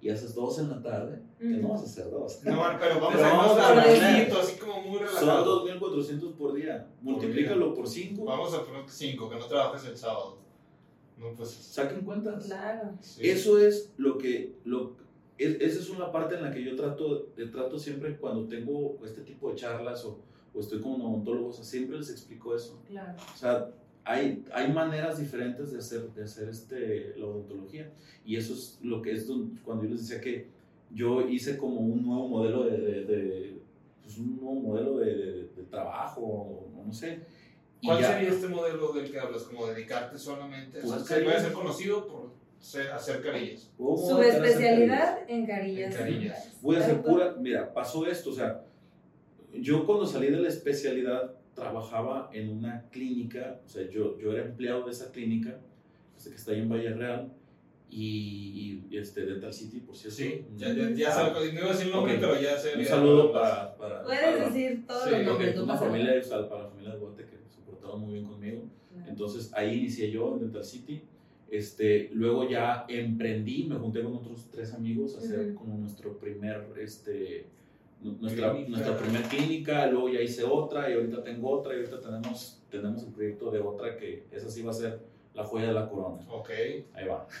Y 0.00 0.10
haces 0.10 0.32
dos 0.34 0.58
en 0.60 0.70
la 0.70 0.80
tarde, 0.80 1.20
que 1.40 1.46
no 1.46 1.70
vas 1.70 1.80
a 1.80 1.84
hacer 1.84 2.08
dos. 2.08 2.44
No, 2.44 2.62
pero 2.78 3.00
vamos 3.00 3.14
Pero 3.16 3.24
a 3.26 3.32
vamos 3.32 3.56
bajito, 3.56 4.40
así 4.40 4.56
como 4.56 4.80
muy 4.82 4.98
Son 5.00 5.08
relajado. 5.08 5.66
2.400 5.66 6.32
por 6.34 6.54
día. 6.54 6.86
Multiplícalo 7.02 7.74
por 7.74 7.88
5. 7.88 8.24
Vamos 8.24 8.54
a 8.54 8.64
poner 8.64 8.84
5, 8.88 9.28
que 9.28 9.36
no 9.36 9.46
trabajes 9.46 9.88
el 9.88 9.96
sábado. 9.96 10.38
No, 11.16 11.32
pues. 11.34 11.50
Saquen 11.50 12.02
cuentas. 12.02 12.44
Claro. 12.44 12.92
sí. 13.00 13.28
Eso 13.28 13.58
es 13.58 13.92
lo 13.96 14.18
que, 14.18 14.54
lo, 14.64 14.96
es, 15.38 15.60
esa 15.60 15.80
es 15.80 15.90
una 15.90 16.10
parte 16.12 16.34
en 16.34 16.42
la 16.42 16.50
que 16.52 16.62
yo 16.64 16.74
trato, 16.76 17.28
eh, 17.36 17.46
trato 17.52 17.78
siempre 17.78 18.16
cuando 18.16 18.46
tengo 18.48 18.98
este 19.04 19.22
tipo 19.22 19.50
de 19.50 19.56
charlas 19.56 20.04
o, 20.04 20.18
o 20.54 20.60
estoy 20.60 20.80
con 20.80 21.00
odontólogos, 21.00 21.54
o 21.54 21.62
sea, 21.62 21.64
siempre 21.64 21.96
les 21.98 22.10
explico 22.10 22.54
eso. 22.56 22.82
Claro. 22.88 23.16
O 23.34 23.36
sea, 23.36 23.70
hay, 24.04 24.42
hay 24.52 24.72
maneras 24.72 25.18
diferentes 25.18 25.70
de 25.72 25.78
hacer, 25.78 26.10
de 26.14 26.24
hacer 26.24 26.48
este, 26.48 27.14
la 27.16 27.26
odontología 27.26 27.92
y 28.24 28.36
eso 28.36 28.54
es 28.54 28.78
lo 28.82 29.00
que 29.02 29.12
es 29.12 29.26
don- 29.28 29.58
cuando 29.64 29.84
yo 29.84 29.90
les 29.90 30.08
decía 30.08 30.20
que 30.20 30.48
yo 30.90 31.28
hice 31.28 31.58
como 31.58 31.80
un 31.80 32.06
nuevo 32.06 32.28
modelo 32.28 32.64
de, 32.64 32.78
de- 32.78 33.04
de- 33.04 33.58
pues 34.02 34.16
un 34.18 34.36
nuevo 34.36 34.54
modelo 34.54 34.96
de, 34.98 35.14
de- 35.14 35.48
de 35.48 35.62
trabajo, 35.70 36.66
no 36.86 36.92
sé. 36.92 37.20
¿Cuál 37.84 38.00
ya- 38.00 38.12
sería 38.14 38.30
este 38.30 38.48
modelo 38.48 38.92
del 38.94 39.10
que 39.10 39.20
hablas? 39.20 39.42
Como 39.42 39.66
dedicarte 39.66 40.18
solamente. 40.18 40.80
Pues 40.80 40.92
o 41.02 41.04
sea, 41.04 41.22
puede 41.22 41.40
ser 41.40 41.52
conocido 41.52 42.08
por 42.08 42.30
hacer 42.60 43.22
carillas. 43.22 43.70
¿Cómo 43.76 43.96
Su 43.96 44.20
especialidad 44.22 45.18
en 45.28 45.46
carillas. 45.46 45.94
En 45.94 45.98
carillas. 46.00 46.58
Voy 46.60 46.76
a 46.76 46.80
hacer 46.80 47.02
pura, 47.02 47.34
mira, 47.38 47.72
pasó 47.72 48.06
esto, 48.06 48.30
o 48.30 48.32
sea, 48.34 48.64
yo 49.54 49.86
cuando 49.86 50.06
salí 50.06 50.26
de 50.30 50.38
la 50.40 50.48
especialidad 50.48 51.34
trabajaba 51.54 52.30
en 52.32 52.50
una 52.50 52.84
clínica, 52.90 53.60
o 53.64 53.68
sea, 53.68 53.88
yo, 53.88 54.18
yo 54.18 54.32
era 54.32 54.44
empleado 54.44 54.84
de 54.84 54.90
esa 54.92 55.10
clínica, 55.10 55.58
este, 56.16 56.30
que 56.30 56.36
está 56.36 56.52
ahí 56.52 56.60
en 56.60 56.68
Valle 56.68 56.90
Real, 56.94 57.32
y, 57.90 58.82
y, 58.90 58.96
este, 58.98 59.24
Dental 59.24 59.52
City, 59.52 59.80
por 59.80 59.96
cierto. 59.96 60.16
Sí, 60.18 60.44
ya, 60.56 60.72
ya, 60.74 60.90
ya 60.90 61.10
sabes, 61.10 61.32
no 61.54 61.58
iba 61.60 61.68
a 61.70 61.72
decir 61.72 61.86
el 61.86 61.92
nombre, 61.92 62.14
Ok. 62.14 62.20
pero 62.20 62.40
ya 62.40 62.56
sé. 62.58 62.76
Un 62.76 62.84
saludo 62.84 63.32
para, 63.32 63.74
para, 63.76 64.02
Puedes 64.04 64.20
para- 64.20 64.44
decir 64.50 64.86
todo 64.86 65.04
Sí, 65.08 65.22
lo 65.24 65.38
que 65.38 65.46
tú 65.52 65.62
una 65.64 65.72
pasas. 65.72 65.88
familia 65.88 66.12
de, 66.12 66.18
o 66.18 66.22
sea, 66.22 66.48
para 66.50 66.62
la 66.64 66.68
familia 66.68 66.92
de 66.92 66.98
Guate 66.98 67.24
que 67.24 67.36
se 67.48 67.60
portaron 67.64 68.00
muy 68.02 68.12
bien 68.12 68.26
conmigo. 68.26 68.62
Entonces 69.06 69.50
ahí 69.54 69.78
inicié 69.78 70.10
yo 70.10 70.34
en 70.34 70.40
Dental 70.40 70.64
City. 70.64 71.02
Este, 71.50 72.10
luego 72.12 72.48
ya 72.48 72.84
emprendí, 72.88 73.64
me 73.64 73.76
junté 73.76 74.02
con 74.02 74.14
otros 74.16 74.48
tres 74.50 74.74
amigos 74.74 75.14
a 75.16 75.18
hacer 75.18 75.54
como 75.54 75.78
nuestro 75.78 76.18
primer, 76.18 76.66
este, 76.78 77.46
nu- 78.02 78.16
nuestra, 78.20 78.50
Clínica. 78.52 78.70
nuestra 78.70 78.96
primer 78.98 79.22
clínica, 79.22 79.86
luego 79.86 80.08
ya 80.10 80.20
hice 80.20 80.44
otra 80.44 80.90
y 80.90 80.94
ahorita 80.94 81.22
tengo 81.22 81.50
otra 81.50 81.72
y 81.74 81.78
ahorita 81.78 82.00
tenemos, 82.00 82.60
tenemos 82.70 83.02
el 83.02 83.12
proyecto 83.12 83.50
de 83.50 83.60
otra 83.60 83.96
que 83.96 84.26
esa 84.30 84.50
sí 84.50 84.62
va 84.62 84.72
a 84.72 84.74
ser 84.74 85.00
la 85.34 85.44
joya 85.44 85.68
de 85.68 85.72
la 85.72 85.88
corona. 85.88 86.20
Ok. 86.30 86.50
Ahí 86.94 87.06
va. 87.06 87.26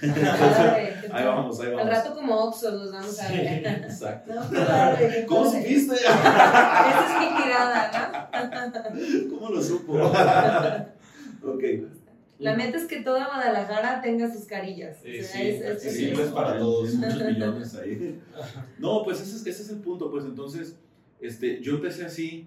Ahí 1.10 1.24
vamos, 1.26 1.60
ahí 1.60 1.66
Al 1.68 1.74
vamos. 1.76 1.90
rato 1.90 2.14
como 2.14 2.44
Oxxo 2.44 2.70
los 2.70 2.92
vamos 2.92 3.20
a 3.20 3.28
ver. 3.32 3.66
Exacto. 3.66 4.34
No, 4.34 4.40
padre, 4.66 5.26
¿Cómo 5.26 5.50
supiste? 5.50 5.94
Esa 5.96 7.06
es 7.06 7.30
mi 7.36 7.42
tirada, 7.42 8.30
¿Cómo 9.30 9.50
lo 9.50 9.60
supo? 9.62 9.94
ok. 11.44 11.64
La 12.38 12.54
meta 12.56 12.76
es 12.78 12.84
que 12.84 13.00
toda 13.02 13.26
Guadalajara 13.26 14.00
tenga 14.00 14.32
sus 14.32 14.44
carillas. 14.44 14.98
O 15.00 15.04
Sí, 15.04 15.22
sea, 15.22 15.40
sí, 15.78 16.04
es- 16.06 16.18
es- 16.18 16.28
para 16.30 16.58
todos. 16.58 16.94
Muchos 16.94 17.24
millones 17.24 17.74
ahí. 17.74 18.20
No, 18.78 19.02
pues 19.04 19.20
ese 19.20 19.36
es, 19.36 19.46
ese 19.46 19.62
es 19.62 19.70
el 19.70 19.78
punto. 19.80 20.10
Pues 20.10 20.24
entonces, 20.24 20.76
este, 21.20 21.60
yo 21.60 21.74
empecé 21.74 22.04
así 22.04 22.46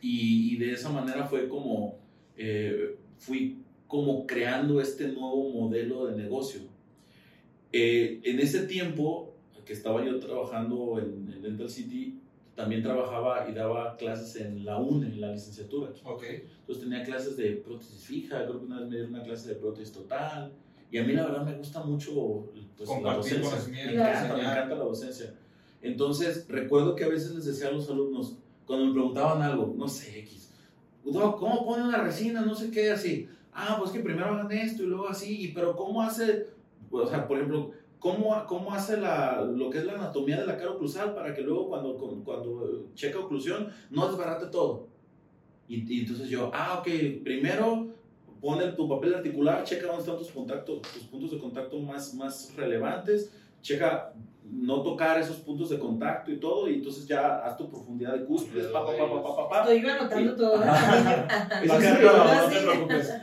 y, 0.00 0.54
y 0.54 0.58
de 0.58 0.72
esa 0.72 0.88
manera 0.90 1.24
fue 1.26 1.48
como, 1.48 1.98
eh, 2.36 2.96
fui 3.18 3.58
como 3.86 4.26
creando 4.26 4.80
este 4.80 5.06
nuevo 5.08 5.50
modelo 5.50 6.06
de 6.06 6.16
negocio. 6.20 6.62
Eh, 7.72 8.20
en 8.24 8.40
ese 8.40 8.66
tiempo 8.66 9.32
que 9.64 9.72
estaba 9.72 10.04
yo 10.04 10.18
trabajando 10.18 10.98
en, 10.98 11.32
en 11.32 11.42
Dental 11.42 11.70
City, 11.70 12.18
también 12.54 12.82
trabajaba 12.82 13.48
y 13.48 13.54
daba 13.54 13.96
clases 13.96 14.36
en 14.42 14.64
la 14.64 14.76
UNE, 14.78 15.06
en 15.08 15.20
la 15.20 15.32
licenciatura. 15.32 15.90
Ok. 16.04 16.24
Entonces 16.60 16.84
tenía 16.84 17.02
clases 17.04 17.36
de 17.36 17.52
prótesis 17.52 18.04
fija, 18.04 18.44
creo 18.44 18.58
que 18.60 18.66
una 18.66 18.80
vez 18.80 18.88
me 18.88 18.96
dieron 18.96 19.14
una 19.14 19.22
clase 19.22 19.48
de 19.48 19.54
prótesis 19.56 19.92
total. 19.92 20.52
Y 20.90 20.98
a 20.98 21.04
mí 21.04 21.12
la 21.14 21.24
verdad 21.24 21.44
me 21.46 21.54
gusta 21.56 21.82
mucho 21.82 22.46
pues, 22.76 22.88
la 23.02 23.14
docencia. 23.14 23.48
conocimiento, 23.50 23.94
Me 23.94 24.00
encanta, 24.00 24.34
me 24.36 24.42
encanta 24.42 24.74
la 24.74 24.84
docencia. 24.84 25.34
Entonces 25.80 26.46
recuerdo 26.48 26.94
que 26.94 27.04
a 27.04 27.08
veces 27.08 27.34
les 27.34 27.46
decía 27.46 27.68
a 27.68 27.72
los 27.72 27.88
alumnos, 27.88 28.36
cuando 28.66 28.86
me 28.86 28.92
preguntaban 28.92 29.42
algo, 29.42 29.74
no 29.76 29.88
sé, 29.88 30.18
X, 30.20 30.50
"Doc, 31.04 31.38
¿cómo 31.38 31.64
pone 31.64 31.84
una 31.84 32.02
resina? 32.02 32.42
No 32.42 32.54
sé 32.54 32.70
qué, 32.70 32.90
así. 32.90 33.28
Ah, 33.52 33.76
pues 33.78 33.90
que 33.90 34.00
primero 34.00 34.26
hagan 34.26 34.52
esto 34.52 34.82
y 34.82 34.86
luego 34.86 35.08
así. 35.08 35.44
Y, 35.46 35.48
pero 35.48 35.74
¿cómo 35.74 36.02
hace, 36.02 36.48
o 36.90 37.06
sea, 37.06 37.26
por 37.26 37.38
ejemplo, 37.38 37.72
¿Cómo, 38.02 38.44
cómo 38.48 38.74
hace 38.74 38.96
la, 38.96 39.42
lo 39.42 39.70
que 39.70 39.78
es 39.78 39.84
la 39.84 39.92
anatomía 39.92 40.40
de 40.40 40.46
la 40.46 40.56
cara 40.56 40.72
oclusal 40.72 41.14
para 41.14 41.32
que 41.32 41.42
luego 41.42 41.68
cuando, 41.68 41.96
cuando 42.24 42.86
checa 42.96 43.20
oclusión 43.20 43.72
no 43.90 44.08
desbarate 44.08 44.46
todo? 44.46 44.88
Y, 45.68 45.86
y 45.88 46.00
entonces 46.00 46.28
yo, 46.28 46.50
ah, 46.52 46.80
ok, 46.80 46.88
primero 47.22 47.92
pone 48.40 48.66
tu 48.72 48.88
papel 48.88 49.14
articular, 49.14 49.62
checa 49.62 49.86
dónde 49.86 50.00
están 50.00 50.18
tus 50.18 50.32
contactos, 50.32 50.82
tus 50.82 51.04
puntos 51.04 51.30
de 51.30 51.38
contacto 51.38 51.78
más, 51.78 52.12
más 52.14 52.52
relevantes, 52.56 53.30
checa 53.62 54.12
no 54.52 54.82
tocar 54.82 55.18
esos 55.18 55.36
puntos 55.36 55.70
de 55.70 55.78
contacto 55.78 56.30
y 56.30 56.36
todo, 56.36 56.68
y 56.68 56.74
entonces 56.74 57.06
ya 57.06 57.38
haz 57.38 57.56
tu 57.56 57.70
profundidad 57.70 58.12
de 58.12 58.24
cúspides, 58.24 58.66
pa, 58.66 58.84
pa, 58.84 58.92
pa, 58.92 59.08
pa, 59.08 59.22
pa, 59.22 59.36
pa, 59.36 59.48
pa. 59.48 59.72
Estoy 59.72 59.90
anotando 59.90 60.36
todo. 60.36 60.56
No 61.66 61.78
te 61.78 62.58
preocupes. 62.60 63.14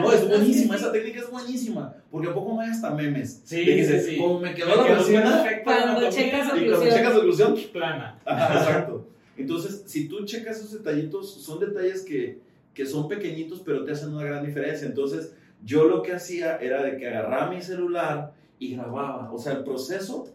No, 0.00 0.12
es 0.12 0.28
buenísima, 0.28 0.74
sí. 0.76 0.80
esa 0.82 0.92
técnica 0.92 1.20
es 1.20 1.30
buenísima, 1.30 1.94
porque 2.10 2.28
a 2.28 2.34
poco 2.34 2.54
no 2.54 2.60
hay 2.60 2.68
hasta 2.68 2.90
memes. 2.90 3.40
Sí, 3.44 3.64
que 3.64 3.84
sí, 3.84 4.10
sí. 4.10 4.18
Como 4.18 4.38
me 4.40 4.54
quedó 4.54 4.68
Me 4.68 5.12
la 5.14 5.24
la 5.24 5.62
Cuando 5.64 6.10
checas 6.10 6.46
y 6.46 6.66
cuando 6.66 6.72
oclusión. 6.74 6.94
checas 6.94 7.16
oclusión, 7.16 7.54
plana. 7.72 8.18
Exacto. 8.26 9.08
Entonces, 9.36 9.84
si 9.86 10.08
tú 10.08 10.24
checas 10.24 10.58
esos 10.58 10.72
detallitos, 10.72 11.32
son 11.42 11.58
detalles 11.58 12.02
que, 12.02 12.40
que 12.74 12.84
son 12.84 13.08
pequeñitos, 13.08 13.62
pero 13.64 13.84
te 13.84 13.92
hacen 13.92 14.12
una 14.14 14.24
gran 14.24 14.44
diferencia. 14.44 14.86
Entonces, 14.86 15.34
yo 15.64 15.84
lo 15.84 16.02
que 16.02 16.12
hacía 16.12 16.58
era 16.58 16.82
de 16.82 16.96
que 16.96 17.08
agarraba 17.08 17.50
mi 17.50 17.62
celular 17.62 18.32
y 18.58 18.74
grababa. 18.74 19.32
O 19.32 19.38
sea, 19.38 19.52
el 19.52 19.64
proceso. 19.64 20.28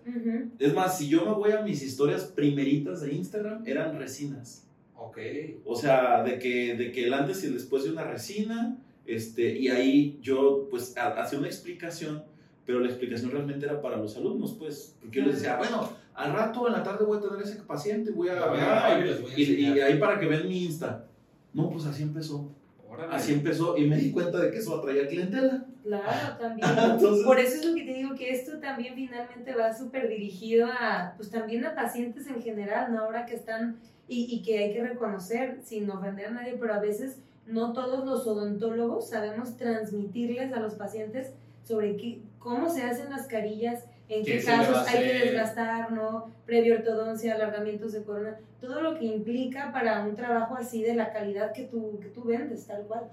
Es 0.59 0.73
más, 0.73 0.97
si 0.97 1.07
yo 1.09 1.25
me 1.25 1.33
voy 1.33 1.51
a 1.51 1.61
mis 1.61 1.81
historias 1.83 2.23
primeritas 2.25 3.01
de 3.01 3.13
Instagram, 3.13 3.63
eran 3.67 3.97
resinas. 3.97 4.65
Ok. 4.97 5.17
O 5.65 5.75
sea, 5.75 6.23
de 6.23 6.39
que, 6.39 6.75
de 6.75 6.91
que 6.91 7.05
el 7.05 7.13
antes 7.13 7.43
y 7.43 7.47
el 7.47 7.53
después 7.53 7.83
de 7.83 7.91
una 7.91 8.03
resina, 8.03 8.77
este, 9.05 9.57
y 9.59 9.67
ahí 9.67 10.17
yo 10.21 10.67
pues 10.69 10.95
ha- 10.97 11.21
hacía 11.21 11.39
una 11.39 11.47
explicación, 11.47 12.23
pero 12.65 12.79
la 12.79 12.87
explicación 12.87 13.31
realmente 13.31 13.65
era 13.65 13.81
para 13.81 13.97
los 13.97 14.15
alumnos, 14.15 14.55
pues, 14.57 14.95
porque 15.01 15.19
yo 15.19 15.25
les 15.25 15.35
decía, 15.35 15.57
bueno, 15.57 15.89
al 16.13 16.31
rato 16.31 16.65
en 16.67 16.73
la 16.73 16.83
tarde 16.83 17.03
voy 17.03 17.17
a 17.17 17.21
tener 17.21 17.41
ese 17.41 17.57
paciente, 17.63 18.11
voy 18.11 18.29
a... 18.29 18.35
La 18.35 18.47
voy 18.47 18.59
a 18.59 18.61
ah, 18.61 18.89
grabar 18.97 19.05
y 19.05 19.21
voy 19.21 19.31
a 19.31 19.39
y, 19.39 19.43
y 19.43 19.79
ahí 19.81 19.99
para 19.99 20.17
que 20.19 20.27
vean 20.27 20.47
mi 20.47 20.63
Insta. 20.63 21.05
No, 21.53 21.69
pues 21.69 21.85
así 21.85 22.03
empezó. 22.03 22.49
Órale. 22.93 23.15
Así 23.15 23.33
empezó 23.33 23.77
y 23.77 23.87
me 23.87 23.97
di 23.97 24.11
cuenta 24.11 24.39
de 24.39 24.51
que 24.51 24.57
eso 24.59 24.77
atraía 24.77 25.07
clientela. 25.07 25.65
Claro, 25.83 26.37
también. 26.39 26.67
Entonces- 26.91 27.25
Por 27.25 27.39
eso 27.39 27.55
es 27.57 27.65
lo 27.65 27.75
que 27.75 27.83
te 27.83 27.93
digo, 27.93 28.15
que 28.15 28.29
esto 28.31 28.59
también 28.59 28.95
finalmente 28.95 29.53
va 29.55 29.73
súper 29.73 30.07
dirigido 30.07 30.67
a, 30.67 31.13
pues 31.17 31.29
también 31.29 31.65
a 31.65 31.75
pacientes 31.75 32.27
en 32.27 32.41
general, 32.41 32.93
¿no? 32.93 32.99
Ahora 33.01 33.25
que 33.25 33.35
están, 33.35 33.77
y, 34.07 34.25
y 34.33 34.41
que 34.43 34.59
hay 34.59 34.73
que 34.73 34.83
reconocer, 34.87 35.59
sin 35.63 35.89
ofender 35.89 36.27
a 36.27 36.31
nadie, 36.31 36.55
pero 36.59 36.73
a 36.73 36.79
veces 36.79 37.17
no 37.47 37.73
todos 37.73 38.05
los 38.05 38.25
odontólogos 38.27 39.09
sabemos 39.09 39.57
transmitirles 39.57 40.53
a 40.53 40.59
los 40.59 40.75
pacientes 40.75 41.31
sobre 41.63 41.97
qué, 41.97 42.21
cómo 42.39 42.69
se 42.69 42.83
hacen 42.83 43.09
las 43.09 43.27
carillas, 43.27 43.83
en 44.09 44.23
¿Qué 44.23 44.43
casos 44.43 44.87
hay 44.87 45.03
que 45.03 45.13
desgastar, 45.25 45.91
¿no? 45.91 46.31
Previa 46.45 46.75
ortodoncia, 46.75 47.35
alargamientos 47.35 47.93
de 47.93 48.03
corona, 48.03 48.37
todo 48.59 48.81
lo 48.81 48.97
que 48.97 49.05
implica 49.05 49.71
para 49.71 50.05
un 50.05 50.15
trabajo 50.15 50.55
así 50.55 50.83
de 50.83 50.95
la 50.95 51.11
calidad 51.11 51.53
que 51.53 51.63
tú, 51.63 51.99
que 52.01 52.09
tú 52.09 52.23
vendes, 52.23 52.65
tal 52.67 52.83
cual. 52.83 53.03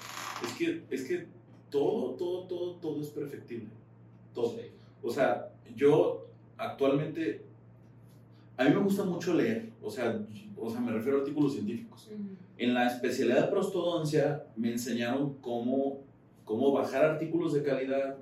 Es 0.44 0.52
que, 0.54 0.82
es 0.90 1.04
que 1.04 1.26
todo, 1.70 2.14
todo, 2.14 2.44
todo, 2.44 2.74
todo 2.76 3.00
es 3.00 3.08
perfectible. 3.08 3.68
Todo. 4.34 4.50
Sí. 4.50 4.70
O 5.02 5.10
sea, 5.10 5.50
yo 5.74 6.26
actualmente, 6.56 7.42
a 8.56 8.64
mí 8.64 8.70
me 8.70 8.80
gusta 8.80 9.04
mucho 9.04 9.34
leer, 9.34 9.70
o 9.82 9.90
sea, 9.90 10.20
o 10.56 10.70
sea, 10.70 10.80
me 10.80 10.92
refiero 10.92 11.18
a 11.18 11.20
artículos 11.20 11.54
científicos. 11.54 12.10
En 12.58 12.74
la 12.74 12.86
especialidad 12.86 13.46
de 13.46 13.50
prostodoncia 13.50 14.44
me 14.56 14.72
enseñaron 14.72 15.34
cómo, 15.40 16.00
cómo 16.50 16.72
bajar 16.72 17.04
artículos 17.04 17.52
de 17.52 17.62
calidad, 17.62 18.16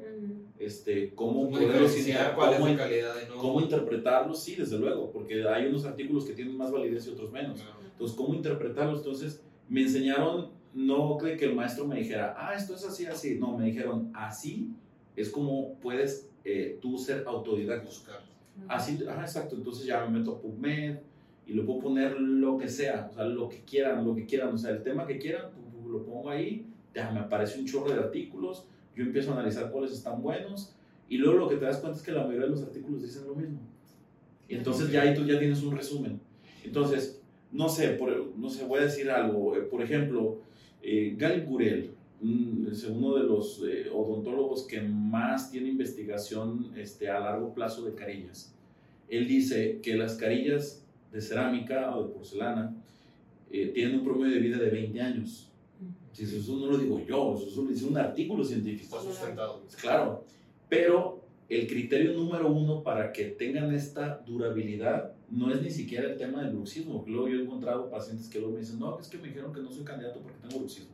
este, 0.59 1.15
cómo, 1.15 1.45
¿Cómo 1.45 1.51
poderlos 1.53 1.95
diferenciar 1.95 2.35
cuál 2.35 2.53
es 2.53 2.59
cómo, 2.59 2.71
de 2.71 2.77
calidad 2.77 3.15
y 3.25 3.29
no? 3.31 3.37
cómo 3.39 3.61
interpretarlos, 3.63 4.43
sí, 4.43 4.55
desde 4.55 4.79
luego, 4.79 5.11
porque 5.11 5.49
hay 5.49 5.65
unos 5.65 5.87
artículos 5.87 6.27
que 6.27 6.35
tienen 6.35 6.55
más 6.55 6.71
validez 6.71 7.07
y 7.07 7.11
otros 7.11 7.33
menos. 7.33 7.65
Entonces, 7.91 8.15
¿cómo 8.15 8.35
interpretarlos? 8.35 8.99
Entonces, 8.99 9.43
me 9.67 9.81
enseñaron, 9.81 10.51
no 10.75 11.17
de 11.23 11.39
que 11.39 11.47
el 11.47 11.55
maestro 11.55 11.87
me 11.87 12.01
dijera, 12.01 12.37
ah, 12.37 12.53
esto 12.55 12.75
es 12.75 12.85
así, 12.85 13.07
así. 13.07 13.39
No, 13.39 13.57
me 13.57 13.65
dijeron, 13.65 14.11
así 14.13 14.73
es 15.17 15.31
como 15.31 15.77
puedes 15.77 16.29
eh, 16.45 16.79
tú 16.83 16.99
ser 16.99 17.25
autodidacta. 17.27 17.87
Buscar. 17.87 18.21
Así, 18.69 18.99
ajá, 19.09 19.23
exacto. 19.23 19.57
Entonces 19.57 19.87
ya 19.87 20.05
me 20.05 20.19
meto 20.19 20.33
a 20.33 20.41
PubMed 20.43 20.99
y 21.47 21.55
le 21.55 21.63
puedo 21.63 21.81
poner 21.81 22.21
lo 22.21 22.59
que 22.59 22.69
sea, 22.69 23.09
o 23.11 23.15
sea, 23.15 23.25
lo 23.25 23.49
que 23.49 23.63
quieran, 23.63 24.05
lo 24.05 24.15
que 24.15 24.27
quieran, 24.27 24.53
o 24.53 24.59
sea, 24.59 24.73
el 24.73 24.83
tema 24.83 25.07
que 25.07 25.19
quieran, 25.19 25.47
lo 25.87 26.05
pongo 26.05 26.29
ahí, 26.29 26.67
ya 26.95 27.11
me 27.11 27.21
aparece 27.21 27.59
un 27.61 27.67
chorro 27.67 27.91
de 27.93 27.99
artículos, 28.01 28.65
yo 28.97 29.05
empiezo 29.05 29.31
a 29.31 29.35
analizar 29.35 29.71
cuáles 29.71 29.93
están 29.93 30.21
buenos 30.23 30.75
y 31.09 31.19
luego 31.19 31.39
lo 31.39 31.49
que 31.49 31.57
te 31.57 31.65
das 31.65 31.79
cuenta 31.79 31.99
es 31.99 32.05
que 32.05 32.13
la 32.13 32.23
mayoría 32.25 32.45
de 32.47 32.51
los 32.51 32.63
artículos 32.63 33.03
dicen 33.03 33.27
lo 33.27 33.35
mismo. 33.35 33.59
Y 34.49 34.55
entonces 34.57 34.91
ya 34.91 35.03
ahí 35.03 35.15
tú 35.15 35.25
ya 35.25 35.39
tienes 35.39 35.63
un 35.63 35.77
resumen. 35.77 36.21
Entonces, 36.65 37.21
no 37.53 37.69
sé, 37.69 37.91
por, 37.91 38.37
no 38.37 38.49
sé, 38.51 38.65
voy 38.65 38.81
a 38.81 38.83
decir 38.83 39.11
algo. 39.11 39.57
eh, 39.57 39.61
Por 39.61 39.83
ejemplo, 39.83 40.39
eh, 40.83 41.15
Gal 41.17 41.45
Gurel, 41.47 41.93
un- 42.21 42.69
es 42.71 42.85
uno 42.85 43.15
de 43.17 43.25
los 43.25 43.63
eh, 43.67 43.89
odontólogos 43.93 44.67
que 44.67 44.81
más 44.81 45.51
tiene 45.51 45.69
investigación 45.69 46.73
este, 46.77 47.09
a 47.09 47.21
largo 47.21 47.55
plazo 47.55 47.85
de 47.85 47.95
carillas. 47.95 48.55
Él 49.09 49.27
dice 49.29 49.81
que 49.83 49.97
las 49.97 50.17
carillas 50.17 50.85
de 51.13 51.21
cerámica 51.21 51.97
o 51.97 52.07
de 52.09 52.13
porcelana 52.15 52.75
eh, 53.51 53.69
tienen 53.75 54.01
un 54.01 54.05
promedio 54.05 54.35
de 54.35 54.41
vida 54.41 54.59
de 54.59 54.69
20 54.71 55.01
años. 55.01 55.51
Si 56.27 56.37
eso 56.37 56.57
no 56.57 56.67
lo 56.67 56.79
digo 56.79 57.01
yo, 57.07 57.37
eso 57.37 57.63
lo 57.63 57.71
dice 57.71 57.85
un 57.85 57.97
artículo 57.97 58.45
científico. 58.45 58.99
Está 58.99 59.11
sustentado. 59.13 59.63
Claro, 59.81 60.25
pero 60.69 61.23
el 61.49 61.67
criterio 61.67 62.13
número 62.13 62.51
uno 62.51 62.83
para 62.83 63.13
que 63.13 63.25
tengan 63.27 63.73
esta 63.73 64.19
durabilidad 64.27 65.13
no 65.31 65.53
es 65.53 65.63
ni 65.63 65.71
siquiera 65.71 66.09
el 66.09 66.17
tema 66.17 66.43
del 66.43 66.55
bruxismo. 66.55 67.05
Luego 67.07 67.29
yo 67.29 67.39
he 67.39 67.43
encontrado 67.43 67.89
pacientes 67.89 68.29
que 68.29 68.39
luego 68.39 68.55
me 68.55 68.61
dicen, 68.61 68.79
no, 68.81 68.99
es 68.99 69.09
que 69.09 69.19
me 69.19 69.29
dijeron 69.29 69.53
que 69.53 69.61
no 69.61 69.71
soy 69.71 69.85
candidato 69.85 70.21
porque 70.21 70.39
tengo 70.41 70.59
bruxismo. 70.59 70.91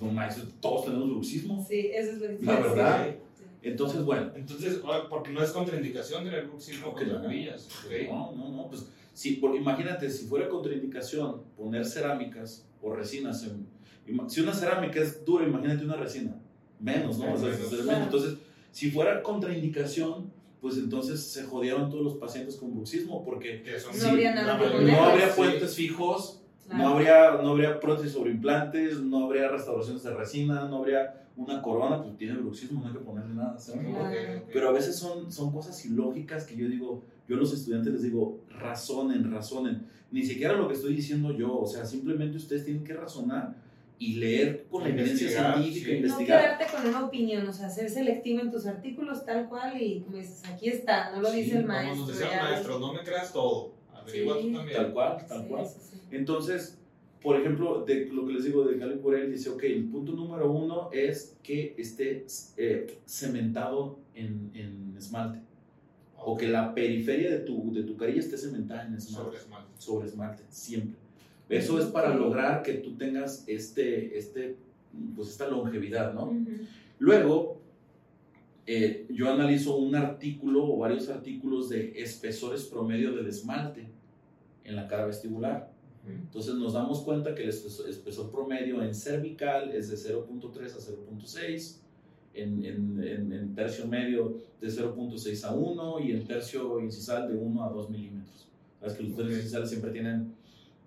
No 0.00 0.12
manches, 0.12 0.44
todos 0.60 0.86
tenemos 0.86 1.10
bruxismo. 1.10 1.64
Sí, 1.68 1.90
eso 1.92 2.12
es 2.12 2.20
lo 2.20 2.28
que 2.28 2.46
La 2.46 2.60
verdad. 2.60 3.10
Sí. 3.36 3.44
Entonces, 3.60 4.04
bueno, 4.04 4.30
Entonces, 4.34 4.80
ah, 4.86 5.06
porque 5.10 5.32
no 5.32 5.42
es 5.42 5.50
contraindicación 5.50 6.24
tener 6.24 6.46
bruxismo 6.46 6.92
con 6.92 7.08
las 7.08 7.18
no. 7.18 7.22
carillas. 7.24 7.68
ok. 7.84 8.08
no, 8.08 8.32
no, 8.32 8.48
no, 8.50 8.68
pues 8.68 8.86
si, 9.18 9.32
por- 9.32 9.56
imagínate, 9.56 10.08
si 10.10 10.26
fuera 10.26 10.48
contraindicación 10.48 11.42
poner 11.56 11.84
cerámicas 11.84 12.64
o 12.80 12.94
resinas, 12.94 13.42
en- 13.44 13.66
si 14.30 14.40
una 14.40 14.54
cerámica 14.54 15.00
es 15.00 15.24
dura, 15.24 15.44
imagínate 15.44 15.84
una 15.84 15.96
resina, 15.96 16.36
menos, 16.78 17.18
¿no? 17.18 17.34
O 17.34 17.36
sea, 17.36 17.48
Menos. 17.48 17.72
menos. 17.84 18.02
Entonces, 18.04 18.34
si 18.70 18.92
fuera 18.92 19.20
contraindicación, 19.24 20.30
pues 20.60 20.76
entonces 20.78 21.20
se 21.20 21.42
jodieron 21.44 21.90
todos 21.90 22.04
los 22.04 22.14
pacientes 22.14 22.54
con 22.56 22.72
bruxismo 22.74 23.24
porque 23.24 23.64
son- 23.80 23.92
No 23.92 23.98
Sí, 23.98 24.06
habría 24.08 24.34
nada 24.36 24.56
no 24.56 25.02
habría 25.04 25.28
Sí. 25.30 25.36
puentes 25.36 25.74
fijos, 25.74 26.40
Claro. 26.66 26.82
no 26.84 26.88
habría, 26.90 27.30
no 27.42 27.48
habría 27.50 27.80
prótesis 27.80 28.12
sobre 28.12 28.30
implantes, 28.30 29.00
no 29.00 29.24
habría 29.26 29.48
restauraciones 29.48 30.04
de 30.04 30.14
resina, 30.14 30.68
no 30.68 30.76
habría 30.78 31.24
una 31.36 31.60
corona, 31.60 32.00
pues 32.02 32.16
tiene 32.16 32.34
bruxismo, 32.34 32.80
no 32.82 32.86
hay 32.86 32.92
que 32.92 33.00
ponerle 33.00 33.34
nada. 33.34 33.56
Claro. 33.56 34.42
Pero 34.52 34.68
a 34.68 34.72
veces 34.72 34.94
son, 34.96 35.30
son 35.32 35.50
cosas 35.52 35.84
ilógicas 35.84 36.44
que 36.44 36.56
yo 36.56 36.68
digo, 36.68 37.02
yo 37.28 37.36
a 37.36 37.38
los 37.38 37.52
estudiantes 37.52 37.92
les 37.92 38.02
digo, 38.02 38.40
razonen, 38.50 39.30
razonen. 39.32 39.86
Ni 40.10 40.22
siquiera 40.24 40.54
lo 40.54 40.66
que 40.68 40.74
estoy 40.74 40.94
diciendo 40.94 41.36
yo, 41.36 41.58
o 41.58 41.66
sea, 41.66 41.84
simplemente 41.84 42.36
ustedes 42.38 42.64
tienen 42.64 42.82
que 42.84 42.94
razonar 42.94 43.56
y 43.98 44.14
leer 44.14 44.66
con 44.70 44.84
la 44.84 44.90
evidencia 44.90 45.28
científica, 45.28 45.86
sí. 45.86 45.92
No 45.92 45.96
investigar. 46.06 46.56
quedarte 46.56 46.76
con 46.76 46.86
una 46.88 47.04
opinión, 47.06 47.46
o 47.48 47.52
sea, 47.52 47.68
ser 47.68 47.90
selectivo 47.90 48.40
en 48.40 48.50
tus 48.50 48.64
artículos 48.66 49.24
tal 49.26 49.48
cual 49.48 49.80
y 49.82 50.00
como 50.00 50.16
dices, 50.16 50.42
aquí 50.48 50.68
está, 50.68 51.10
no 51.14 51.20
lo 51.20 51.30
dice 51.30 51.50
Sí, 51.50 51.56
el 51.56 51.62
como 51.62 51.74
maestro. 51.74 51.96
nos 52.06 52.08
decía 52.08 52.38
el 52.38 52.42
maestro, 52.52 52.78
no 52.78 52.92
me 52.94 53.00
creas 53.00 53.32
todo. 53.32 53.72
Averigua 53.92 54.36
Sí. 54.40 54.48
tú 54.48 54.56
también. 54.56 54.76
Tal 54.78 54.92
cual, 54.92 55.26
tal 55.28 55.42
Sí, 55.42 55.48
cual. 55.48 55.66
sí, 55.66 55.74
sí. 55.90 55.98
Entonces, 56.12 56.78
por 57.20 57.38
ejemplo, 57.40 57.84
de 57.84 58.06
lo 58.06 58.24
que 58.26 58.32
les 58.34 58.44
digo 58.44 58.64
de 58.64 58.78
Galen 58.78 59.02
Burel, 59.02 59.30
dice, 59.32 59.50
ok, 59.50 59.64
el 59.64 59.84
punto 59.88 60.12
número 60.12 60.50
uno 60.50 60.88
es 60.92 61.36
que 61.42 61.74
esté 61.76 62.24
eh, 62.56 62.98
cementado 63.06 63.98
en, 64.14 64.50
en 64.54 64.94
esmalte. 64.96 65.40
O 66.24 66.36
que 66.36 66.48
la 66.48 66.74
periferia 66.74 67.30
de 67.30 67.38
tu, 67.40 67.72
de 67.72 67.82
tu 67.84 67.96
carilla 67.96 68.20
esté 68.20 68.36
cementada 68.36 68.86
en 68.86 68.94
esmalte. 68.94 69.24
Sobre 69.24 69.38
esmalte. 69.38 69.70
sobre 69.78 70.08
esmalte, 70.08 70.42
siempre. 70.50 70.98
Eso 71.48 71.78
es 71.78 71.86
para 71.86 72.14
lograr 72.14 72.62
que 72.62 72.74
tú 72.74 72.96
tengas 72.96 73.44
este, 73.46 74.18
este, 74.18 74.56
pues 75.16 75.28
esta 75.28 75.48
longevidad, 75.48 76.12
¿no? 76.12 76.24
Ujú. 76.26 76.46
Luego, 76.98 77.60
eh, 78.66 79.06
yo 79.10 79.30
analizo 79.32 79.76
un 79.76 79.94
artículo 79.94 80.64
o 80.64 80.76
varios 80.78 81.08
artículos 81.08 81.70
de 81.70 82.02
espesores 82.02 82.64
promedio 82.64 83.12
del 83.16 83.26
esmalte 83.28 83.88
en 84.64 84.76
la 84.76 84.86
cara 84.88 85.06
vestibular. 85.06 85.72
Entonces 86.06 86.54
nos 86.54 86.72
damos 86.72 87.00
cuenta 87.02 87.34
que 87.34 87.42
el 87.42 87.50
espeso- 87.50 87.86
espesor 87.86 88.30
promedio 88.30 88.82
en 88.82 88.94
cervical 88.94 89.70
es 89.72 89.88
de 89.90 89.96
0.3 89.96 90.74
a 90.74 90.80
0.6, 90.80 91.80
en, 92.34 92.64
en, 92.64 93.02
en, 93.02 93.32
en 93.32 93.54
tercio 93.54 93.86
medio 93.86 94.38
de 94.60 94.68
0.6 94.68 95.44
a 95.44 95.54
1 95.54 96.00
y 96.00 96.12
en 96.12 96.24
tercio 96.26 96.80
incisal 96.80 97.28
de 97.28 97.36
1 97.36 97.64
a 97.64 97.70
2 97.70 97.90
milímetros. 97.90 98.48
Sabes 98.80 98.94
que 98.96 99.02
los 99.04 99.12
tercios 99.16 99.34
Ok. 99.36 99.40
incisales 99.42 99.68
siempre 99.70 99.90
tienen, 99.90 100.32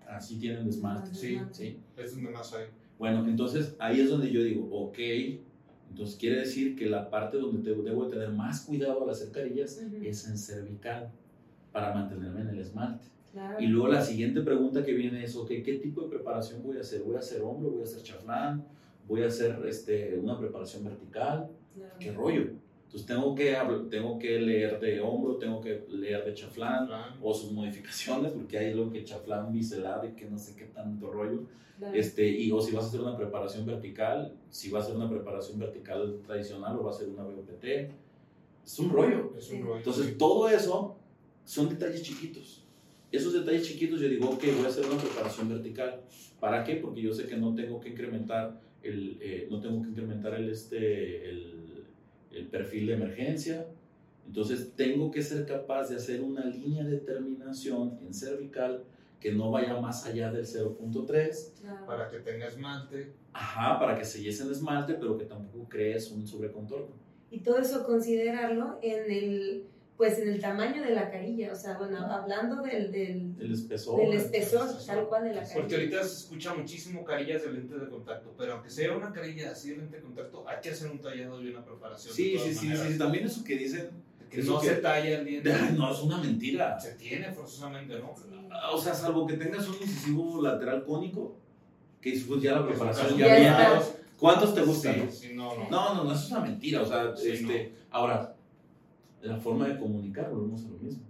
así 0.08 0.38
tienen 0.38 0.68
esmalte. 0.68 1.14
Sí, 1.14 1.39
¿sí? 1.52 1.78
Es 1.98 2.14
donde 2.16 2.30
más 2.32 2.54
hay. 2.54 2.66
Bueno, 2.98 3.28
entonces 3.28 3.76
ahí 3.80 4.00
es 4.00 4.10
donde 4.10 4.32
yo 4.32 4.44
digo, 4.44 4.68
ok, 4.72 4.98
entonces 5.89 6.16
quiere 6.18 6.38
decir 6.38 6.76
que 6.76 6.86
la 6.89 7.10
parte 7.10 7.38
donde 7.38 7.62
te- 7.64 7.82
debo 7.82 8.06
de 8.06 8.12
tener 8.12 8.30
más 8.30 8.62
cuidado 8.62 9.04
al 9.04 9.10
hacer 9.10 9.32
carillas 9.32 9.82
Ujú. 9.86 9.98
es 10.04 10.28
en 10.28 10.38
cervical 10.38 11.10
para 11.72 11.94
mantenerme 11.94 12.42
en 12.42 12.50
el 12.50 12.60
esmalte. 12.60 13.06
Claro. 13.34 13.60
Y 13.62 13.68
luego 13.68 13.88
la 13.88 14.02
siguiente 14.04 14.42
pregunta 14.42 14.84
que 14.86 14.94
viene 14.94 15.24
es, 15.24 15.36
ok, 15.36 15.48
¿qué 15.66 15.80
tipo 15.82 16.02
de 16.02 16.10
preparación 16.10 16.62
voy 16.64 16.78
a 16.78 16.82
hacer? 16.82 17.02
¿Voy 17.02 17.16
a 17.16 17.20
hacer 17.20 17.42
hombro? 17.42 17.72
¿Voy 17.72 17.82
a 17.82 17.84
hacer 17.86 18.04
chaflán? 18.04 18.64
¿Voy 19.12 19.24
a 19.24 19.28
hacer 19.28 19.62
este, 19.68 20.18
una 20.18 20.39
preparación 20.39 20.86
vertical? 20.86 21.51
Claro. 21.76 21.95
¿Qué 21.99 22.14
rollo? 22.14 22.43
Entonces 22.86 23.05
tengo 23.05 23.36
que, 23.36 23.57
tengo 23.89 24.18
que 24.18 24.39
leer 24.39 24.80
de 24.80 25.01
hombro, 25.01 25.36
tengo 25.36 25.59
que 25.59 25.84
leer 25.89 26.24
de 26.24 26.34
chaflán 26.34 26.88
Plan. 26.88 27.18
o 27.22 27.34
sus 27.34 27.51
modificaciones, 27.51 28.32
porque 28.32 28.57
hay 28.57 28.74
lo 28.74 28.89
que 28.89 29.03
chaflán 29.03 29.51
biselado 29.51 30.07
y 30.07 30.14
que 30.14 30.30
no 30.30 30.38
sé 30.38 30.55
qué 30.55 30.64
tanto 30.64 31.12
rollo. 31.12 31.43
Claro. 31.78 31.93
Este, 31.93 32.26
y, 32.26 32.53
o 32.53 32.62
si 32.62 32.74
vas 32.74 32.86
a 32.86 32.88
hacer 32.88 33.01
una 33.01 33.18
preparación 33.18 33.66
vertical, 33.66 34.34
si 34.49 34.72
va 34.72 34.80
a 34.80 34.82
ser 34.82 34.95
una 34.95 35.09
preparación 35.09 35.59
vertical 35.59 36.22
tradicional 36.26 36.78
o 36.78 36.84
va 36.86 36.91
a 36.91 36.93
ser 36.93 37.09
una 37.09 37.24
BOPT. 37.24 37.66
Es 38.66 38.80
un 38.80 38.91
rollo. 38.91 39.34
Es 39.38 39.51
un 39.51 39.62
rollo. 39.62 39.78
Entonces, 39.80 40.05
sí. 40.05 40.16
todo 40.18 40.47
eso 40.47 40.95
son 41.43 41.68
detalles 41.68 42.01
chiquitos. 42.01 42.64
esos 43.12 43.34
detalles 43.34 43.68
chiquitos 43.68 43.99
yo 43.99 44.07
digo, 44.07 44.30
ok, 44.30 44.43
voy 44.55 44.64
a 44.64 44.70
hacer 44.70 44.86
una 44.86 44.95
preparación 44.95 45.49
vertical. 45.49 45.99
¿Para 46.39 46.64
qué? 46.64 46.76
Porque 46.76 47.01
yo 47.01 47.14
sé 47.14 47.28
que 47.28 47.36
no 47.36 47.53
tengo 47.53 47.82
que 47.82 47.89
incrementar 47.89 48.70
el, 48.84 49.17
eh, 49.21 49.47
no 49.49 49.59
tengo 49.59 49.82
que 49.82 49.89
incrementar 49.89 50.34
el, 50.36 50.49
este, 50.49 51.29
el, 51.29 51.86
el 52.32 52.47
perfil 52.47 52.88
de 52.88 52.93
emergencia. 52.93 53.67
Entonces 54.25 54.73
tengo 54.75 55.11
que 55.11 55.21
ser 55.21 55.45
capaz 55.45 55.89
de 55.89 55.95
hacer 55.97 56.21
una 56.21 56.45
línea 56.45 56.84
de 56.84 56.97
terminación 56.97 57.99
en 58.05 58.13
cervical 58.13 58.84
que 59.19 59.32
no 59.32 59.51
vaya 59.51 59.79
más 59.79 60.05
allá 60.05 60.32
del 60.32 60.45
0.3. 60.45 61.61
Claro. 61.61 61.86
Para 61.86 62.09
que 62.09 62.19
tenga 62.19 62.47
esmalte. 62.47 63.13
Ajá, 63.34 63.79
para 63.79 63.97
que 63.97 64.03
se 64.03 64.19
en 64.19 64.51
esmalte, 64.51 64.95
pero 64.95 65.17
que 65.17 65.25
tampoco 65.25 65.69
crees 65.69 66.11
un 66.11 66.27
sobrecontorno. 66.27 66.95
Y 67.29 67.39
todo 67.39 67.59
eso 67.59 67.86
considerarlo 67.86 68.79
en 68.82 69.11
el, 69.11 69.63
pues 70.02 70.18
en 70.18 70.30
el 70.30 70.41
tamaño 70.41 70.82
de 70.82 70.95
la 70.95 71.12
carilla, 71.12 71.52
o 71.52 71.56
sea, 71.56 71.78
bueno, 71.78 71.99
hablando 72.12 72.64
del, 72.64 72.91
del, 72.91 73.36
El 73.39 73.54
espesor. 73.54 73.99
del 74.02 74.14
espesor, 74.14 74.68
espesor. 74.68 74.95
tal 74.95 75.08
cual 75.08 75.24
de 75.26 75.34
la 75.36 75.41
Porque 75.41 75.76
carilla. 75.76 75.78
ahorita 75.97 76.04
se 76.04 76.16
escucha 76.22 76.56
muchísimo 76.56 77.06
carillas 77.06 77.43
de 77.43 77.52
lentes 77.52 77.80
de 77.80 77.88
contacto, 77.88 78.34
pero 78.36 78.54
aunque 78.54 78.72
sea 78.72 78.97
una 78.97 79.14
carilla 79.14 79.52
así 79.52 79.70
de 79.70 79.78
lente 79.78 79.97
de 79.97 80.02
contacto, 80.02 80.43
hay 80.49 80.58
que 80.60 80.72
hacer 80.72 80.89
un 80.89 80.97
tallado 80.99 81.39
y 81.39 81.49
una 81.49 81.64
preparación. 81.64 82.16
Sí, 82.16 82.36
sí, 82.43 82.52
sí, 82.56 82.76
sí, 82.76 82.97
también 82.97 83.26
eso 83.26 83.43
que 83.43 83.56
dicen, 83.58 83.89
Que 84.32 84.41
no 84.41 84.60
que- 84.60 84.70
se 84.70 84.76
talla 84.78 85.20
el 85.20 85.24
diente. 85.26 85.54
no, 85.78 85.91
es 85.93 85.99
una 86.02 86.18
mentira. 86.18 86.80
Se 86.80 86.93
tiene 86.95 87.32
forzosamente, 87.32 87.99
¿no? 87.99 88.16
Sí. 88.18 88.24
O 88.74 88.82
sea, 88.82 88.95
salvo 88.95 89.28
que 89.28 89.36
tengas 89.36 89.68
un 89.68 89.76
incisivo 89.76 90.41
lateral 90.41 90.84
cónico, 90.84 91.36
que 92.02 92.10
después 92.14 92.41
ya 92.41 92.54
la 92.54 92.66
preparación 92.66 93.18
Ya 93.20 93.38
ya. 93.38 93.82
¿Cuántos 94.18 94.56
te 94.56 94.62
gustan? 94.64 94.95
Sí, 95.12 95.28
sí, 95.28 95.34
no, 95.36 95.56
no. 95.56 95.70
No, 95.70 95.93
no, 95.93 96.04
no, 96.06 96.12
eso 96.12 96.26
es 96.26 96.32
una 96.32 96.39
mentira. 96.41 96.82
O 96.82 96.86
sea, 96.88 97.16
Sí, 97.16 97.30
este, 97.34 97.74
ahora, 97.91 98.34
la 99.22 99.38
forma 99.38 99.67
de 99.67 99.80
comunicar, 99.80 100.30
volvemos 100.32 100.65
a 100.65 100.69
lo 100.69 100.78
mismo. 100.78 101.03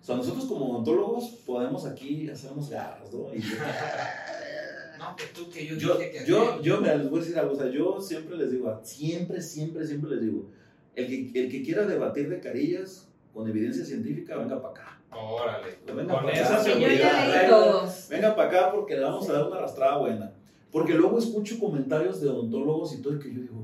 O 0.00 0.04
sea, 0.04 0.16
nosotros 0.16 0.44
como 0.44 0.70
odontólogos 0.70 1.24
podemos 1.46 1.86
aquí 1.86 2.28
hacernos 2.28 2.68
garras, 2.68 3.12
¿no? 3.12 3.34
Y 3.34 3.40
No, 4.98 5.16
que 5.16 5.24
tú, 5.34 5.50
que 5.50 5.66
yo, 5.66 5.76
yo, 5.76 5.98
dije 5.98 6.10
que 6.10 6.26
yo, 6.26 6.62
yo, 6.62 6.80
mira, 6.80 6.96
les 6.96 7.10
voy 7.10 7.18
a 7.18 7.22
decir 7.22 7.38
algo. 7.38 7.52
O 7.52 7.56
sea, 7.56 7.68
yo 7.68 8.00
siempre 8.00 8.36
les 8.36 8.50
digo, 8.52 8.80
siempre, 8.82 9.40
siempre, 9.42 9.86
siempre 9.86 10.10
les 10.10 10.20
digo, 10.20 10.46
el 10.94 11.06
que, 11.06 11.40
el 11.42 11.50
que 11.50 11.62
quiera 11.62 11.84
debatir 11.84 12.28
de 12.28 12.40
carillas 12.40 13.08
con 13.32 13.48
evidencia 13.48 13.84
científica, 13.84 14.36
venga 14.36 14.60
para 14.62 14.74
acá. 14.74 15.00
Órale. 15.10 15.78
Venga 15.86 16.14
Con 16.14 16.24
para 16.24 16.32
esa 16.32 16.54
acá. 16.54 16.64
Sí, 16.64 16.70
yo 16.70 16.74
seguridad. 16.76 18.08
venga. 18.10 18.36
para 18.36 18.48
acá 18.48 18.72
porque 18.72 18.94
le 18.94 19.02
vamos 19.02 19.28
a 19.28 19.32
dar 19.32 19.46
una 19.46 19.56
arrastrada 19.56 19.98
buena. 19.98 20.32
Porque 20.70 20.94
luego 20.94 21.18
escucho 21.18 21.58
comentarios 21.58 22.20
de 22.20 22.28
odontólogos 22.28 22.94
y 22.94 23.02
todo 23.02 23.14
y 23.14 23.18
que 23.18 23.32
yo 23.32 23.40
digo, 23.40 23.63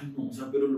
ay 0.00 0.14
no, 0.16 0.28
o 0.28 0.32
sea, 0.32 0.50
pero, 0.50 0.68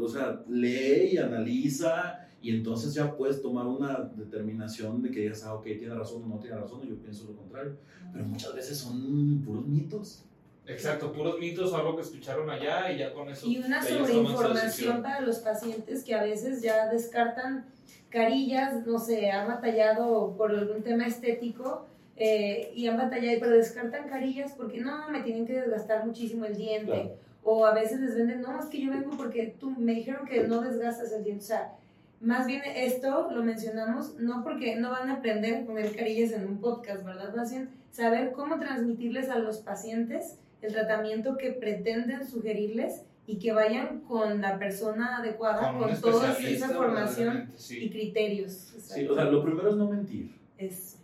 o 0.00 0.08
sea, 0.08 0.42
lee 0.48 1.10
y 1.12 1.16
analiza 1.18 2.26
y 2.42 2.54
entonces 2.54 2.94
ya 2.94 3.14
puedes 3.16 3.42
tomar 3.42 3.66
una 3.66 4.10
determinación 4.14 5.02
de 5.02 5.10
que 5.10 5.20
digas, 5.20 5.44
ah, 5.44 5.54
ok, 5.54 5.64
tiene 5.64 5.94
razón 5.94 6.24
o 6.24 6.26
no 6.26 6.38
tiene 6.38 6.56
razón, 6.56 6.80
y 6.84 6.88
yo 6.88 6.96
pienso 6.96 7.24
lo 7.24 7.36
contrario. 7.36 7.76
Pero 8.12 8.24
muchas 8.24 8.54
veces 8.54 8.78
son 8.78 9.42
puros 9.44 9.66
mitos. 9.66 10.24
Exacto, 10.66 11.12
puros 11.12 11.38
mitos 11.38 11.72
o 11.72 11.76
algo 11.76 11.96
que 11.96 12.02
escucharon 12.02 12.48
allá 12.48 12.90
y 12.92 12.98
ya 12.98 13.12
con 13.12 13.28
eso. 13.28 13.46
Y 13.46 13.58
una 13.58 13.82
sobreinformación 13.82 15.02
para 15.02 15.20
los 15.20 15.38
pacientes 15.38 16.02
que 16.04 16.14
a 16.14 16.22
veces 16.22 16.62
ya 16.62 16.88
descartan 16.88 17.66
carillas, 18.08 18.86
no 18.86 18.98
sé, 18.98 19.30
han 19.30 19.48
batallado 19.48 20.34
por 20.36 20.50
algún 20.50 20.82
tema 20.82 21.06
estético 21.06 21.86
eh, 22.16 22.72
y 22.74 22.86
han 22.86 22.96
batallado, 22.96 23.38
pero 23.40 23.56
descartan 23.56 24.08
carillas 24.08 24.52
porque 24.52 24.80
no, 24.80 25.10
me 25.10 25.22
tienen 25.22 25.46
que 25.46 25.54
desgastar 25.54 26.06
muchísimo 26.06 26.46
el 26.46 26.56
diente. 26.56 26.92
Claro. 26.92 27.29
O 27.42 27.64
a 27.64 27.72
veces 27.74 28.00
les 28.00 28.14
venden, 28.16 28.42
no, 28.42 28.58
es 28.60 28.66
que 28.66 28.80
yo 28.80 28.90
vengo 28.90 29.16
porque 29.16 29.54
tú 29.58 29.70
me 29.70 29.94
dijeron 29.94 30.26
que 30.26 30.46
no 30.46 30.60
desgastas 30.60 31.10
el 31.12 31.24
diente. 31.24 31.42
O 31.44 31.46
sea, 31.46 31.72
más 32.20 32.46
bien 32.46 32.60
esto 32.76 33.30
lo 33.30 33.42
mencionamos 33.42 34.16
no 34.18 34.42
porque 34.44 34.76
no 34.76 34.90
van 34.90 35.08
a 35.08 35.14
aprender 35.14 35.62
a 35.62 35.64
poner 35.64 35.94
carillas 35.96 36.32
en 36.32 36.46
un 36.46 36.58
podcast, 36.60 37.02
¿verdad? 37.04 37.34
Más 37.34 37.50
bien 37.50 37.70
saber 37.92 38.32
cómo 38.32 38.58
transmitirles 38.58 39.30
a 39.30 39.38
los 39.38 39.58
pacientes 39.58 40.36
el 40.60 40.72
tratamiento 40.72 41.38
que 41.38 41.52
pretenden 41.52 42.26
sugerirles 42.28 43.02
y 43.26 43.36
que 43.38 43.52
vayan 43.52 44.00
con 44.00 44.40
la 44.42 44.58
persona 44.58 45.18
adecuada, 45.18 45.72
Con 45.72 45.88
con, 45.88 46.00
toda 46.00 46.36
esa 46.38 46.68
formación 46.68 47.28
verdaderamente, 47.28 47.54
y 47.56 47.60
Sí. 47.60 47.90
criterios. 47.90 48.52
Sí, 48.78 49.06
o 49.06 49.14
sea, 49.14 49.24
lo 49.24 49.42
primero 49.42 49.70
es 49.70 49.76
no 49.76 49.88
mentir. 49.88 50.34
Es- 50.58 50.96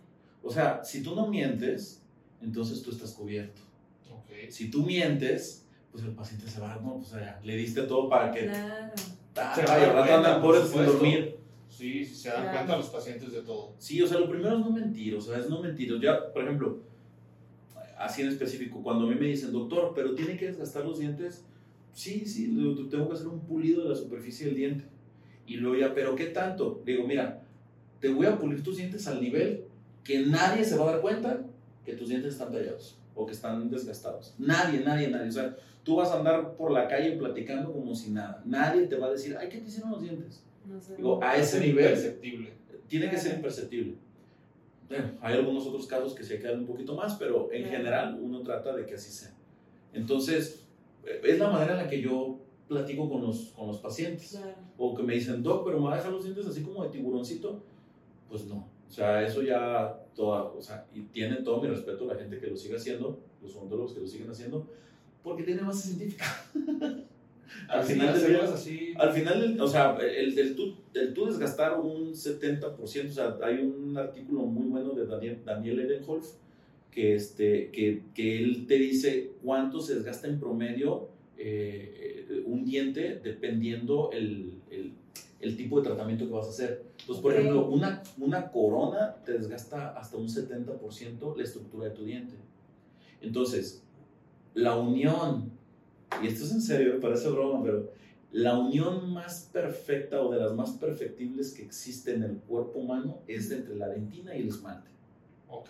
O 0.43 0.51
sea, 0.51 0.83
si 0.83 1.01
tú 1.01 1.15
no 1.15 1.25
mientes, 1.27 2.01
entonces 2.41 2.81
tú 2.83 2.91
estás 2.91 3.11
cubierto. 3.13 3.61
Ok. 4.13 4.49
Si 4.51 4.69
tú 4.69 4.83
mientes, 4.83 5.65
pues 5.97 6.09
el 6.09 6.13
paciente 6.15 6.47
se 6.47 6.59
va, 6.61 6.75
no, 6.75 6.97
pues 6.97 7.09
ya, 7.09 7.39
le 7.43 7.55
diste 7.57 7.81
todo 7.83 8.07
para 8.07 8.31
que... 8.31 8.45
claro. 8.45 8.93
Ah, 9.35 9.53
Se 9.55 9.63
va 9.65 9.73
a 9.73 9.75
ay, 9.75 9.81
dar 9.81 9.89
al 9.89 9.95
rato 9.95 10.07
cuenta, 10.07 10.15
andan 10.29 10.41
por 10.43 10.67
sin 10.67 10.85
dormir. 10.85 11.35
Sí, 11.69 12.05
sí, 12.05 12.15
se 12.15 12.29
dan 12.29 12.41
Claro. 12.43 12.57
cuenta 12.57 12.77
los 12.77 12.89
pacientes 12.89 13.31
de 13.31 13.41
todo. 13.41 13.73
Sí, 13.79 13.99
o 14.01 14.07
sea, 14.07 14.19
lo 14.19 14.29
primero 14.29 14.53
es 14.57 14.59
no 14.59 14.69
mentir, 14.71 15.15
o 15.15 15.21
sea, 15.21 15.39
es 15.39 15.49
no 15.49 15.59
mentir. 15.61 15.99
Ya, 15.99 16.31
por 16.31 16.43
ejemplo, 16.43 16.79
así 17.97 18.21
en 18.21 18.27
específico, 18.29 18.81
cuando 18.83 19.05
a 19.05 19.09
mí 19.09 19.15
me 19.15 19.25
dicen, 19.25 19.51
doctor, 19.51 19.93
pero 19.95 20.13
tiene 20.13 20.37
que 20.37 20.45
desgastar 20.45 20.85
los 20.85 20.99
dientes, 20.99 21.45
sí, 21.93 22.25
sí, 22.27 22.47
tengo 22.91 23.07
que 23.07 23.13
hacer 23.15 23.27
un 23.27 23.39
pulido 23.41 23.83
de 23.83 23.89
la 23.89 23.95
superficie 23.95 24.45
del 24.47 24.55
diente. 24.55 24.85
Y 25.47 25.55
luego 25.57 25.77
ya, 25.77 25.93
pero 25.95 26.15
¿qué 26.15 26.25
tanto? 26.27 26.81
Le 26.85 26.93
digo, 26.93 27.07
mira, 27.07 27.41
te 27.99 28.09
voy 28.09 28.27
a 28.27 28.37
pulir 28.37 28.61
tus 28.61 28.77
dientes 28.77 29.07
al 29.07 29.19
nivel 29.19 29.63
que 30.03 30.19
nadie 30.19 30.63
se 30.63 30.77
va 30.77 30.89
a 30.89 30.91
dar 30.93 31.01
cuenta 31.01 31.41
que 31.85 31.93
tus 31.93 32.09
dientes 32.09 32.33
están 32.33 32.51
tallados 32.51 32.97
o 33.17 33.25
que 33.25 33.33
están 33.33 33.69
desgastados. 33.69 34.35
Nadie, 34.37 34.79
nadie, 34.81 35.09
nadie. 35.09 35.27
O 35.29 35.31
sea, 35.31 35.55
tú 35.83 35.95
vas 35.95 36.09
a 36.11 36.19
andar 36.19 36.55
por 36.55 36.71
la 36.71 36.87
calle 36.87 37.17
platicando 37.17 37.73
como 37.73 37.93
si 37.95 38.11
nada. 38.11 38.41
Nadie 38.45 38.87
te 38.87 38.95
va 38.95 39.07
a 39.07 39.11
decir, 39.11 39.35
ay, 39.39 39.49
¿qué 39.49 39.57
te 39.57 39.67
hicieron 39.67 39.91
los 39.91 40.01
dientes? 40.01 40.43
No 40.65 40.79
sé. 40.79 40.95
Digo, 40.95 41.19
a 41.23 41.35
ese 41.35 41.57
Es 41.57 41.63
nivel 41.63 41.85
imperceptible. 41.85 42.53
tiene 42.87 43.09
que 43.09 43.17
ser 43.17 43.35
imperceptible. 43.35 43.95
Bueno, 44.87 45.11
hay 45.21 45.33
algunos 45.33 45.65
otros 45.67 45.85
casos 45.87 46.13
que 46.13 46.23
se 46.23 46.39
quedan 46.39 46.59
un 46.59 46.65
poquito 46.65 46.95
más, 46.95 47.15
pero 47.15 47.49
en 47.51 47.65
general 47.65 48.17
uno 48.21 48.41
trata 48.41 48.73
de 48.75 48.85
que 48.85 48.93
así 48.95 49.11
sea. 49.11 49.33
Entonces, 49.93 50.63
eh, 51.05 51.19
es 51.23 51.39
la 51.39 51.49
manera 51.49 51.71
en 51.73 51.77
la 51.77 51.89
que 51.89 51.99
yo 52.01 52.39
platico 52.67 53.09
con 53.09 53.21
los, 53.21 53.53
con 53.57 53.67
los 53.67 53.79
pacientes. 53.79 54.29
Claro. 54.31 54.55
O 54.77 54.95
que 54.95 55.03
me 55.03 55.15
dicen, 55.15 55.41
Doc, 55.41 55.65
pero 55.65 55.79
me 55.79 55.87
va 55.87 55.93
a 55.93 55.97
dejar 55.97 56.11
los 56.11 56.23
dientes 56.23 56.45
así 56.45 56.61
como 56.61 56.83
de 56.83 56.89
tiburoncito. 56.89 57.63
Pues 58.29 58.45
no. 58.45 58.67
O 58.87 58.91
sea, 58.91 59.23
eso 59.25 59.41
ya, 59.41 59.97
toda, 60.15 60.43
o 60.43 60.61
sea, 60.61 60.85
y 60.93 61.01
tiene 61.03 61.37
todo 61.37 61.61
mi 61.61 61.67
respeto 61.67 62.05
a 62.09 62.13
la 62.13 62.19
gente 62.19 62.39
que 62.39 62.47
lo 62.47 62.55
sigue 62.57 62.75
haciendo, 62.77 63.19
los 63.41 63.55
odontólogos 63.55 63.93
que 63.93 63.99
lo 64.01 64.07
siguen 64.07 64.29
haciendo, 64.29 64.65
porque 65.23 65.43
tiene 65.43 65.61
base 65.61 65.89
científica. 65.89 66.25
Al 67.69 67.83
final 67.83 68.09
hacerlas 68.09 68.41
día- 68.47 68.53
así. 68.53 68.93
Al 68.97 69.11
final, 69.11 69.57
o 69.59 69.67
sea, 69.67 69.97
el, 69.97 70.37
el, 70.37 70.55
tú, 70.55 70.75
el 70.93 71.13
tú 71.13 71.25
desgastar 71.27 71.79
un 71.79 72.13
70%, 72.13 72.75
o 72.79 72.87
sea, 73.11 73.37
hay 73.41 73.59
un 73.59 73.97
artículo 73.97 74.41
muy 74.41 74.67
bueno 74.67 74.91
de 74.91 75.05
Daniel, 75.05 75.39
Daniel 75.45 75.79
Edenholf 75.79 76.33
que, 76.91 77.15
este, 77.15 77.69
que, 77.71 78.03
que 78.13 78.39
él 78.39 78.65
te 78.67 78.75
dice 78.75 79.31
cuánto 79.43 79.79
se 79.81 79.95
desgasta 79.95 80.27
en 80.27 80.39
promedio 80.39 81.09
eh, 81.37 82.25
eh, 82.29 82.43
un 82.45 82.65
diente 82.65 83.19
dependiendo 83.23 84.09
el, 84.11 84.53
el, 84.71 84.91
el 85.39 85.55
tipo 85.55 85.79
de 85.79 85.87
tratamiento 85.87 86.25
que 86.25 86.31
vas 86.31 86.47
a 86.47 86.49
hacer. 86.49 86.85
Entonces, 86.99 87.21
por 87.21 87.33
ejemplo, 87.33 87.67
una, 87.67 88.01
una 88.17 88.51
corona 88.51 89.15
te 89.23 89.33
desgasta 89.33 89.89
hasta 89.97 90.17
un 90.17 90.27
70% 90.27 91.35
la 91.35 91.43
estructura 91.43 91.89
de 91.89 91.91
tu 91.91 92.03
diente. 92.03 92.35
Entonces, 93.21 93.83
la 94.53 94.75
unión, 94.75 95.51
y 96.21 96.27
esto 96.27 96.45
es 96.45 96.51
en 96.51 96.61
serio, 96.61 96.99
parece 96.99 97.29
broma, 97.29 97.63
pero 97.63 97.91
la 98.31 98.57
unión 98.57 99.11
más 99.11 99.49
perfecta 99.53 100.21
o 100.21 100.31
de 100.31 100.39
las 100.39 100.53
más 100.53 100.71
perfectibles 100.71 101.53
que 101.53 101.63
existe 101.63 102.13
en 102.13 102.23
el 102.23 102.37
cuerpo 102.37 102.79
humano 102.79 103.19
es 103.27 103.51
entre 103.51 103.75
la 103.75 103.87
dentina 103.87 104.35
y 104.35 104.41
el 104.41 104.49
esmalte. 104.49 104.89
Ok. 105.47 105.69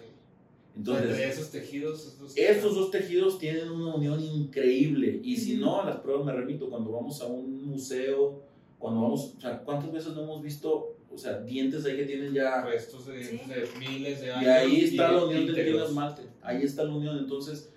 Entonces, 0.76 1.10
Entre 1.10 1.30
esos 1.30 1.50
tejidos. 1.50 2.08
Estos, 2.08 2.34
estos 2.36 2.76
dos 2.76 2.92
tejidos 2.92 3.40
tienen 3.40 3.70
una 3.70 3.96
unión 3.96 4.22
increíble 4.22 5.20
y 5.24 5.38
si 5.38 5.58
no, 5.58 5.82
a 5.82 5.86
las 5.86 5.98
pruebas 5.98 6.26
me 6.26 6.34
remito, 6.34 6.70
cuando 6.70 6.92
vamos 6.92 7.22
a 7.22 7.28
un 7.28 7.66
museo, 7.66 8.42
cuando 8.80 9.02
vamos, 9.02 9.34
o 9.38 9.42
sea, 9.42 9.60
¿cuántas 9.60 9.92
veces 9.92 10.14
no 10.14 10.24
hemos 10.24 10.42
visto, 10.42 10.96
o 11.12 11.18
sea, 11.18 11.40
dientes 11.42 11.86
ahí 11.86 11.98
que 11.98 12.06
tienen 12.06 12.34
ya... 12.34 12.64
restos 12.64 13.08
de, 13.08 13.24
Sí. 13.24 13.42
de 13.48 13.68
miles 13.80 14.22
de 14.22 14.32
años. 14.32 14.44
Y 14.44 14.48
ahí 14.48 14.82
está 14.86 15.12
la 15.12 15.26
unión 15.26 15.46
del 15.48 15.82
esmalte, 15.82 16.22
ahí 16.42 16.64
está 16.64 16.84
la 16.84 16.94
unión, 16.94 17.18
entonces, 17.18 17.70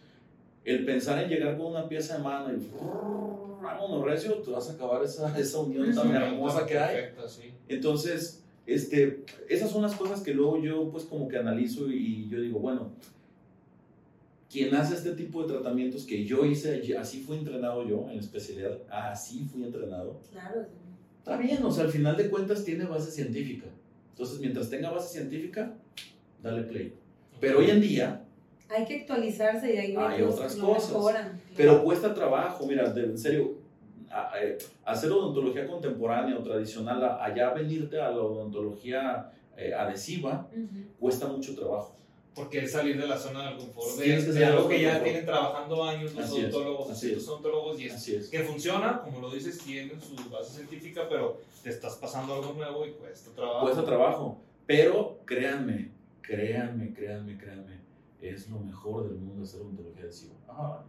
el 0.64 0.84
pensar 0.84 1.22
en 1.22 1.30
llegar 1.30 1.56
con 1.56 1.66
una 1.66 1.88
pieza 1.88 2.18
de 2.18 2.22
mano 2.22 2.52
y... 2.52 2.70
Vámonos, 3.62 4.04
recio, 4.04 4.36
te 4.36 4.50
vas 4.50 4.70
a 4.70 4.72
acabar 4.72 5.02
esa, 5.04 5.38
esa 5.38 5.58
unión 5.58 5.94
tan 5.94 6.14
hermosa 6.14 6.64
que 6.66 6.78
hay. 6.78 6.96
perfecta, 6.96 7.28
sí. 7.28 7.52
Entonces, 7.68 8.42
este, 8.66 9.24
esas 9.48 9.70
son 9.70 9.82
las 9.82 9.94
cosas 9.94 10.20
que 10.20 10.32
luego 10.32 10.60
yo 10.62 10.90
pues 10.90 11.04
como 11.04 11.28
que 11.28 11.36
analizo 11.36 11.90
y, 11.90 12.28
yo 12.28 12.40
digo, 12.40 12.58
bueno, 12.58 12.90
quien 14.50 14.74
hace 14.74 14.94
este 14.94 15.12
tipo 15.12 15.42
de 15.42 15.54
tratamientos 15.54 16.04
que 16.04 16.24
yo 16.24 16.44
hice, 16.44 16.96
así 16.96 17.20
fui 17.22 17.36
entrenado 17.38 17.86
yo 17.86 18.08
en 18.10 18.18
especialidad, 18.18 18.78
así 18.90 19.44
fui 19.44 19.62
entrenado, 19.62 20.20
Claro. 20.32 20.66
Está 21.20 21.36
bien, 21.36 21.62
o 21.62 21.70
sea, 21.70 21.84
al 21.84 21.90
final 21.90 22.16
de 22.16 22.28
cuentas 22.28 22.64
tiene 22.64 22.84
base 22.84 23.10
científica. 23.10 23.66
Entonces, 24.10 24.40
mientras 24.40 24.68
tenga 24.68 24.90
base 24.90 25.08
científica, 25.18 25.72
dale 26.42 26.62
play. 26.62 26.92
Pero 27.40 27.60
hoy 27.60 27.70
en 27.70 27.80
día, 27.80 28.24
Hay 28.72 28.84
que 28.84 29.00
actualizarse 29.00 29.74
y 29.74 29.78
Hay 29.96 30.16
ellos 30.20 30.34
otras 30.34 30.54
cosas. 30.54 30.90
mejoran. 30.92 31.40
Pero 31.56 31.82
cuesta 31.82 32.14
trabajo, 32.14 32.66
mira, 32.68 32.88
de- 32.92 33.02
en 33.02 33.18
serio, 33.18 33.54
a- 34.08 34.30
eh, 34.40 34.58
hacer 34.84 35.10
odontología 35.10 35.66
contemporánea 35.66 36.38
o 36.38 36.42
tradicional, 36.44 37.02
allá 37.20 37.52
venirte 37.52 38.00
a 38.00 38.10
la 38.10 38.20
odontología 38.20 39.32
eh, 39.56 39.74
adhesiva, 39.74 40.48
cuesta 41.00 41.26
mucho 41.26 41.54
trabajo. 41.56 41.96
Porque 42.40 42.64
es 42.64 42.72
salir 42.72 43.00
de 43.00 43.06
la 43.06 43.18
zona 43.18 43.48
del 43.50 43.58
confort, 43.58 43.96
de, 43.96 44.22
de 44.32 44.44
algo 44.44 44.68
que 44.68 44.80
ya 44.80 44.88
confort. 44.90 45.04
tienen 45.04 45.26
trabajando 45.26 45.84
años 45.84 46.14
los 46.14 46.24
Así 46.24 46.40
odontólogos, 46.40 46.88
los 46.88 47.02
es. 47.04 47.28
odontólogos, 47.28 47.80
y 47.80 47.86
es, 47.86 47.92
Así 47.94 48.14
es. 48.16 48.28
que 48.28 48.40
funciona, 48.40 49.00
como 49.02 49.20
lo 49.20 49.30
dices, 49.30 49.58
tiene 49.58 49.92
su 50.00 50.16
base 50.30 50.54
científica, 50.56 51.06
pero 51.08 51.38
te 51.62 51.70
estás 51.70 51.96
pasando 51.96 52.34
algo 52.34 52.52
nuevo 52.54 52.86
y 52.86 52.92
cuesta 52.92 53.30
trabajo. 53.34 53.60
Cuesta 53.62 53.84
trabajo. 53.84 54.40
Pero 54.66 55.20
créanme, 55.24 55.90
créanme, 56.22 56.92
créanme, 56.92 57.36
créanme, 57.38 57.80
es 58.20 58.48
lo 58.48 58.60
mejor 58.60 59.08
del 59.08 59.18
mundo 59.18 59.44
hacer 59.44 59.60
odontología 59.60 60.02
adhesiva. 60.04 60.34
No, 60.46 60.84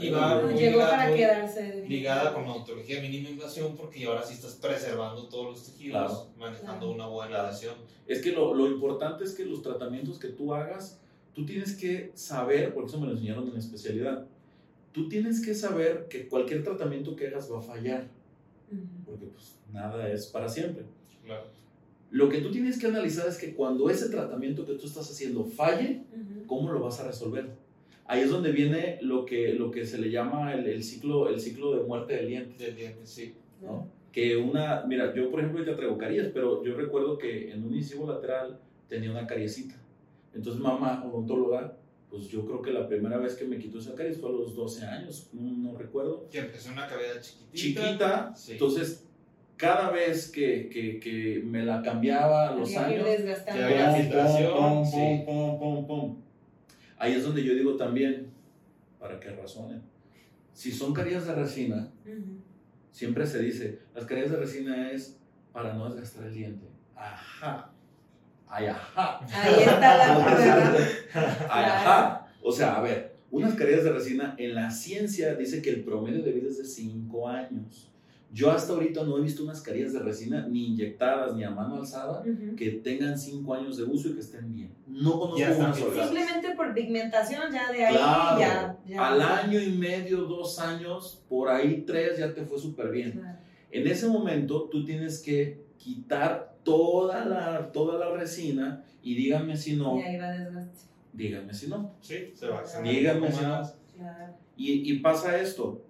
Y 0.00 0.10
va 0.10 0.40
muy 0.42 0.54
Llegó 0.54 0.78
ligada- 0.78 0.90
para 0.90 1.14
quedarse. 1.14 1.84
ligada 1.86 2.32
con 2.32 2.44
la 2.44 2.52
odontología 2.52 2.96
de 3.00 3.08
mínima 3.08 3.30
invasión 3.30 3.76
porque 3.76 4.04
ahora 4.04 4.22
sí 4.24 4.34
estás 4.34 4.54
preservando 4.54 5.28
todos 5.28 5.50
los 5.50 5.64
tejidos, 5.64 5.90
Claro. 6.10 6.26
manejando 6.38 6.86
Claro. 6.86 6.90
una 6.92 7.06
buena 7.06 7.40
adhesión. 7.48 7.74
Es 8.06 8.22
que 8.22 8.32
lo, 8.32 8.54
lo 8.54 8.66
importante 8.68 9.24
es 9.24 9.34
que 9.34 9.44
los 9.44 9.60
tratamientos 9.62 10.18
que 10.18 10.28
tú 10.28 10.54
hagas, 10.54 10.98
tú 11.34 11.44
tienes 11.44 11.74
que 11.76 12.12
saber, 12.14 12.72
porque 12.72 12.88
eso 12.90 13.00
me 13.00 13.06
lo 13.06 13.12
enseñaron 13.12 13.46
en 13.48 13.52
la 13.54 13.58
especialidad, 13.58 14.26
tú 14.92 15.08
tienes 15.08 15.44
que 15.44 15.54
saber 15.54 16.06
que 16.08 16.28
cualquier 16.28 16.62
tratamiento 16.64 17.14
que 17.14 17.28
hagas 17.28 17.50
va 17.52 17.58
a 17.58 17.62
fallar, 17.62 18.08
porque 19.04 19.26
pues 19.26 19.56
nada 19.72 20.10
es 20.10 20.26
para 20.26 20.48
siempre. 20.48 20.84
Claro. 21.24 21.44
Lo 22.10 22.28
que 22.28 22.40
tú 22.40 22.50
tienes 22.50 22.78
que 22.78 22.86
analizar 22.86 23.26
es 23.28 23.38
que 23.38 23.54
cuando 23.54 23.88
ese 23.90 24.08
tratamiento 24.08 24.64
que 24.66 24.74
tú 24.74 24.86
estás 24.86 25.10
haciendo 25.10 25.44
falle, 25.44 26.02
¿cómo 26.46 26.70
lo 26.72 26.80
vas 26.80 27.00
a 27.00 27.06
resolver? 27.06 27.50
Ahí 28.12 28.20
es 28.20 28.30
donde 28.30 28.52
viene 28.52 28.98
lo 29.00 29.24
que, 29.24 29.54
lo 29.54 29.70
que 29.70 29.86
se 29.86 29.96
le 29.98 30.10
llama 30.10 30.52
el, 30.52 30.66
el 30.66 30.84
ciclo, 30.84 31.28
el 31.30 31.40
ciclo 31.40 31.74
de 31.74 31.82
muerte 31.84 32.14
del 32.14 32.28
diente. 32.28 32.62
Del 32.62 32.76
diente, 32.76 33.06
sí. 33.06 33.34
¿no? 33.62 33.88
Que 34.12 34.36
una, 34.36 34.84
mira, 34.86 35.14
yo 35.14 35.30
por 35.30 35.40
ejemplo 35.40 35.64
ya 35.64 35.74
traigo 35.74 35.96
caries, 35.96 36.28
pero 36.34 36.62
yo 36.62 36.74
recuerdo 36.76 37.16
que 37.16 37.50
en 37.50 37.64
un 37.64 37.74
incisivo 37.74 38.06
lateral 38.06 38.58
tenía 38.86 39.10
una 39.10 39.26
cariecita. 39.26 39.76
Entonces 40.34 40.60
mamá, 40.60 41.02
odontóloga, 41.10 41.78
pues 42.10 42.28
yo 42.28 42.44
creo 42.44 42.60
que 42.60 42.72
la 42.72 42.86
primera 42.86 43.16
vez 43.16 43.34
que 43.34 43.46
me 43.46 43.56
quitó 43.58 43.78
esa 43.78 43.94
caries 43.94 44.20
fue 44.20 44.28
a 44.28 44.32
los 44.32 44.54
12 44.54 44.84
años, 44.84 45.30
no, 45.32 45.50
no 45.72 45.78
recuerdo. 45.78 46.28
Que 46.30 46.40
empezó 46.40 46.70
una 46.72 46.86
cavidad 46.86 47.18
chiquitita. 47.22 47.54
Chiquita, 47.54 48.34
Sí. 48.36 48.52
entonces 48.52 49.08
cada 49.56 49.90
vez 49.90 50.30
que, 50.30 50.68
que, 50.68 50.98
que 51.00 51.40
me 51.46 51.64
la 51.64 51.80
cambiaba 51.80 52.48
a 52.50 52.56
los 52.56 52.76
años. 52.76 53.06
Que 53.06 53.62
había 53.62 53.90
pum, 53.92 54.00
filtración, 54.02 54.52
pum, 54.54 54.84
sí. 54.84 55.22
pum, 55.24 55.58
pum, 55.58 55.58
pum, 55.58 55.86
pum. 55.86 56.21
Ahí 57.02 57.14
es 57.14 57.24
donde 57.24 57.42
yo 57.42 57.52
digo 57.52 57.74
también, 57.76 58.30
¿para 59.00 59.18
qué 59.18 59.30
razonen? 59.30 59.82
Si 60.52 60.70
son 60.70 60.94
caries 60.94 61.26
de 61.26 61.34
resina. 61.34 61.90
Siempre 62.92 63.26
se 63.26 63.42
dice, 63.42 63.80
las 63.92 64.04
caries 64.04 64.30
de 64.30 64.36
resina 64.36 64.88
es 64.88 65.18
para 65.52 65.74
no 65.74 65.90
desgastar 65.90 66.26
el 66.26 66.34
diente. 66.34 66.64
Ajá. 66.94 67.72
Ay, 68.46 68.66
ajá. 68.66 69.18
Ahí 69.18 69.64
está 69.64 69.96
la 69.96 70.24
prueba. 70.24 70.76
Ay, 71.50 71.64
ajá. 71.64 72.28
O 72.40 72.52
sea, 72.52 72.76
a 72.76 72.82
ver, 72.82 73.16
unas 73.32 73.54
caries 73.54 73.82
de 73.82 73.90
resina 73.90 74.36
en 74.38 74.54
la 74.54 74.70
ciencia 74.70 75.34
dice 75.34 75.60
que 75.60 75.70
el 75.70 75.82
promedio 75.82 76.22
de 76.22 76.30
vida 76.30 76.50
es 76.50 76.58
de 76.58 76.64
5 76.64 77.28
años. 77.28 77.91
Yo 78.34 78.50
hasta 78.50 78.72
ahorita 78.72 79.04
no 79.04 79.18
he 79.18 79.20
visto 79.20 79.42
unas 79.44 79.60
caries 79.60 79.92
de 79.92 79.98
resina 79.98 80.48
ni 80.48 80.68
inyectadas 80.68 81.34
ni 81.36 81.44
a 81.44 81.50
mano 81.50 81.76
alzada 81.76 82.20
Ujú. 82.22 82.56
que 82.56 82.70
tengan 82.70 83.18
5 83.18 83.54
años 83.54 83.76
de 83.76 83.84
uso 83.84 84.08
y 84.08 84.14
que 84.14 84.20
estén 84.20 84.50
bien. 84.54 84.72
No 84.86 85.20
conozco 85.20 85.54
una 85.58 85.74
sola. 85.74 86.04
Simplemente 86.04 86.54
por 86.56 86.72
pigmentación, 86.72 87.52
ya 87.52 87.70
de 87.70 87.84
ahí, 87.84 87.94
Claro. 87.94 88.40
ya, 88.40 88.78
ya. 88.86 89.08
Al 89.08 89.20
año 89.20 89.60
y 89.60 89.72
medio, 89.72 90.22
dos 90.22 90.58
años, 90.58 91.22
por 91.28 91.50
ahí 91.50 91.84
tres, 91.86 92.18
ya 92.18 92.32
te 92.32 92.42
fue 92.46 92.58
súper 92.58 92.90
bien. 92.90 93.12
Claro. 93.12 93.38
En 93.70 93.86
ese 93.86 94.08
momento 94.08 94.68
tú 94.70 94.82
tienes 94.84 95.20
que 95.20 95.60
quitar 95.76 96.54
toda 96.62 97.24
la, 97.26 97.70
toda 97.70 97.98
la 97.98 98.16
resina 98.16 98.82
y 99.02 99.14
díganme 99.14 99.56
si 99.58 99.76
no, 99.76 99.98
Y 99.98 100.02
ahí 100.02 100.16
va 100.16 100.30
desgaste. 100.30 100.86
díganme 101.12 101.52
si 101.52 101.68
no. 101.68 101.92
Sí, 102.00 102.32
se 102.34 102.46
va. 102.48 102.62
un 102.62 102.66
si 102.66 103.42
no. 103.44 103.62
Claro. 103.96 104.34
Y, 104.56 104.90
y 104.92 104.98
pasa 105.00 105.38
esto. 105.38 105.82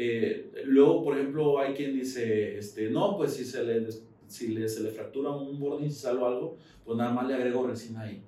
Eh, 0.00 0.52
luego, 0.64 1.02
por 1.02 1.18
ejemplo, 1.18 1.58
hay 1.58 1.74
quien 1.74 1.92
dice, 1.92 2.56
este, 2.56 2.88
no, 2.88 3.16
pues 3.16 3.34
si 3.34 3.44
se 3.44 3.64
le, 3.64 3.86
si 4.28 4.48
le, 4.48 4.68
se 4.68 4.82
le 4.82 4.90
fractura 4.90 5.32
un 5.32 5.58
borde 5.58 5.84
incisal 5.84 6.18
o 6.18 6.26
algo, 6.26 6.56
pues 6.84 6.96
nada 6.96 7.12
más 7.12 7.26
le 7.26 7.34
agrego 7.34 7.66
resina 7.66 8.02
ahí. 8.02 8.22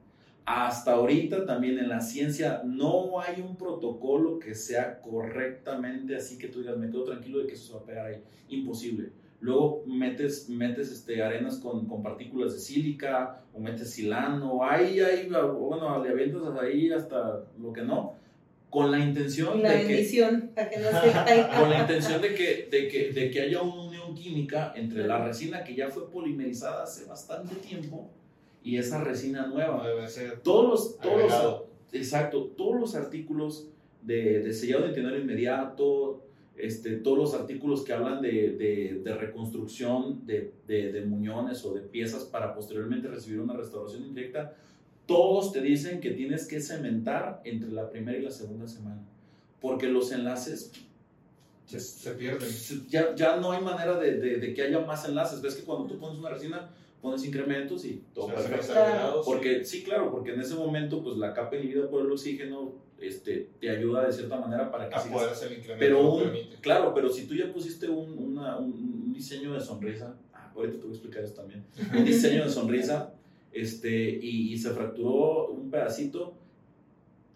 Hasta 0.45 0.95
ahorita 0.95 1.47
también 1.47 1.79
en 1.79 1.89
la 1.89 2.01
ciencia 2.01 2.63
no 2.65 3.21
hay 3.21 3.41
un 3.41 3.57
protocolo 3.57 4.41
que 4.41 4.57
sea 4.57 5.01
correctamente 5.01 6.17
así 6.17 6.39
que 6.39 6.49
tú 6.49 6.61
digas, 6.61 6.77
me 6.77 6.91
quedo 6.91 7.05
tranquilo 7.05 7.39
de 7.39 7.47
que 7.47 7.53
eso 7.53 7.69
se 7.69 7.73
va 7.75 7.81
a 7.81 7.85
pegar 7.85 8.07
ahí. 8.07 8.23
Imposible. 8.49 9.13
Luego 9.41 9.85
metes, 9.87 10.49
metes 10.49 10.91
este, 10.91 11.23
arenas 11.23 11.59
con, 11.59 11.87
con 11.87 12.03
partículas 12.03 12.53
de 12.53 12.59
sílica 12.59 13.43
o 13.55 13.61
metes 13.61 13.91
silano, 13.91 14.63
ahí, 14.65 15.01
ahí, 15.01 15.29
bueno, 15.29 16.03
le 16.03 16.11
avientas 16.11 16.43
ahí 16.61 16.91
hasta 16.91 17.45
lo 17.59 17.73
que 17.73 17.83
no, 17.83 18.17
con 18.71 18.91
la 18.91 18.99
intención 19.01 19.63
La 19.63 19.73
de 19.73 19.81
que 19.83 19.87
bendición, 19.89 20.51
para 20.55 20.71
que 20.71 20.79
no 20.79 20.89
se 21.03 21.11
caiga. 21.13 21.59
con 21.61 21.71
la 21.71 21.81
intención 21.81 22.23
de 22.23 22.35
que, 22.35 22.69
de, 22.71 22.89
que, 22.89 23.13
de 23.13 23.31
que 23.31 23.41
haya 23.41 23.61
una 23.63 23.83
unión 23.83 24.15
química 24.15 24.73
entre 24.77 25.07
la 25.07 25.25
resina 25.25 25.65
que 25.65 25.75
ya 25.75 25.89
fue 25.89 26.09
polimerizada 26.11 26.85
hace 26.85 27.05
bastante 27.07 27.57
tiempo 27.57 28.09
y 28.63 28.77
esa 28.77 29.03
resina 29.03 29.47
nueva. 29.47 29.87
debe 29.87 30.09
ser 30.09 30.41
Todos 30.41 30.69
los, 30.69 30.99
todos 30.99 31.31
los, 31.31 31.63
exacto, 31.93 32.45
todos 32.57 32.81
los 32.81 32.95
artículos 32.95 33.69
de, 34.03 34.41
de 34.41 34.53
sellado 34.53 34.85
de 34.85 34.93
itinerario 34.93 35.23
inmediato, 35.23 36.23
este, 36.57 36.97
todos 36.97 37.19
los 37.19 37.35
artículos 37.35 37.83
que 37.85 37.93
hablan 37.93 38.21
de, 38.21 38.51
de, 38.53 39.01
de 39.03 39.15
reconstrucción 39.15 40.27
de, 40.27 40.53
de, 40.67 40.93
de 40.93 41.05
muñones 41.07 41.65
o 41.65 41.73
de 41.75 41.81
piezas 41.81 42.25
para 42.25 42.55
posteriormente 42.55 43.09
recibir 43.09 43.41
una 43.41 43.55
restauración 43.55 44.05
indirecta, 44.05 44.55
todos 45.15 45.53
te 45.53 45.61
dicen 45.61 46.01
que 46.01 46.11
tienes 46.11 46.47
que 46.47 46.61
cementar 46.61 47.41
entre 47.45 47.71
la 47.71 47.91
primera 47.91 48.17
y 48.19 48.23
la 48.23 48.31
segunda 48.31 48.67
semana, 48.69 49.03
porque 49.61 49.89
los 49.89 50.13
enlaces 50.13 50.71
Se, 51.67 51.79
se 51.81 52.13
pierden. 52.13 52.49
ya, 52.89 53.15
ya 53.15 53.37
no 53.37 53.53
hay 53.53 53.63
manera 53.63 53.99
de, 53.99 54.17
de- 54.19 54.39
de 54.39 54.55
que 54.55 54.63
haya 54.63 54.81
más 54.81 55.09
enlaces. 55.09 55.41
Ves 55.43 55.55
que 55.57 55.63
cuando 55.63 55.87
tú 55.87 55.99
pones 55.99 56.19
una 56.19 56.31
resina, 56.31 56.71
pones 57.01 57.25
incrementos 57.25 57.85
y 57.85 58.03
todo 58.15 58.27
Se 58.29 58.33
hacen 58.37 58.51
perfecto. 58.51 58.75
los 58.75 58.83
agregados, 58.87 59.25
Porque 59.27 59.65
sí, 59.65 59.83
claro, 59.83 60.11
porque 60.11 60.33
en 60.35 60.41
ese 60.41 60.55
momento 60.55 61.03
pues 61.03 61.17
la 61.17 61.33
capa 61.33 61.57
inhibida 61.57 61.89
por 61.89 62.05
el 62.05 62.11
oxígeno 62.13 62.73
este, 63.01 63.49
te 63.61 63.71
ayuda 63.71 64.07
de 64.07 64.13
cierta 64.13 64.37
manera 64.39 64.71
para 64.71 64.89
que 64.89 64.95
a 64.95 64.99
sigas- 65.01 65.33
hacer 65.33 65.53
el 65.53 65.59
incremento. 65.59 65.81
Pero 65.81 66.15
un- 66.15 66.61
claro, 66.61 66.93
pero 66.95 67.09
si 67.11 67.27
tú 67.27 67.35
ya 67.35 67.53
pusiste 67.53 67.89
un, 67.89 68.19
una- 68.19 68.59
un- 68.59 68.73
un 69.07 69.13
diseño 69.13 69.53
de 69.55 69.61
sonrisa, 69.61 70.17
ah, 70.35 70.53
ahorita 70.55 70.75
te 70.79 70.83
voy 70.83 70.91
a 70.91 70.95
explicar 70.95 71.25
eso 71.25 71.35
también, 71.35 71.65
un 71.97 72.05
diseño 72.05 72.45
de 72.45 72.51
sonrisa, 72.51 73.15
este, 73.53 74.19
y, 74.23 74.53
y 74.53 74.59
se 74.59 74.71
fracturó 74.71 75.49
un 75.49 75.71
pedacito, 75.71 76.35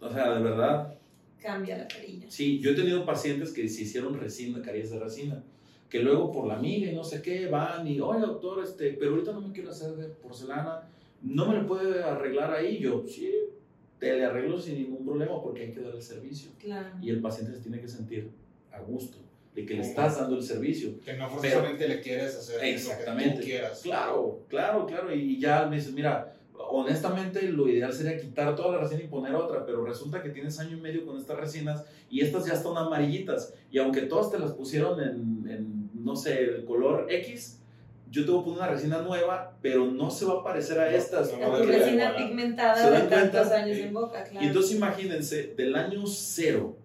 o 0.00 0.10
sea, 0.10 0.34
de 0.34 0.42
verdad, 0.42 0.94
Cambia 1.44 1.76
la 1.76 1.86
perilla. 1.86 2.30
Sí, 2.30 2.58
yo 2.58 2.70
he 2.70 2.74
tenido 2.74 3.04
pacientes 3.04 3.52
que 3.52 3.68
se 3.68 3.82
hicieron 3.82 4.18
resina, 4.18 4.62
caries 4.62 4.90
de 4.90 4.98
resina, 4.98 5.44
que 5.90 5.98
luego 5.98 6.32
por 6.32 6.46
la 6.46 6.56
amiga 6.56 6.90
y 6.90 6.94
no 6.94 7.04
sé 7.04 7.20
qué 7.20 7.48
van 7.48 7.86
y, 7.86 8.00
oye 8.00 8.20
doctor, 8.20 8.64
este, 8.64 8.94
pero 8.94 9.10
ahorita 9.10 9.32
no 9.32 9.42
me 9.42 9.52
quiero 9.52 9.68
hacer 9.68 9.94
de 9.94 10.06
porcelana, 10.06 10.88
no 11.20 11.46
me 11.46 11.58
lo 11.58 11.66
puede 11.66 12.02
arreglar 12.02 12.50
ahí. 12.54 12.78
Yo, 12.78 13.04
sí, 13.06 13.30
te 13.98 14.16
le 14.16 14.24
arreglo 14.24 14.58
sin 14.58 14.76
ningún 14.76 15.04
problema 15.04 15.42
porque 15.42 15.64
hay 15.64 15.72
que 15.72 15.80
dar 15.80 15.94
el 15.94 16.00
servicio. 16.00 16.50
Claro. 16.58 16.96
Y 17.02 17.10
el 17.10 17.20
paciente 17.20 17.52
se 17.52 17.60
tiene 17.60 17.78
que 17.78 17.88
sentir 17.88 18.30
a 18.72 18.80
gusto 18.80 19.18
de 19.55 19.64
que 19.64 19.74
le 19.74 19.82
estás 19.82 20.18
dando 20.18 20.36
el 20.36 20.42
servicio. 20.42 20.98
Que 21.05 21.14
no 21.14 21.28
forzosamente 21.28 21.86
le 21.88 22.00
quieres 22.00 22.34
hacer 22.36 22.57
lo 22.57 22.61
que 22.62 22.74
Exactamente. 22.74 23.38
tú 23.38 23.44
quieras. 23.44 23.80
Claro, 23.82 24.40
claro, 24.48 24.86
claro. 24.86 25.14
Y 25.14 25.38
ya 25.38 25.66
me 25.66 25.76
dices, 25.76 25.92
mira, 25.92 26.32
honestamente 26.57 27.42
lo 27.48 27.68
ideal 27.68 27.92
sería 27.92 28.18
quitar 28.18 28.55
toda 28.57 28.72
la 28.76 28.82
resina 28.82 29.02
y 29.02 29.07
poner 29.09 29.34
otra, 29.34 29.64
pero 29.64 29.84
resulta 29.84 30.22
que 30.22 30.30
tienes 30.30 30.59
año 30.59 30.76
y 30.76 30.80
medio 30.80 31.07
con 31.07 31.18
estas 31.18 31.36
resinas 31.38 31.84
y 32.11 32.20
estas 32.20 32.46
ya 32.46 32.55
están 32.55 32.76
amarillitas. 32.76 33.55
Y 33.70 33.78
aunque 33.78 34.02
todas 34.02 34.30
te 34.32 34.38
las 34.38 34.52
pusieron 34.52 35.00
en, 35.00 35.48
en, 35.50 35.90
no 35.94 36.16
sé, 36.16 36.42
el 36.42 36.64
color 36.64 37.07
X, 37.11 37.61
yo 38.11 38.24
te 38.24 38.30
voy 38.30 38.40
a 38.40 38.44
poner 38.44 38.59
una 38.61 38.68
resina 38.68 39.02
nueva, 39.02 39.57
pero 39.61 39.86
no 39.86 40.11
se 40.11 40.24
va 40.24 40.34
a 40.40 40.44
parecer 40.44 40.78
a 40.80 40.90
No, 40.90 40.96
estas. 40.96 41.32
no, 41.32 41.38
La 41.38 41.46
no, 41.46 41.52
no, 41.52 41.59
porque- 41.59 41.78
resina 41.78 42.05
no, 42.09 42.12
no. 42.12 42.18
¿Se 42.18 42.24
pigmentada 42.26 42.90
de 42.90 43.09
tantos 43.09 43.48
años 43.52 43.76
Sí. 43.76 43.82
en 43.82 43.92
boca, 43.94 44.24
claro. 44.24 44.44
Y 44.44 44.48
entonces 44.48 44.76
imagínense, 44.76 45.55
del 45.57 45.74
año 45.74 46.07
cero, 46.07 46.76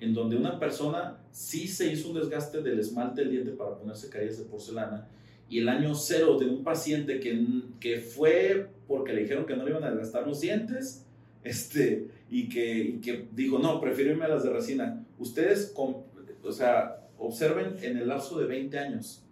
en 0.00 0.12
donde 0.14 0.36
una 0.36 0.58
persona 0.58 1.18
sí 1.30 1.66
se 1.68 1.92
hizo 1.92 2.08
un 2.10 2.14
desgaste 2.16 2.62
del 2.62 2.78
esmalte 2.78 3.22
del 3.22 3.30
diente 3.30 3.52
para 3.52 3.76
ponerse 3.76 4.08
carillas 4.08 4.38
de 4.38 4.44
porcelana, 4.44 5.08
y 5.48 5.58
el 5.58 5.68
año 5.68 5.94
cero 5.94 6.38
de 6.38 6.46
un 6.46 6.64
paciente 6.64 7.20
que, 7.20 7.46
que 7.78 7.98
fue 8.00 8.68
porque 8.88 9.12
le 9.12 9.22
dijeron 9.22 9.44
que 9.46 9.54
no 9.56 9.64
le 9.64 9.70
iban 9.70 9.84
a 9.84 9.90
desgastar 9.90 10.26
los 10.26 10.40
dientes, 10.40 11.04
este, 11.44 12.08
y, 12.30 12.48
que, 12.48 12.78
y 12.78 13.00
que 13.00 13.28
dijo, 13.32 13.58
no, 13.58 13.80
prefiero 13.80 14.10
irme 14.12 14.24
a 14.24 14.28
las 14.28 14.42
de 14.44 14.50
resina. 14.50 15.04
Ustedes, 15.18 15.70
con- 15.74 15.98
o 16.42 16.52
sea, 16.52 17.00
observen 17.18 17.76
en 17.82 17.96
el 17.98 18.08
lapso 18.08 18.38
de 18.38 18.46
20 18.46 18.78
años, 18.78 19.22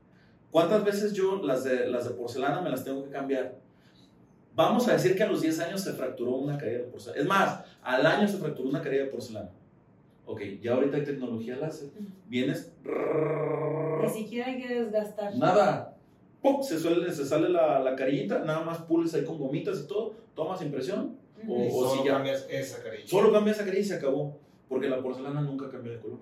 ¿cuántas 0.50 0.84
veces 0.84 1.12
yo 1.14 1.42
las 1.42 1.64
de, 1.64 1.88
las 1.88 2.04
de 2.08 2.14
porcelana 2.14 2.60
me 2.60 2.70
las 2.70 2.84
tengo 2.84 3.02
que 3.04 3.10
cambiar? 3.10 3.56
Vamos 4.54 4.86
a 4.88 4.92
decir 4.92 5.16
que 5.16 5.22
a 5.22 5.26
los 5.26 5.40
10 5.40 5.60
años 5.60 5.80
se 5.80 5.94
fracturó 5.94 6.36
una 6.36 6.58
carilla 6.58 6.78
de 6.78 6.84
porcelana. 6.84 7.22
Es 7.22 7.26
más, 7.26 7.60
al 7.82 8.04
año 8.04 8.28
se 8.28 8.36
fracturó 8.36 8.68
una 8.68 8.82
carilla 8.82 9.04
de 9.04 9.08
porcelana. 9.10 9.50
Ok, 10.26 10.40
ya 10.62 10.74
ahorita 10.74 10.96
hay 10.98 11.04
tecnología 11.04 11.56
láser. 11.56 11.90
Vienes, 12.28 12.72
Ni 14.02 14.08
siquiera 14.08 14.46
hay 14.48 14.60
que 14.62 14.74
desgastar. 14.82 15.34
nada. 15.36 15.96
¡pum! 16.40 16.60
Se, 16.62 16.78
suele, 16.78 17.12
se 17.12 17.24
sale 17.24 17.48
la, 17.48 17.78
la 17.80 17.94
carillita, 17.94 18.40
nada 18.40 18.62
más 18.64 18.78
pules 18.78 19.14
ahí 19.14 19.24
con 19.24 19.38
gomitas 19.38 19.82
y 19.84 19.86
todo, 19.86 20.14
tomas 20.34 20.60
impresión, 20.62 21.16
o- 21.46 21.64
Y 21.64 21.68
o 21.68 21.70
solo 21.70 21.90
si 22.02 22.08
ya- 22.08 22.14
cambias 22.14 22.46
esa 22.50 22.82
carilla. 22.82 23.06
solo 23.06 23.32
cambia 23.32 23.52
esa 23.52 23.64
carilla 23.64 23.80
y 23.80 23.84
se 23.84 23.94
acabó. 23.94 24.36
Porque 24.68 24.88
la 24.88 25.00
porcelana 25.02 25.40
nunca 25.42 25.68
cambia 25.70 25.92
de 25.92 26.00
color. 26.00 26.18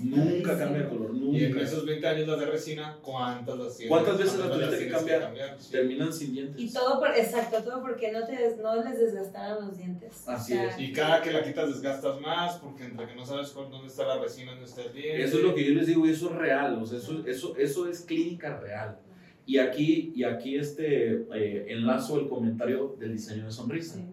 Nunca 0.00 0.56
cambia 0.56 0.82
de 0.82 0.88
color, 0.88 1.10
Y 1.16 1.44
en 1.44 1.50
nunca. 1.50 1.64
esos 1.64 1.84
20 1.84 2.06
años 2.06 2.28
las 2.28 2.38
de 2.38 2.46
resina, 2.46 2.98
¿cuántas 3.02 3.58
las 3.58 3.76
tienes? 3.76 3.90
¿Cuántas 3.90 4.16
veces 4.18 4.38
las 4.38 4.48
¿Cuántas 4.48 4.68
tuviste 4.68 4.84
que 4.86 4.92
cambiar? 4.92 5.56
Sí. 5.58 5.70
Terminan 5.72 6.12
sin 6.12 6.32
dientes. 6.34 6.60
Y 6.60 6.72
todo 6.72 7.00
por, 7.00 7.08
exacto, 7.16 7.62
todo 7.64 7.82
porque 7.82 8.12
no, 8.12 8.24
te, 8.24 8.32
des- 8.36 8.58
no 8.58 8.76
les 8.84 8.98
desgastaron 8.98 9.66
los 9.66 9.76
dientes. 9.76 10.22
Así 10.28 10.54
es. 10.56 10.78
Y 10.78 10.92
cada 10.92 11.20
que 11.20 11.32
la 11.32 11.42
quitas 11.42 11.68
desgastas 11.68 12.20
más, 12.20 12.56
porque 12.58 12.84
entre 12.84 13.06
que 13.08 13.16
no 13.16 13.26
sabes 13.26 13.48
cuál- 13.50 13.70
dónde 13.70 13.88
está 13.88 14.06
la 14.06 14.18
resina, 14.20 14.52
dónde 14.52 14.66
está 14.66 14.82
el 14.82 14.92
diente. 14.92 15.24
Eso 15.24 15.38
es 15.38 15.42
lo 15.42 15.54
que 15.54 15.64
yo 15.64 15.74
les 15.74 15.86
digo 15.88 16.06
y 16.06 16.10
eso 16.10 16.30
es 16.30 16.36
real, 16.36 16.78
o 16.80 16.86
sea, 16.86 16.98
eso, 16.98 17.26
eso, 17.26 17.56
eso 17.56 17.88
es 17.88 18.02
clínica 18.02 18.60
real. 18.60 18.98
Y 19.46 19.58
aquí, 19.58 20.12
y 20.14 20.22
aquí 20.24 20.56
este, 20.56 21.26
eh, 21.34 21.66
enlazo 21.70 22.20
el 22.20 22.28
comentario 22.28 22.94
del 23.00 23.12
diseño 23.14 23.46
de 23.46 23.50
sonrisa. 23.50 23.94
Sí. 23.96 24.04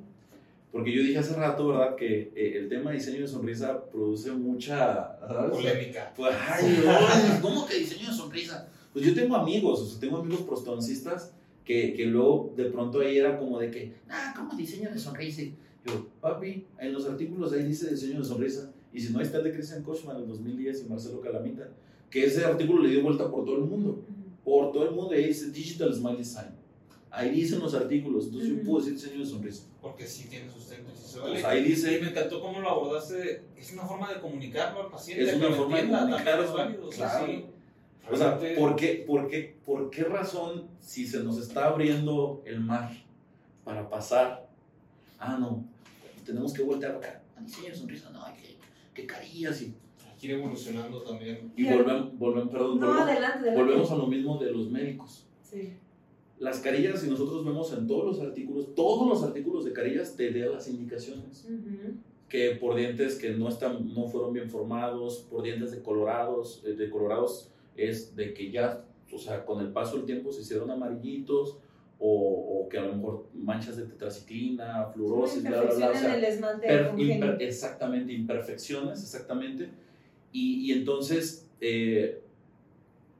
Porque 0.75 0.91
yo 0.93 1.03
dije 1.03 1.17
hace 1.19 1.33
rato, 1.35 1.69
¿verdad? 1.69 1.95
Que 1.95 2.33
eh, 2.35 2.57
el 2.57 2.67
tema 2.67 2.91
de 2.91 2.97
diseño 2.97 3.21
de 3.21 3.29
sonrisa 3.29 3.89
produce 3.89 4.29
mucha... 4.33 5.17
Polémica. 5.49 6.11
Pues, 6.17 6.35
ay, 6.37 6.83
ay, 6.85 7.39
¿cómo 7.41 7.65
que 7.65 7.75
diseño 7.75 8.09
de 8.09 8.13
sonrisa? 8.13 8.67
Pues 8.91 9.05
yo 9.05 9.13
tengo 9.13 9.37
amigos, 9.37 9.79
o 9.79 9.85
sea, 9.85 10.01
tengo 10.01 10.17
amigos 10.17 10.41
prostodoncistas 10.41 11.33
que, 11.63 11.93
que 11.93 12.05
luego 12.07 12.53
de 12.57 12.65
pronto 12.65 12.99
ahí 12.99 13.17
era 13.17 13.39
como 13.39 13.57
de 13.57 13.71
que, 13.71 13.93
ah, 14.09 14.33
¿cómo 14.35 14.53
diseño 14.53 14.91
de 14.91 14.99
sonrisa? 14.99 15.43
Yo, 15.85 16.09
papi, 16.19 16.65
en 16.77 16.91
los 16.91 17.07
artículos 17.07 17.53
ahí 17.53 17.63
dice 17.63 17.91
diseño 17.91 18.19
de 18.19 18.25
sonrisa. 18.25 18.73
Y 18.91 18.99
si 18.99 19.13
no, 19.13 19.19
ahí 19.19 19.25
está 19.25 19.37
el 19.37 19.45
de 19.45 19.53
Christian 19.53 19.81
Kochman 19.81 20.17
en 20.17 20.23
el 20.23 20.27
2010 20.27 20.81
y 20.81 20.89
Marcelo 20.89 21.21
Calamita, 21.21 21.69
que 22.09 22.25
ese 22.25 22.43
artículo 22.43 22.83
le 22.83 22.89
dio 22.89 23.01
vuelta 23.01 23.31
por 23.31 23.45
todo 23.45 23.55
el 23.59 23.63
mundo. 23.63 24.03
Por 24.43 24.73
todo 24.73 24.89
el 24.89 24.93
mundo, 24.93 25.15
y 25.15 25.19
ahí 25.19 25.27
dice 25.27 25.51
Digital 25.51 25.93
Smile 25.93 26.17
Design. 26.17 26.64
Ahí 27.15 27.29
dicen 27.31 27.59
los 27.59 27.73
artículos, 27.73 28.25
entonces 28.25 28.49
yo 28.49 28.63
puedo 28.63 28.79
decir 28.79 28.93
diseño 28.93 29.19
de 29.19 29.25
sonrisa. 29.25 29.63
Porque 29.81 30.05
sí 30.05 30.27
tiene 30.29 30.49
sustento 30.51 30.91
y 30.93 30.97
sí 30.97 31.07
se 31.13 31.19
Pues 31.19 31.41
vale. 31.43 31.59
ahí 31.59 31.65
Y 31.65 31.69
dice, 31.69 31.99
me 32.01 32.09
encantó 32.09 32.41
cómo 32.41 32.59
lo 32.59 32.69
abordaste. 32.69 33.43
Es 33.55 33.71
una 33.73 33.83
forma 33.83 34.13
de 34.13 34.19
comunicarlo 34.19 34.81
al 34.81 34.89
paciente. 34.89 35.23
Es 35.23 35.29
que 35.31 35.37
una 35.37 35.55
forma 35.55 35.77
de 35.77 35.83
entienda, 35.83 36.01
comunicar, 36.07 36.25
también 36.25 36.49
es 36.49 36.53
válido, 36.53 36.89
claro. 36.89 37.25
sí. 37.25 37.45
O 38.11 38.15
sea, 38.17 38.37
¿por 38.57 38.75
qué, 38.75 39.03
por, 39.07 39.27
qué, 39.29 39.57
¿por 39.65 39.89
qué 39.89 40.03
razón 40.03 40.67
si 40.79 41.07
se 41.07 41.23
nos 41.23 41.39
está 41.39 41.67
abriendo 41.67 42.43
el 42.45 42.59
mar 42.59 42.91
para 43.63 43.89
pasar? 43.89 44.47
Ah, 45.17 45.37
no, 45.39 45.63
tenemos 46.25 46.53
que 46.53 46.61
voltear 46.63 46.97
acá. 46.97 47.23
Ah, 47.35 47.41
diseño 47.41 47.69
de 47.69 47.75
sonrisa, 47.75 48.09
no, 48.11 48.23
qué, 48.35 48.57
qué 48.93 49.07
carillas. 49.07 49.61
Y, 49.61 49.73
Hay 50.07 50.17
que 50.19 50.27
ir 50.27 50.33
evolucionando 50.33 51.01
también. 51.01 51.51
y 51.55 51.63
volvemos, 51.65 52.17
volvemos, 52.17 52.49
perdón, 52.51 52.79
No, 52.79 52.87
volvemos, 52.87 53.09
adelante, 53.09 53.39
adelante. 53.39 53.63
volvemos 53.63 53.91
a 53.91 53.95
lo 53.95 54.07
mismo 54.07 54.37
de 54.37 54.51
los 54.51 54.69
médicos. 54.69 55.25
Sí. 55.41 55.73
Las 56.39 56.59
carillas, 56.59 56.99
si 57.01 57.09
nosotros 57.09 57.45
vemos 57.45 57.71
en 57.73 57.87
todos 57.87 58.05
los 58.05 58.19
artículos, 58.19 58.75
todos 58.75 59.07
los 59.07 59.23
artículos 59.23 59.63
de 59.65 59.71
carillas 59.73 60.15
te 60.15 60.31
dan 60.37 60.51
las 60.51 60.67
indicaciones. 60.67 61.47
Que 62.27 62.51
por 62.59 62.75
dientes 62.75 63.15
que 63.15 63.29
no 63.31 63.47
están 63.47 63.93
no 63.93 64.07
fueron 64.07 64.33
bien 64.33 64.49
formados, 64.49 65.25
por 65.29 65.43
dientes 65.43 65.71
decolorados, 65.71 66.61
eh, 66.65 66.73
decolorados 66.73 67.51
es 67.77 68.15
de 68.15 68.33
que 68.33 68.51
ya, 68.51 68.83
o 69.13 69.17
sea, 69.17 69.45
con 69.45 69.61
el 69.61 69.71
paso 69.71 69.97
del 69.97 70.05
tiempo 70.05 70.31
se 70.31 70.41
hicieron 70.41 70.69
amarillitos 70.71 71.57
o, 71.99 72.61
o 72.63 72.67
que 72.67 72.77
a 72.79 72.81
lo 72.85 72.95
mejor 72.95 73.27
manchas 73.33 73.77
de 73.77 73.83
tetraciclina, 73.85 74.85
fluorosis, 74.93 75.41
Una 75.41 75.49
bla, 75.51 75.59
bla, 75.61 75.75
bla, 75.77 75.87
o 75.91 75.93
sea, 76.01 76.13
per- 76.67 76.91
imper- 77.21 77.37
exactamente, 77.41 78.11
imperfecciones, 78.11 79.01
exactamente. 79.01 79.69
Y, 80.33 80.65
y 80.69 80.73
entonces, 80.73 81.47
eh, 81.61 82.21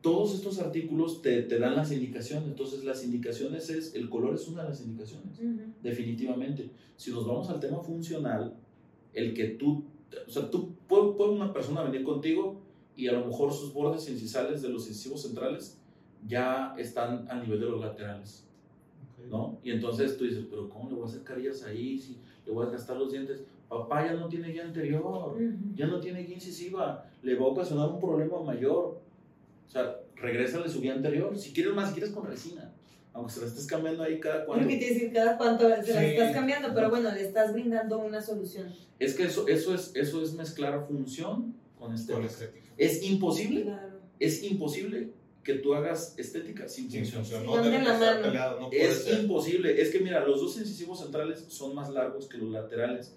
todos 0.05 0.35
estos 0.35 0.59
artículos 0.59 1.23
te, 1.23 1.41
te 1.41 1.57
dan 1.57 1.75
las 1.75 1.91
indicaciones. 1.91 2.47
Entonces, 2.47 2.83
las 2.83 3.03
indicaciones 3.03 3.71
es, 3.71 3.95
el 3.95 4.07
color 4.07 4.35
es 4.35 4.47
una 4.47 4.61
de 4.61 4.69
las 4.69 4.81
indicaciones 4.81 5.39
Ujú. 5.39 5.61
definitivamente. 5.81 6.69
Si 6.95 7.09
nos 7.09 7.25
vamos 7.25 7.49
al 7.49 7.59
tema 7.59 7.79
funcional, 7.79 8.53
el 9.13 9.33
que 9.33 9.45
tú, 9.45 9.83
o 10.27 10.29
sea, 10.29 10.47
tú 10.51 10.75
puede, 10.87 11.13
puede 11.13 11.31
una 11.31 11.51
persona 11.51 11.81
venir 11.81 12.03
contigo 12.03 12.55
y 12.95 13.07
a 13.07 13.13
lo 13.13 13.25
mejor 13.25 13.51
sus 13.51 13.73
bordes 13.73 14.07
incisales 14.07 14.61
de 14.61 14.69
los 14.69 14.87
incisivos 14.87 15.23
centrales 15.23 15.79
ya 16.27 16.75
están 16.77 17.25
a 17.27 17.41
nivel 17.41 17.59
de 17.59 17.65
los 17.65 17.81
laterales, 17.81 18.45
¿no? 19.27 19.57
Y 19.63 19.71
entonces 19.71 20.17
tú 20.17 20.25
dices, 20.25 20.45
pero 20.47 20.69
¿cómo 20.69 20.87
le 20.87 20.95
voy 20.97 21.05
a 21.05 21.07
hacer 21.07 21.23
carillas 21.23 21.63
ahí 21.63 21.97
si 21.97 22.17
le 22.45 22.51
voy 22.51 22.67
a 22.67 22.69
gastar 22.69 22.97
los 22.97 23.11
dientes? 23.11 23.41
Papá 23.67 24.05
ya 24.05 24.13
no 24.13 24.27
tiene 24.27 24.49
guía 24.49 24.65
anterior, 24.65 25.33
Ujú. 25.33 25.75
ya 25.75 25.87
no 25.87 25.99
tiene 25.99 26.21
guía 26.21 26.35
incisiva, 26.35 27.09
le 27.23 27.33
va 27.33 27.45
a 27.45 27.49
ocasionar 27.49 27.89
un 27.89 27.99
problema 27.99 28.39
mayor. 28.43 29.03
O 29.67 29.71
sea, 29.71 29.99
regrésale 30.15 30.69
su 30.69 30.81
guía 30.81 30.93
anterior. 30.93 31.37
Si 31.37 31.51
quieres 31.53 31.73
más, 31.73 31.89
si 31.89 31.95
quieres 31.95 32.11
con 32.13 32.25
resina, 32.25 32.73
aunque 33.13 33.33
se 33.33 33.41
la 33.41 33.47
estés 33.47 33.65
cambiando 33.67 34.03
ahí 34.03 34.19
cada 34.19 34.35
Es 34.35 34.41
lo 34.41 34.45
cuando. 34.47 34.67
que 34.67 34.77
te 34.77 34.85
decir 34.93 35.13
cada 35.13 35.37
cuánto 35.37 35.63
se 35.63 35.69
la 35.69 35.83
Sí. 36.01 36.05
estás 36.07 36.33
cambiando, 36.33 36.73
pero 36.73 36.89
bueno, 36.89 37.11
le 37.13 37.21
estás 37.21 37.53
brindando 37.53 37.99
una 37.99 38.21
solución. 38.21 38.73
Es 38.99 39.13
que 39.15 39.23
eso, 39.23 39.47
eso, 39.47 39.73
es, 39.75 39.91
eso 39.95 40.21
es 40.23 40.33
mezclar 40.33 40.85
función 40.87 41.55
con 41.77 41.93
estética. 41.93 42.25
estética. 42.27 42.65
Es 42.77 43.03
imposible, 43.03 43.63
Claro. 43.63 43.99
es 44.19 44.43
imposible 44.43 45.09
que 45.43 45.53
tú 45.55 45.75
hagas 45.75 46.15
estética 46.17 46.67
sin 46.67 46.89
Sin 46.89 47.05
función. 47.05 47.41
Sí, 47.41 47.47
No 47.47 47.55
la 47.57 48.57
no 48.59 48.69
puede 48.69 48.83
Es 48.85 49.03
ser. 49.03 49.19
imposible. 49.21 49.81
Es 49.81 49.89
que 49.91 49.99
mira, 49.99 50.25
los 50.25 50.41
dos 50.41 50.57
incisivos 50.57 50.99
centrales 51.01 51.45
son 51.49 51.75
más 51.75 51.89
largos 51.91 52.27
que 52.27 52.37
los 52.37 52.49
laterales. 52.49 53.15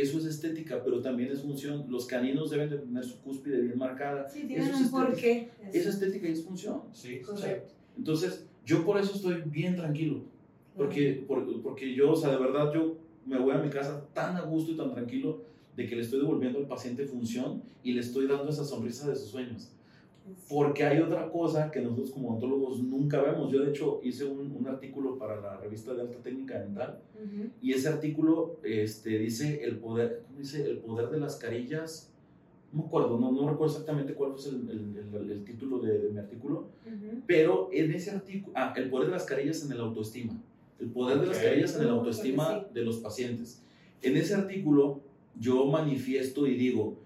Eso 0.00 0.18
es 0.18 0.24
estética, 0.26 0.82
pero 0.84 1.00
también 1.00 1.30
es 1.32 1.40
función. 1.42 1.86
Los 1.88 2.06
caninos 2.06 2.50
deben 2.50 2.70
de 2.70 2.78
tener 2.78 3.04
su 3.04 3.18
cúspide 3.20 3.60
bien 3.60 3.76
marcada. 3.78 4.28
Sí, 4.28 4.44
tienen 4.46 4.66
Eso 4.68 4.74
es 4.74 4.76
un 4.78 4.84
estética. 4.86 5.06
porqué. 5.10 5.50
Es 5.72 5.86
estética 5.86 6.28
y 6.28 6.32
es 6.32 6.44
función. 6.44 6.82
Sí, 6.92 7.20
Correcto. 7.20 7.72
Entonces, 7.96 8.46
yo 8.64 8.84
por 8.84 8.98
eso 8.98 9.14
estoy 9.14 9.42
bien 9.46 9.74
tranquilo. 9.76 10.20
Porque, 10.76 11.24
por- 11.26 11.62
porque 11.62 11.92
yo, 11.94 12.12
o 12.12 12.16
sea, 12.16 12.30
de 12.30 12.36
verdad, 12.38 12.72
yo 12.72 12.96
me 13.26 13.38
voy 13.38 13.52
a 13.54 13.58
mi 13.58 13.68
casa 13.70 14.06
tan 14.14 14.36
a 14.36 14.42
gusto 14.42 14.70
y 14.72 14.76
tan 14.76 14.92
tranquilo 14.92 15.42
de 15.76 15.86
que 15.88 15.96
le 15.96 16.02
estoy 16.02 16.20
devolviendo 16.20 16.58
al 16.60 16.66
paciente 16.68 17.04
función 17.04 17.62
y 17.82 17.92
le 17.92 18.00
estoy 18.00 18.26
dando 18.28 18.48
esa 18.50 18.64
sonrisa 18.64 19.08
de 19.08 19.16
sus 19.16 19.30
sueños. 19.30 19.72
Porque 20.48 20.84
hay 20.84 21.00
otra 21.00 21.30
cosa 21.30 21.70
que 21.70 21.80
nosotros 21.80 22.10
como 22.10 22.30
odontólogos 22.30 22.82
nunca 22.82 23.20
vemos. 23.22 23.52
Yo 23.52 23.62
de 23.62 23.70
hecho 23.70 24.00
hice 24.02 24.24
un, 24.24 24.52
un 24.58 24.66
artículo 24.66 25.18
para 25.18 25.40
la 25.40 25.56
revista 25.58 25.94
de 25.94 26.02
alta 26.02 26.18
técnica 26.22 26.58
dental 26.58 27.00
Ujú. 27.14 27.48
y 27.62 27.72
ese 27.72 27.88
artículo 27.88 28.56
este, 28.62 29.18
dice 29.18 29.62
el 29.64 29.78
poder, 29.78 30.22
¿cómo 30.26 30.38
dice? 30.38 30.64
El 30.64 30.78
poder 30.78 31.10
de 31.10 31.20
las 31.20 31.36
carillas. 31.36 32.10
No 32.72 32.82
me 32.82 32.86
acuerdo, 32.88 33.18
no, 33.18 33.32
no 33.32 33.48
recuerdo 33.48 33.72
exactamente 33.72 34.12
cuál 34.14 34.32
fue 34.36 34.50
el, 34.50 34.68
el- 34.70 35.14
el- 35.14 35.30
el 35.30 35.44
título 35.44 35.78
de, 35.78 35.98
de 35.98 36.10
mi 36.10 36.18
artículo, 36.18 36.66
Ujú. 36.86 37.22
pero 37.26 37.70
en 37.72 37.92
ese 37.92 38.10
artículo, 38.10 38.52
ah, 38.56 38.74
el 38.76 38.90
poder 38.90 39.06
de 39.08 39.12
las 39.14 39.24
carillas 39.24 39.64
en 39.64 39.72
el 39.72 39.80
autoestima. 39.80 40.34
El 40.78 40.88
poder 40.90 41.18
de 41.20 41.26
las 41.28 41.38
carillas 41.38 41.74
en 41.76 41.82
el 41.82 41.88
autoestima 41.88 42.66
que 42.72 42.74
de 42.80 42.84
los 42.84 42.98
pacientes. 42.98 43.62
En 44.02 44.16
ese 44.16 44.34
artículo 44.34 45.00
yo 45.40 45.64
manifiesto 45.66 46.46
y 46.46 46.56
digo, 46.56 46.96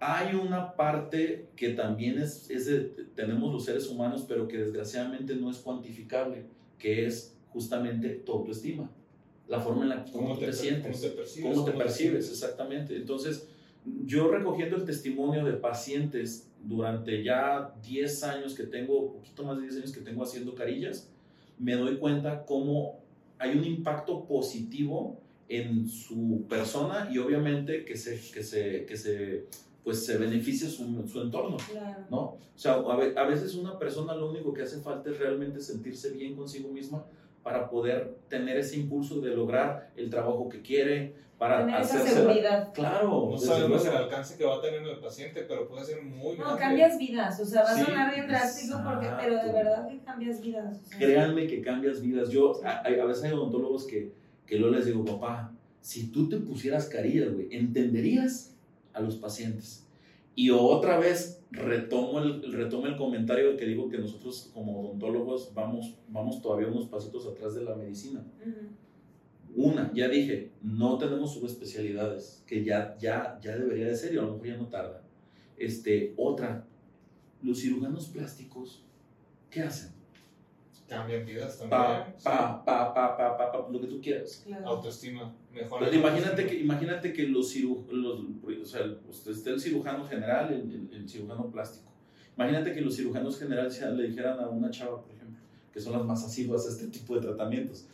hay 0.00 0.34
una 0.34 0.74
parte 0.74 1.48
que 1.54 1.70
también 1.70 2.18
es, 2.18 2.50
es 2.50 2.66
de- 2.66 2.80
tenemos 3.14 3.52
los 3.52 3.64
seres 3.64 3.86
humanos, 3.88 4.24
pero 4.26 4.48
que 4.48 4.56
desgraciadamente 4.58 5.36
no 5.36 5.50
es 5.50 5.58
cuantificable, 5.58 6.46
que 6.78 7.06
es 7.06 7.36
justamente 7.50 8.08
tu 8.08 8.32
autoestima. 8.32 8.90
La 9.46 9.60
forma 9.60 9.82
en 9.82 9.88
la 9.90 10.04
que 10.04 10.12
¿Cómo 10.12 10.34
tú 10.34 10.40
te, 10.40 10.52
sientes. 10.52 10.96
¿Cómo 10.96 11.10
te 11.10 11.16
percibes? 11.16 11.54
¿Cómo 11.54 11.64
te 11.66 11.72
percibes? 11.72 12.30
Exactamente. 12.30 12.96
Entonces, 12.96 13.48
yo 14.06 14.30
recogiendo 14.30 14.76
el 14.76 14.84
testimonio 14.84 15.44
de 15.44 15.52
pacientes 15.54 16.48
durante 16.62 17.22
ya 17.22 17.74
10 17.82 18.22
años 18.24 18.54
que 18.54 18.64
tengo, 18.64 19.12
poquito 19.12 19.42
más 19.44 19.56
de 19.56 19.62
10 19.64 19.76
años 19.76 19.92
que 19.92 20.00
tengo 20.00 20.22
haciendo 20.22 20.54
carillas, 20.54 21.10
me 21.58 21.74
doy 21.74 21.96
cuenta 21.98 22.44
cómo 22.46 23.00
hay 23.38 23.56
un 23.56 23.64
impacto 23.64 24.24
positivo 24.26 25.20
en 25.48 25.88
su 25.88 26.44
persona 26.48 27.08
y 27.12 27.18
obviamente 27.18 27.84
que 27.84 27.96
se, 27.96 28.20
que 28.32 28.42
se, 28.42 28.84
que 28.86 28.96
se, 28.96 29.46
pues 29.84 30.04
se 30.04 30.18
beneficia 30.18 30.68
su, 30.68 31.06
su 31.08 31.20
entorno. 31.22 31.56
Claro. 31.70 32.04
¿no? 32.10 32.18
O 32.20 32.38
sea, 32.54 32.74
a, 32.74 32.96
ve- 32.96 33.14
a 33.16 33.24
veces 33.24 33.54
una 33.54 33.78
persona 33.78 34.14
lo 34.14 34.30
único 34.30 34.52
que 34.52 34.62
hace 34.62 34.80
falta 34.80 35.10
es 35.10 35.18
realmente 35.18 35.60
sentirse 35.60 36.10
bien 36.10 36.36
consigo 36.36 36.68
misma 36.70 37.04
para 37.42 37.70
poder 37.70 38.18
tener 38.28 38.58
ese 38.58 38.76
impulso 38.76 39.20
de 39.20 39.34
lograr 39.34 39.90
el 39.96 40.10
trabajo 40.10 40.48
que 40.48 40.60
quiere, 40.60 41.14
para 41.38 41.60
Tener 41.64 41.80
esa 41.80 41.94
hacerse... 41.96 42.14
seguridad. 42.20 42.70
Claro, 42.74 43.28
No 43.30 43.38
sabemos 43.38 43.82
el 43.86 43.96
alcance 43.96 44.36
que 44.36 44.44
va 44.44 44.56
a 44.56 44.60
tener 44.60 44.82
el 44.82 44.98
paciente, 44.98 45.46
pero 45.48 45.66
puede 45.66 45.86
ser 45.86 46.02
muy 46.02 46.36
No, 46.36 46.44
grande. 46.44 46.60
cambias 46.60 46.98
vidas, 46.98 47.40
o 47.40 47.44
sea, 47.46 47.62
va 47.62 47.70
a 47.70 47.74
Sí, 47.78 47.84
sonar 47.86 48.14
bien 48.14 48.28
drástico, 48.28 48.76
porque, 48.84 49.08
pero 49.18 49.36
de 49.42 49.50
verdad 49.52 49.88
que 49.88 50.00
cambias 50.00 50.42
vidas. 50.42 50.76
o 50.84 50.86
sea. 50.90 50.98
Créanme 50.98 51.46
que 51.46 51.62
cambias 51.62 52.02
vidas. 52.02 52.28
Yo, 52.28 52.60
a, 52.62 52.80
a 52.80 53.04
veces 53.06 53.24
hay 53.24 53.32
odontólogos 53.32 53.86
que, 53.86 54.12
que 54.44 54.56
luego 54.56 54.74
les 54.76 54.84
digo, 54.84 55.02
papá, 55.06 55.50
si 55.80 56.08
tú 56.08 56.28
te 56.28 56.36
pusieras 56.36 56.84
carillas, 56.90 57.32
güey, 57.32 57.48
entenderías 57.56 58.54
a 58.92 59.00
los 59.00 59.16
pacientes. 59.16 59.86
Y 60.34 60.50
otra 60.50 60.98
vez 60.98 61.42
retomo 61.50 62.20
el, 62.20 62.52
retomo 62.52 62.86
el 62.86 62.96
comentario 62.96 63.56
que 63.56 63.66
digo 63.66 63.88
que 63.88 63.98
nosotros 63.98 64.50
como 64.54 64.80
odontólogos 64.80 65.52
vamos, 65.54 65.94
vamos 66.08 66.40
todavía 66.40 66.68
unos 66.68 66.86
pasitos 66.86 67.26
atrás 67.26 67.54
de 67.54 67.62
la 67.62 67.74
medicina. 67.74 68.24
Una, 69.56 69.92
ya 69.92 70.08
dije, 70.08 70.50
no 70.62 70.96
tenemos 70.96 71.34
subespecialidades, 71.34 72.44
que 72.46 72.64
ya, 72.64 72.96
ya, 72.98 73.38
ya 73.42 73.56
debería 73.56 73.88
de 73.88 73.96
ser 73.96 74.14
y 74.14 74.18
a 74.18 74.22
lo 74.22 74.32
mejor 74.34 74.46
ya 74.46 74.56
no 74.56 74.68
tarda. 74.68 75.02
Este, 75.58 76.14
otra, 76.16 76.64
los 77.42 77.60
cirujanos 77.60 78.06
plásticos 78.06 78.84
¿qué 79.50 79.62
hacen? 79.62 79.90
Cambian 80.90 81.24
vidas 81.24 81.58
también. 81.58 81.80
Pa, 81.80 82.14
pa, 82.22 82.64
pa, 82.64 82.94
pa, 82.94 83.16
pa, 83.16 83.36
pa, 83.38 83.52
pa, 83.52 83.68
lo 83.70 83.80
que 83.80 83.86
tú 83.86 84.00
quieras. 84.00 84.42
Claro. 84.46 84.66
Autoestima. 84.68 85.34
Mejor. 85.52 85.80
Pero 85.84 85.96
imagínate 85.96 86.46
que, 86.46 86.58
imagínate 86.58 87.12
que 87.12 87.22
los 87.28 87.50
cirujanos, 87.50 88.20
o 88.62 88.64
sea, 88.66 88.82
pues, 89.06 89.26
está 89.26 89.50
el 89.50 89.60
cirujano 89.60 90.04
general, 90.06 90.52
el, 90.52 90.60
el- 90.72 90.90
el 91.02 91.08
cirujano 91.08 91.50
plástico. 91.50 91.90
Imagínate 92.36 92.72
que 92.74 92.80
los 92.80 92.96
cirujanos 92.96 93.38
generales 93.38 93.80
le 93.80 94.02
dijeran 94.08 94.38
a 94.40 94.48
una 94.48 94.70
chava, 94.70 95.00
por 95.02 95.14
ejemplo, 95.14 95.40
que 95.72 95.80
son 95.80 95.92
las 95.92 96.04
más 96.04 96.24
asiduas 96.24 96.66
a 96.66 96.70
este 96.70 96.86
tipo 96.88 97.14
de 97.14 97.20
tratamientos. 97.22 97.86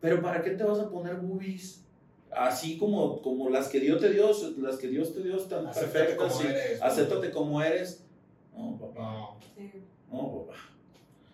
Pero 0.00 0.20
¿para 0.22 0.42
qué 0.42 0.50
te 0.50 0.62
vas 0.64 0.78
a 0.78 0.88
poner 0.90 1.16
boobies? 1.16 1.82
Así 2.30 2.76
como, 2.76 3.22
como 3.22 3.48
las 3.50 3.68
que 3.68 3.80
Dios 3.80 4.00
te 4.00 4.10
dio, 4.10 4.30
las 4.58 4.76
que 4.76 4.88
Dios 4.88 5.14
te 5.14 5.22
dio 5.22 5.36
están 5.36 5.66
Acéptate 5.66 5.98
perfectas. 5.98 6.28
como 6.32 6.42
sí. 6.42 6.46
eres. 6.48 6.82
Acéptate 6.82 7.30
como 7.30 7.62
eres. 7.62 8.04
No, 8.56 8.76
papá. 8.78 9.00
No. 9.00 9.36
Sí. 9.56 9.70
No, 10.12 10.44
papá. 10.46 10.58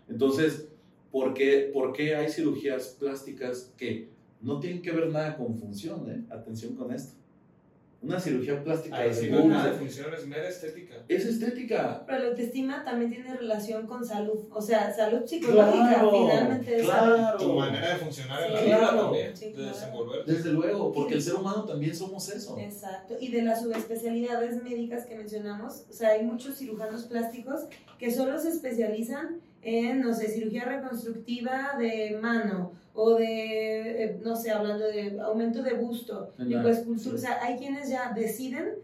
Entonces, 0.08 0.68
¿por 1.12 1.34
qué, 1.34 1.70
por 1.72 1.92
qué 1.92 2.16
hay 2.16 2.28
cirugías 2.30 2.96
plásticas 2.98 3.70
que 3.76 4.08
no 4.40 4.58
tienen 4.58 4.82
que 4.82 4.90
ver 4.90 5.08
nada 5.10 5.36
con 5.36 5.56
función? 5.56 6.10
eh? 6.10 6.22
Atención 6.34 6.74
con 6.74 6.92
esto. 6.92 7.14
Una 8.04 8.18
cirugía 8.18 8.60
plástica 8.64 8.98
de 8.98 9.14
sí, 9.14 9.30
no 9.30 9.62
de 9.62 9.70
función, 9.74 10.12
es 10.12 10.26
mera 10.26 10.48
estética. 10.48 10.96
es 11.06 11.24
estética. 11.24 12.02
Pero 12.04 12.18
la 12.18 12.28
autoestima 12.30 12.82
también 12.84 13.12
tiene 13.12 13.32
relación 13.36 13.86
con 13.86 14.04
salud, 14.04 14.40
o 14.50 14.60
sea, 14.60 14.92
salud 14.92 15.24
psicológica, 15.24 15.70
Claro, 16.00 16.10
finalmente 16.10 16.76
es 16.80 16.86
salud. 16.88 17.14
claro. 17.14 17.38
Tu 17.38 17.52
manera 17.52 17.90
de 17.90 17.96
funcionar 18.00 18.42
en 18.42 18.54
la 18.54 18.60
vida 18.60 18.78
claro. 18.78 19.00
también, 19.02 19.36
Sí, 19.36 19.44
de 19.46 19.52
claro. 19.52 19.68
desenvolverte. 19.68 20.32
Desde 20.32 20.50
luego, 20.52 20.92
porque 20.92 21.14
el 21.14 21.22
ser 21.22 21.34
humano 21.36 21.64
también 21.64 21.94
somos 21.94 22.28
eso. 22.28 22.58
Exacto, 22.58 23.14
y 23.20 23.28
de 23.30 23.42
las 23.42 23.62
subespecialidades 23.62 24.60
médicas 24.64 25.06
que 25.06 25.14
mencionamos, 25.14 25.84
o 25.88 25.92
sea, 25.92 26.08
hay 26.08 26.24
muchos 26.24 26.56
cirujanos 26.56 27.04
plásticos 27.04 27.66
que 28.00 28.10
solo 28.10 28.36
se 28.40 28.48
especializan 28.48 29.40
en, 29.62 30.00
no 30.00 30.12
sé, 30.12 30.28
cirugía 30.28 30.64
reconstructiva 30.64 31.76
de 31.78 32.18
mano 32.20 32.72
o 32.94 33.14
de, 33.14 34.04
eh, 34.04 34.20
no 34.22 34.36
sé, 34.36 34.50
hablando 34.50 34.84
de 34.86 35.18
aumento 35.20 35.62
de 35.62 35.74
busto, 35.74 36.32
lipoescultura, 36.38 37.16
sí. 37.18 37.24
o 37.24 37.28
sea, 37.28 37.38
hay 37.42 37.56
quienes 37.56 37.88
ya 37.88 38.12
deciden, 38.12 38.74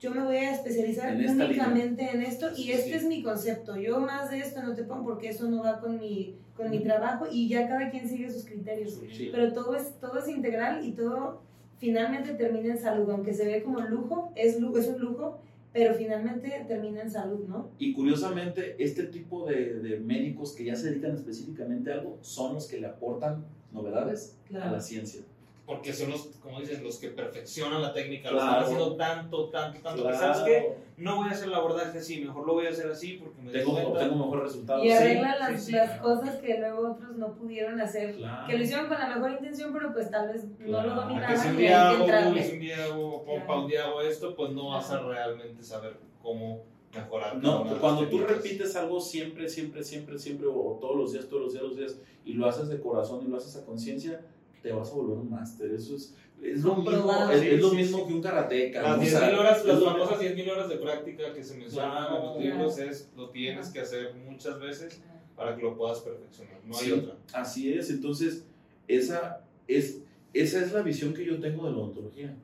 yo 0.00 0.10
me 0.10 0.24
voy 0.24 0.36
a 0.36 0.52
especializar 0.52 1.10
En 1.14 1.30
únicamente 1.30 2.10
en 2.12 2.22
esto 2.22 2.50
y 2.56 2.64
Sí, 2.64 2.72
este 2.72 2.88
sí. 2.90 2.94
es 2.96 3.04
mi 3.04 3.22
concepto, 3.22 3.76
yo 3.76 4.00
más 4.00 4.30
de 4.30 4.38
esto 4.40 4.62
no 4.62 4.74
te 4.74 4.82
pongo 4.82 5.04
porque 5.04 5.28
eso 5.28 5.48
no 5.48 5.62
va 5.62 5.78
con 5.80 6.00
mi, 6.00 6.34
con 6.56 6.70
mi 6.70 6.80
trabajo 6.80 7.26
y 7.30 7.48
ya 7.48 7.68
cada 7.68 7.88
quien 7.90 8.08
sigue 8.08 8.28
sus 8.30 8.44
criterios 8.44 8.98
pero 9.30 9.52
todo 9.52 9.76
es, 9.76 9.92
todo 10.00 10.18
es 10.18 10.28
integral 10.28 10.84
y 10.84 10.92
todo 10.92 11.40
finalmente 11.78 12.34
termina 12.34 12.74
en 12.74 12.80
salud, 12.80 13.08
aunque 13.10 13.32
se 13.34 13.44
ve 13.46 13.62
como 13.62 13.80
lujo, 13.80 14.32
es, 14.36 14.58
lu- 14.60 14.76
es 14.76 14.86
un 14.88 15.00
lujo, 15.00 15.40
pero 15.72 15.94
finalmente 15.94 16.64
termina 16.68 17.02
en 17.02 17.10
salud, 17.10 17.46
¿no? 17.48 17.70
Y 17.78 17.92
curiosamente, 17.92 18.76
este 18.78 19.04
tipo 19.04 19.46
de, 19.46 19.80
de 19.80 20.00
médicos 20.00 20.54
que 20.54 20.64
ya 20.64 20.76
se 20.76 20.90
dedican 20.90 21.14
específicamente 21.14 21.90
a 21.90 21.94
algo 21.94 22.18
son 22.20 22.54
los 22.54 22.68
que 22.68 22.80
le 22.80 22.86
aportan 22.86 23.46
novedades 23.72 24.38
a 24.54 24.70
la 24.70 24.80
ciencia. 24.80 25.22
Porque 25.64 25.92
son 25.92 26.10
los, 26.10 26.22
como 26.42 26.58
dicen, 26.60 26.82
los 26.82 26.98
que 26.98 27.08
perfeccionan 27.10 27.80
la 27.80 27.92
técnica. 27.92 28.30
Claro. 28.30 28.46
están 28.46 28.62
haciendo 28.64 28.96
tanto, 28.96 29.48
tanto, 29.48 29.80
tanto. 29.80 30.02
que, 30.02 30.08
Claro. 30.08 30.34
¿Sabes 30.34 30.42
qué? 30.44 30.74
No 30.96 31.16
voy 31.16 31.28
a 31.28 31.30
hacer 31.30 31.48
el 31.48 31.54
abordaje 31.54 31.98
así, 31.98 32.20
mejor 32.20 32.46
lo 32.46 32.54
voy 32.54 32.66
a 32.66 32.70
hacer 32.70 32.90
así 32.90 33.12
porque 33.14 33.40
me 33.42 33.52
Tengo, 33.52 33.72
obtengo 33.72 34.16
mejor 34.16 34.42
resultado. 34.42 34.82
Y 34.84 34.88
Sí, 34.88 34.92
arregla 34.92 35.38
las, 35.38 35.60
sí, 35.60 35.66
sí, 35.66 35.72
las 35.72 35.90
claro. 35.90 36.02
cosas 36.02 36.36
que 36.36 36.58
luego 36.58 36.90
otros 36.92 37.16
no 37.16 37.34
pudieron 37.34 37.80
hacer, 37.80 38.16
claro. 38.16 38.46
que 38.46 38.58
lo 38.58 38.64
hicieron 38.64 38.88
con 38.88 38.98
la 38.98 39.14
mejor 39.14 39.30
intención, 39.32 39.72
pero 39.72 39.92
pues 39.92 40.10
tal 40.10 40.28
vez 40.32 40.44
no 40.58 40.82
lo 40.82 41.08
Que 41.08 41.36
si 41.36 41.48
dominaban 41.48 41.50
un 41.50 41.56
día 41.56 41.68
que 41.68 41.74
hago 42.12 42.28
un 42.52 42.60
día 42.60 42.84
hago 42.84 43.24
pompa, 43.24 43.46
Claro. 43.46 43.60
un 43.62 43.68
día 43.68 43.84
hago 43.84 44.00
esto, 44.02 44.34
pues 44.34 44.50
no 44.52 44.68
vas 44.70 44.90
a 44.90 44.98
realmente 45.00 45.62
saber 45.62 45.96
cómo 46.20 46.64
mejorar. 46.94 47.36
No, 47.36 47.64
cuando 47.80 48.08
tú 48.08 48.18
repites 48.18 48.74
algo 48.76 49.00
siempre, 49.00 49.48
siempre, 49.48 49.82
siempre, 49.82 50.18
siempre, 50.18 50.46
o 50.48 50.76
todos 50.80 50.96
los 50.96 51.12
días, 51.12 51.28
todos 51.28 51.42
los 51.44 51.52
días, 51.52 51.62
todos 51.62 51.76
los 51.76 51.78
días, 51.94 52.00
y 52.24 52.34
lo 52.34 52.46
haces 52.46 52.68
de 52.68 52.80
corazón 52.80 53.24
y 53.24 53.28
lo 53.30 53.36
haces 53.36 53.56
a 53.56 53.64
conciencia, 53.64 54.20
te 54.62 54.72
vas 54.72 54.90
a 54.90 54.94
volver 54.94 55.18
un 55.18 55.30
máster. 55.30 55.70
Eso 55.72 55.96
es, 55.96 56.14
es 56.42 56.62
lo 56.62 56.76
mismo, 56.76 57.30
es, 57.30 57.40
Sí, 57.40 57.48
es 57.48 57.60
lo 57.60 57.70
sí, 57.70 57.76
mismo 57.76 57.98
sí. 57.98 58.04
que 58.06 58.14
un 58.14 58.22
karateca. 58.22 58.82
Las 58.82 58.96
¿no? 58.96 59.02
O 59.02 59.06
10.000 59.06 59.08
sea, 59.10 59.40
horas, 59.40 59.64
las 59.64 59.82
famosas 59.82 60.20
mismo. 60.20 60.36
10.000 60.36 60.50
horas 60.52 60.68
de 60.68 60.76
práctica 60.76 61.32
que 61.32 61.42
se 61.44 61.56
mencionan 61.56 62.14
en 62.16 62.22
los 62.22 62.38
libros 62.38 62.78
es 62.78 63.10
lo 63.16 63.30
tienes 63.30 63.68
que 63.68 63.80
hacer 63.80 64.14
muchas 64.14 64.58
veces 64.60 65.00
para 65.36 65.56
que 65.56 65.62
lo 65.62 65.76
puedas 65.76 66.00
perfeccionar. 66.00 66.58
No 66.66 66.76
hay 66.76 66.84
Sí, 66.84 66.92
otra. 66.92 67.14
Así 67.32 67.72
es, 67.72 67.90
entonces, 67.90 68.44
esa 68.88 69.40
es, 69.68 70.00
esa 70.32 70.64
es 70.64 70.72
la 70.72 70.82
visión 70.82 71.12
que 71.14 71.24
yo 71.24 71.40
tengo 71.40 71.66
de 71.66 71.72
la 71.72 71.78
odontología. 71.78 72.34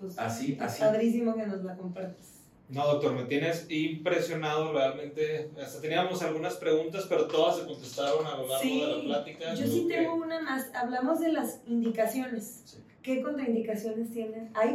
Pues, 0.00 0.18
Así, 0.18 0.56
así. 0.60 0.80
Padrísimo 0.80 1.34
que 1.34 1.46
nos 1.46 1.64
la 1.64 1.76
compartas. 1.76 2.33
No, 2.74 2.86
doctor, 2.86 3.12
me 3.14 3.24
tienes 3.24 3.66
impresionado 3.70 4.72
realmente. 4.72 5.50
Hasta 5.62 5.80
teníamos 5.80 6.20
algunas 6.22 6.54
preguntas, 6.56 7.06
pero 7.08 7.26
todas 7.26 7.56
se 7.58 7.66
contestaron 7.66 8.26
a 8.26 8.32
lo 8.36 8.48
largo 8.48 8.62
Sí, 8.62 8.80
de 8.80 8.86
la 8.88 9.02
plática. 9.02 9.54
Yo 9.54 9.66
sí 9.66 9.86
que- 9.88 9.94
tengo 9.96 10.14
una 10.14 10.40
más. 10.40 10.74
Hablamos 10.74 11.20
de 11.20 11.32
las 11.32 11.60
indicaciones. 11.66 12.62
Sí. 12.64 12.78
¿Qué 13.02 13.20
contraindicaciones 13.22 14.12
tienen? 14.12 14.50
¿Hay 14.54 14.72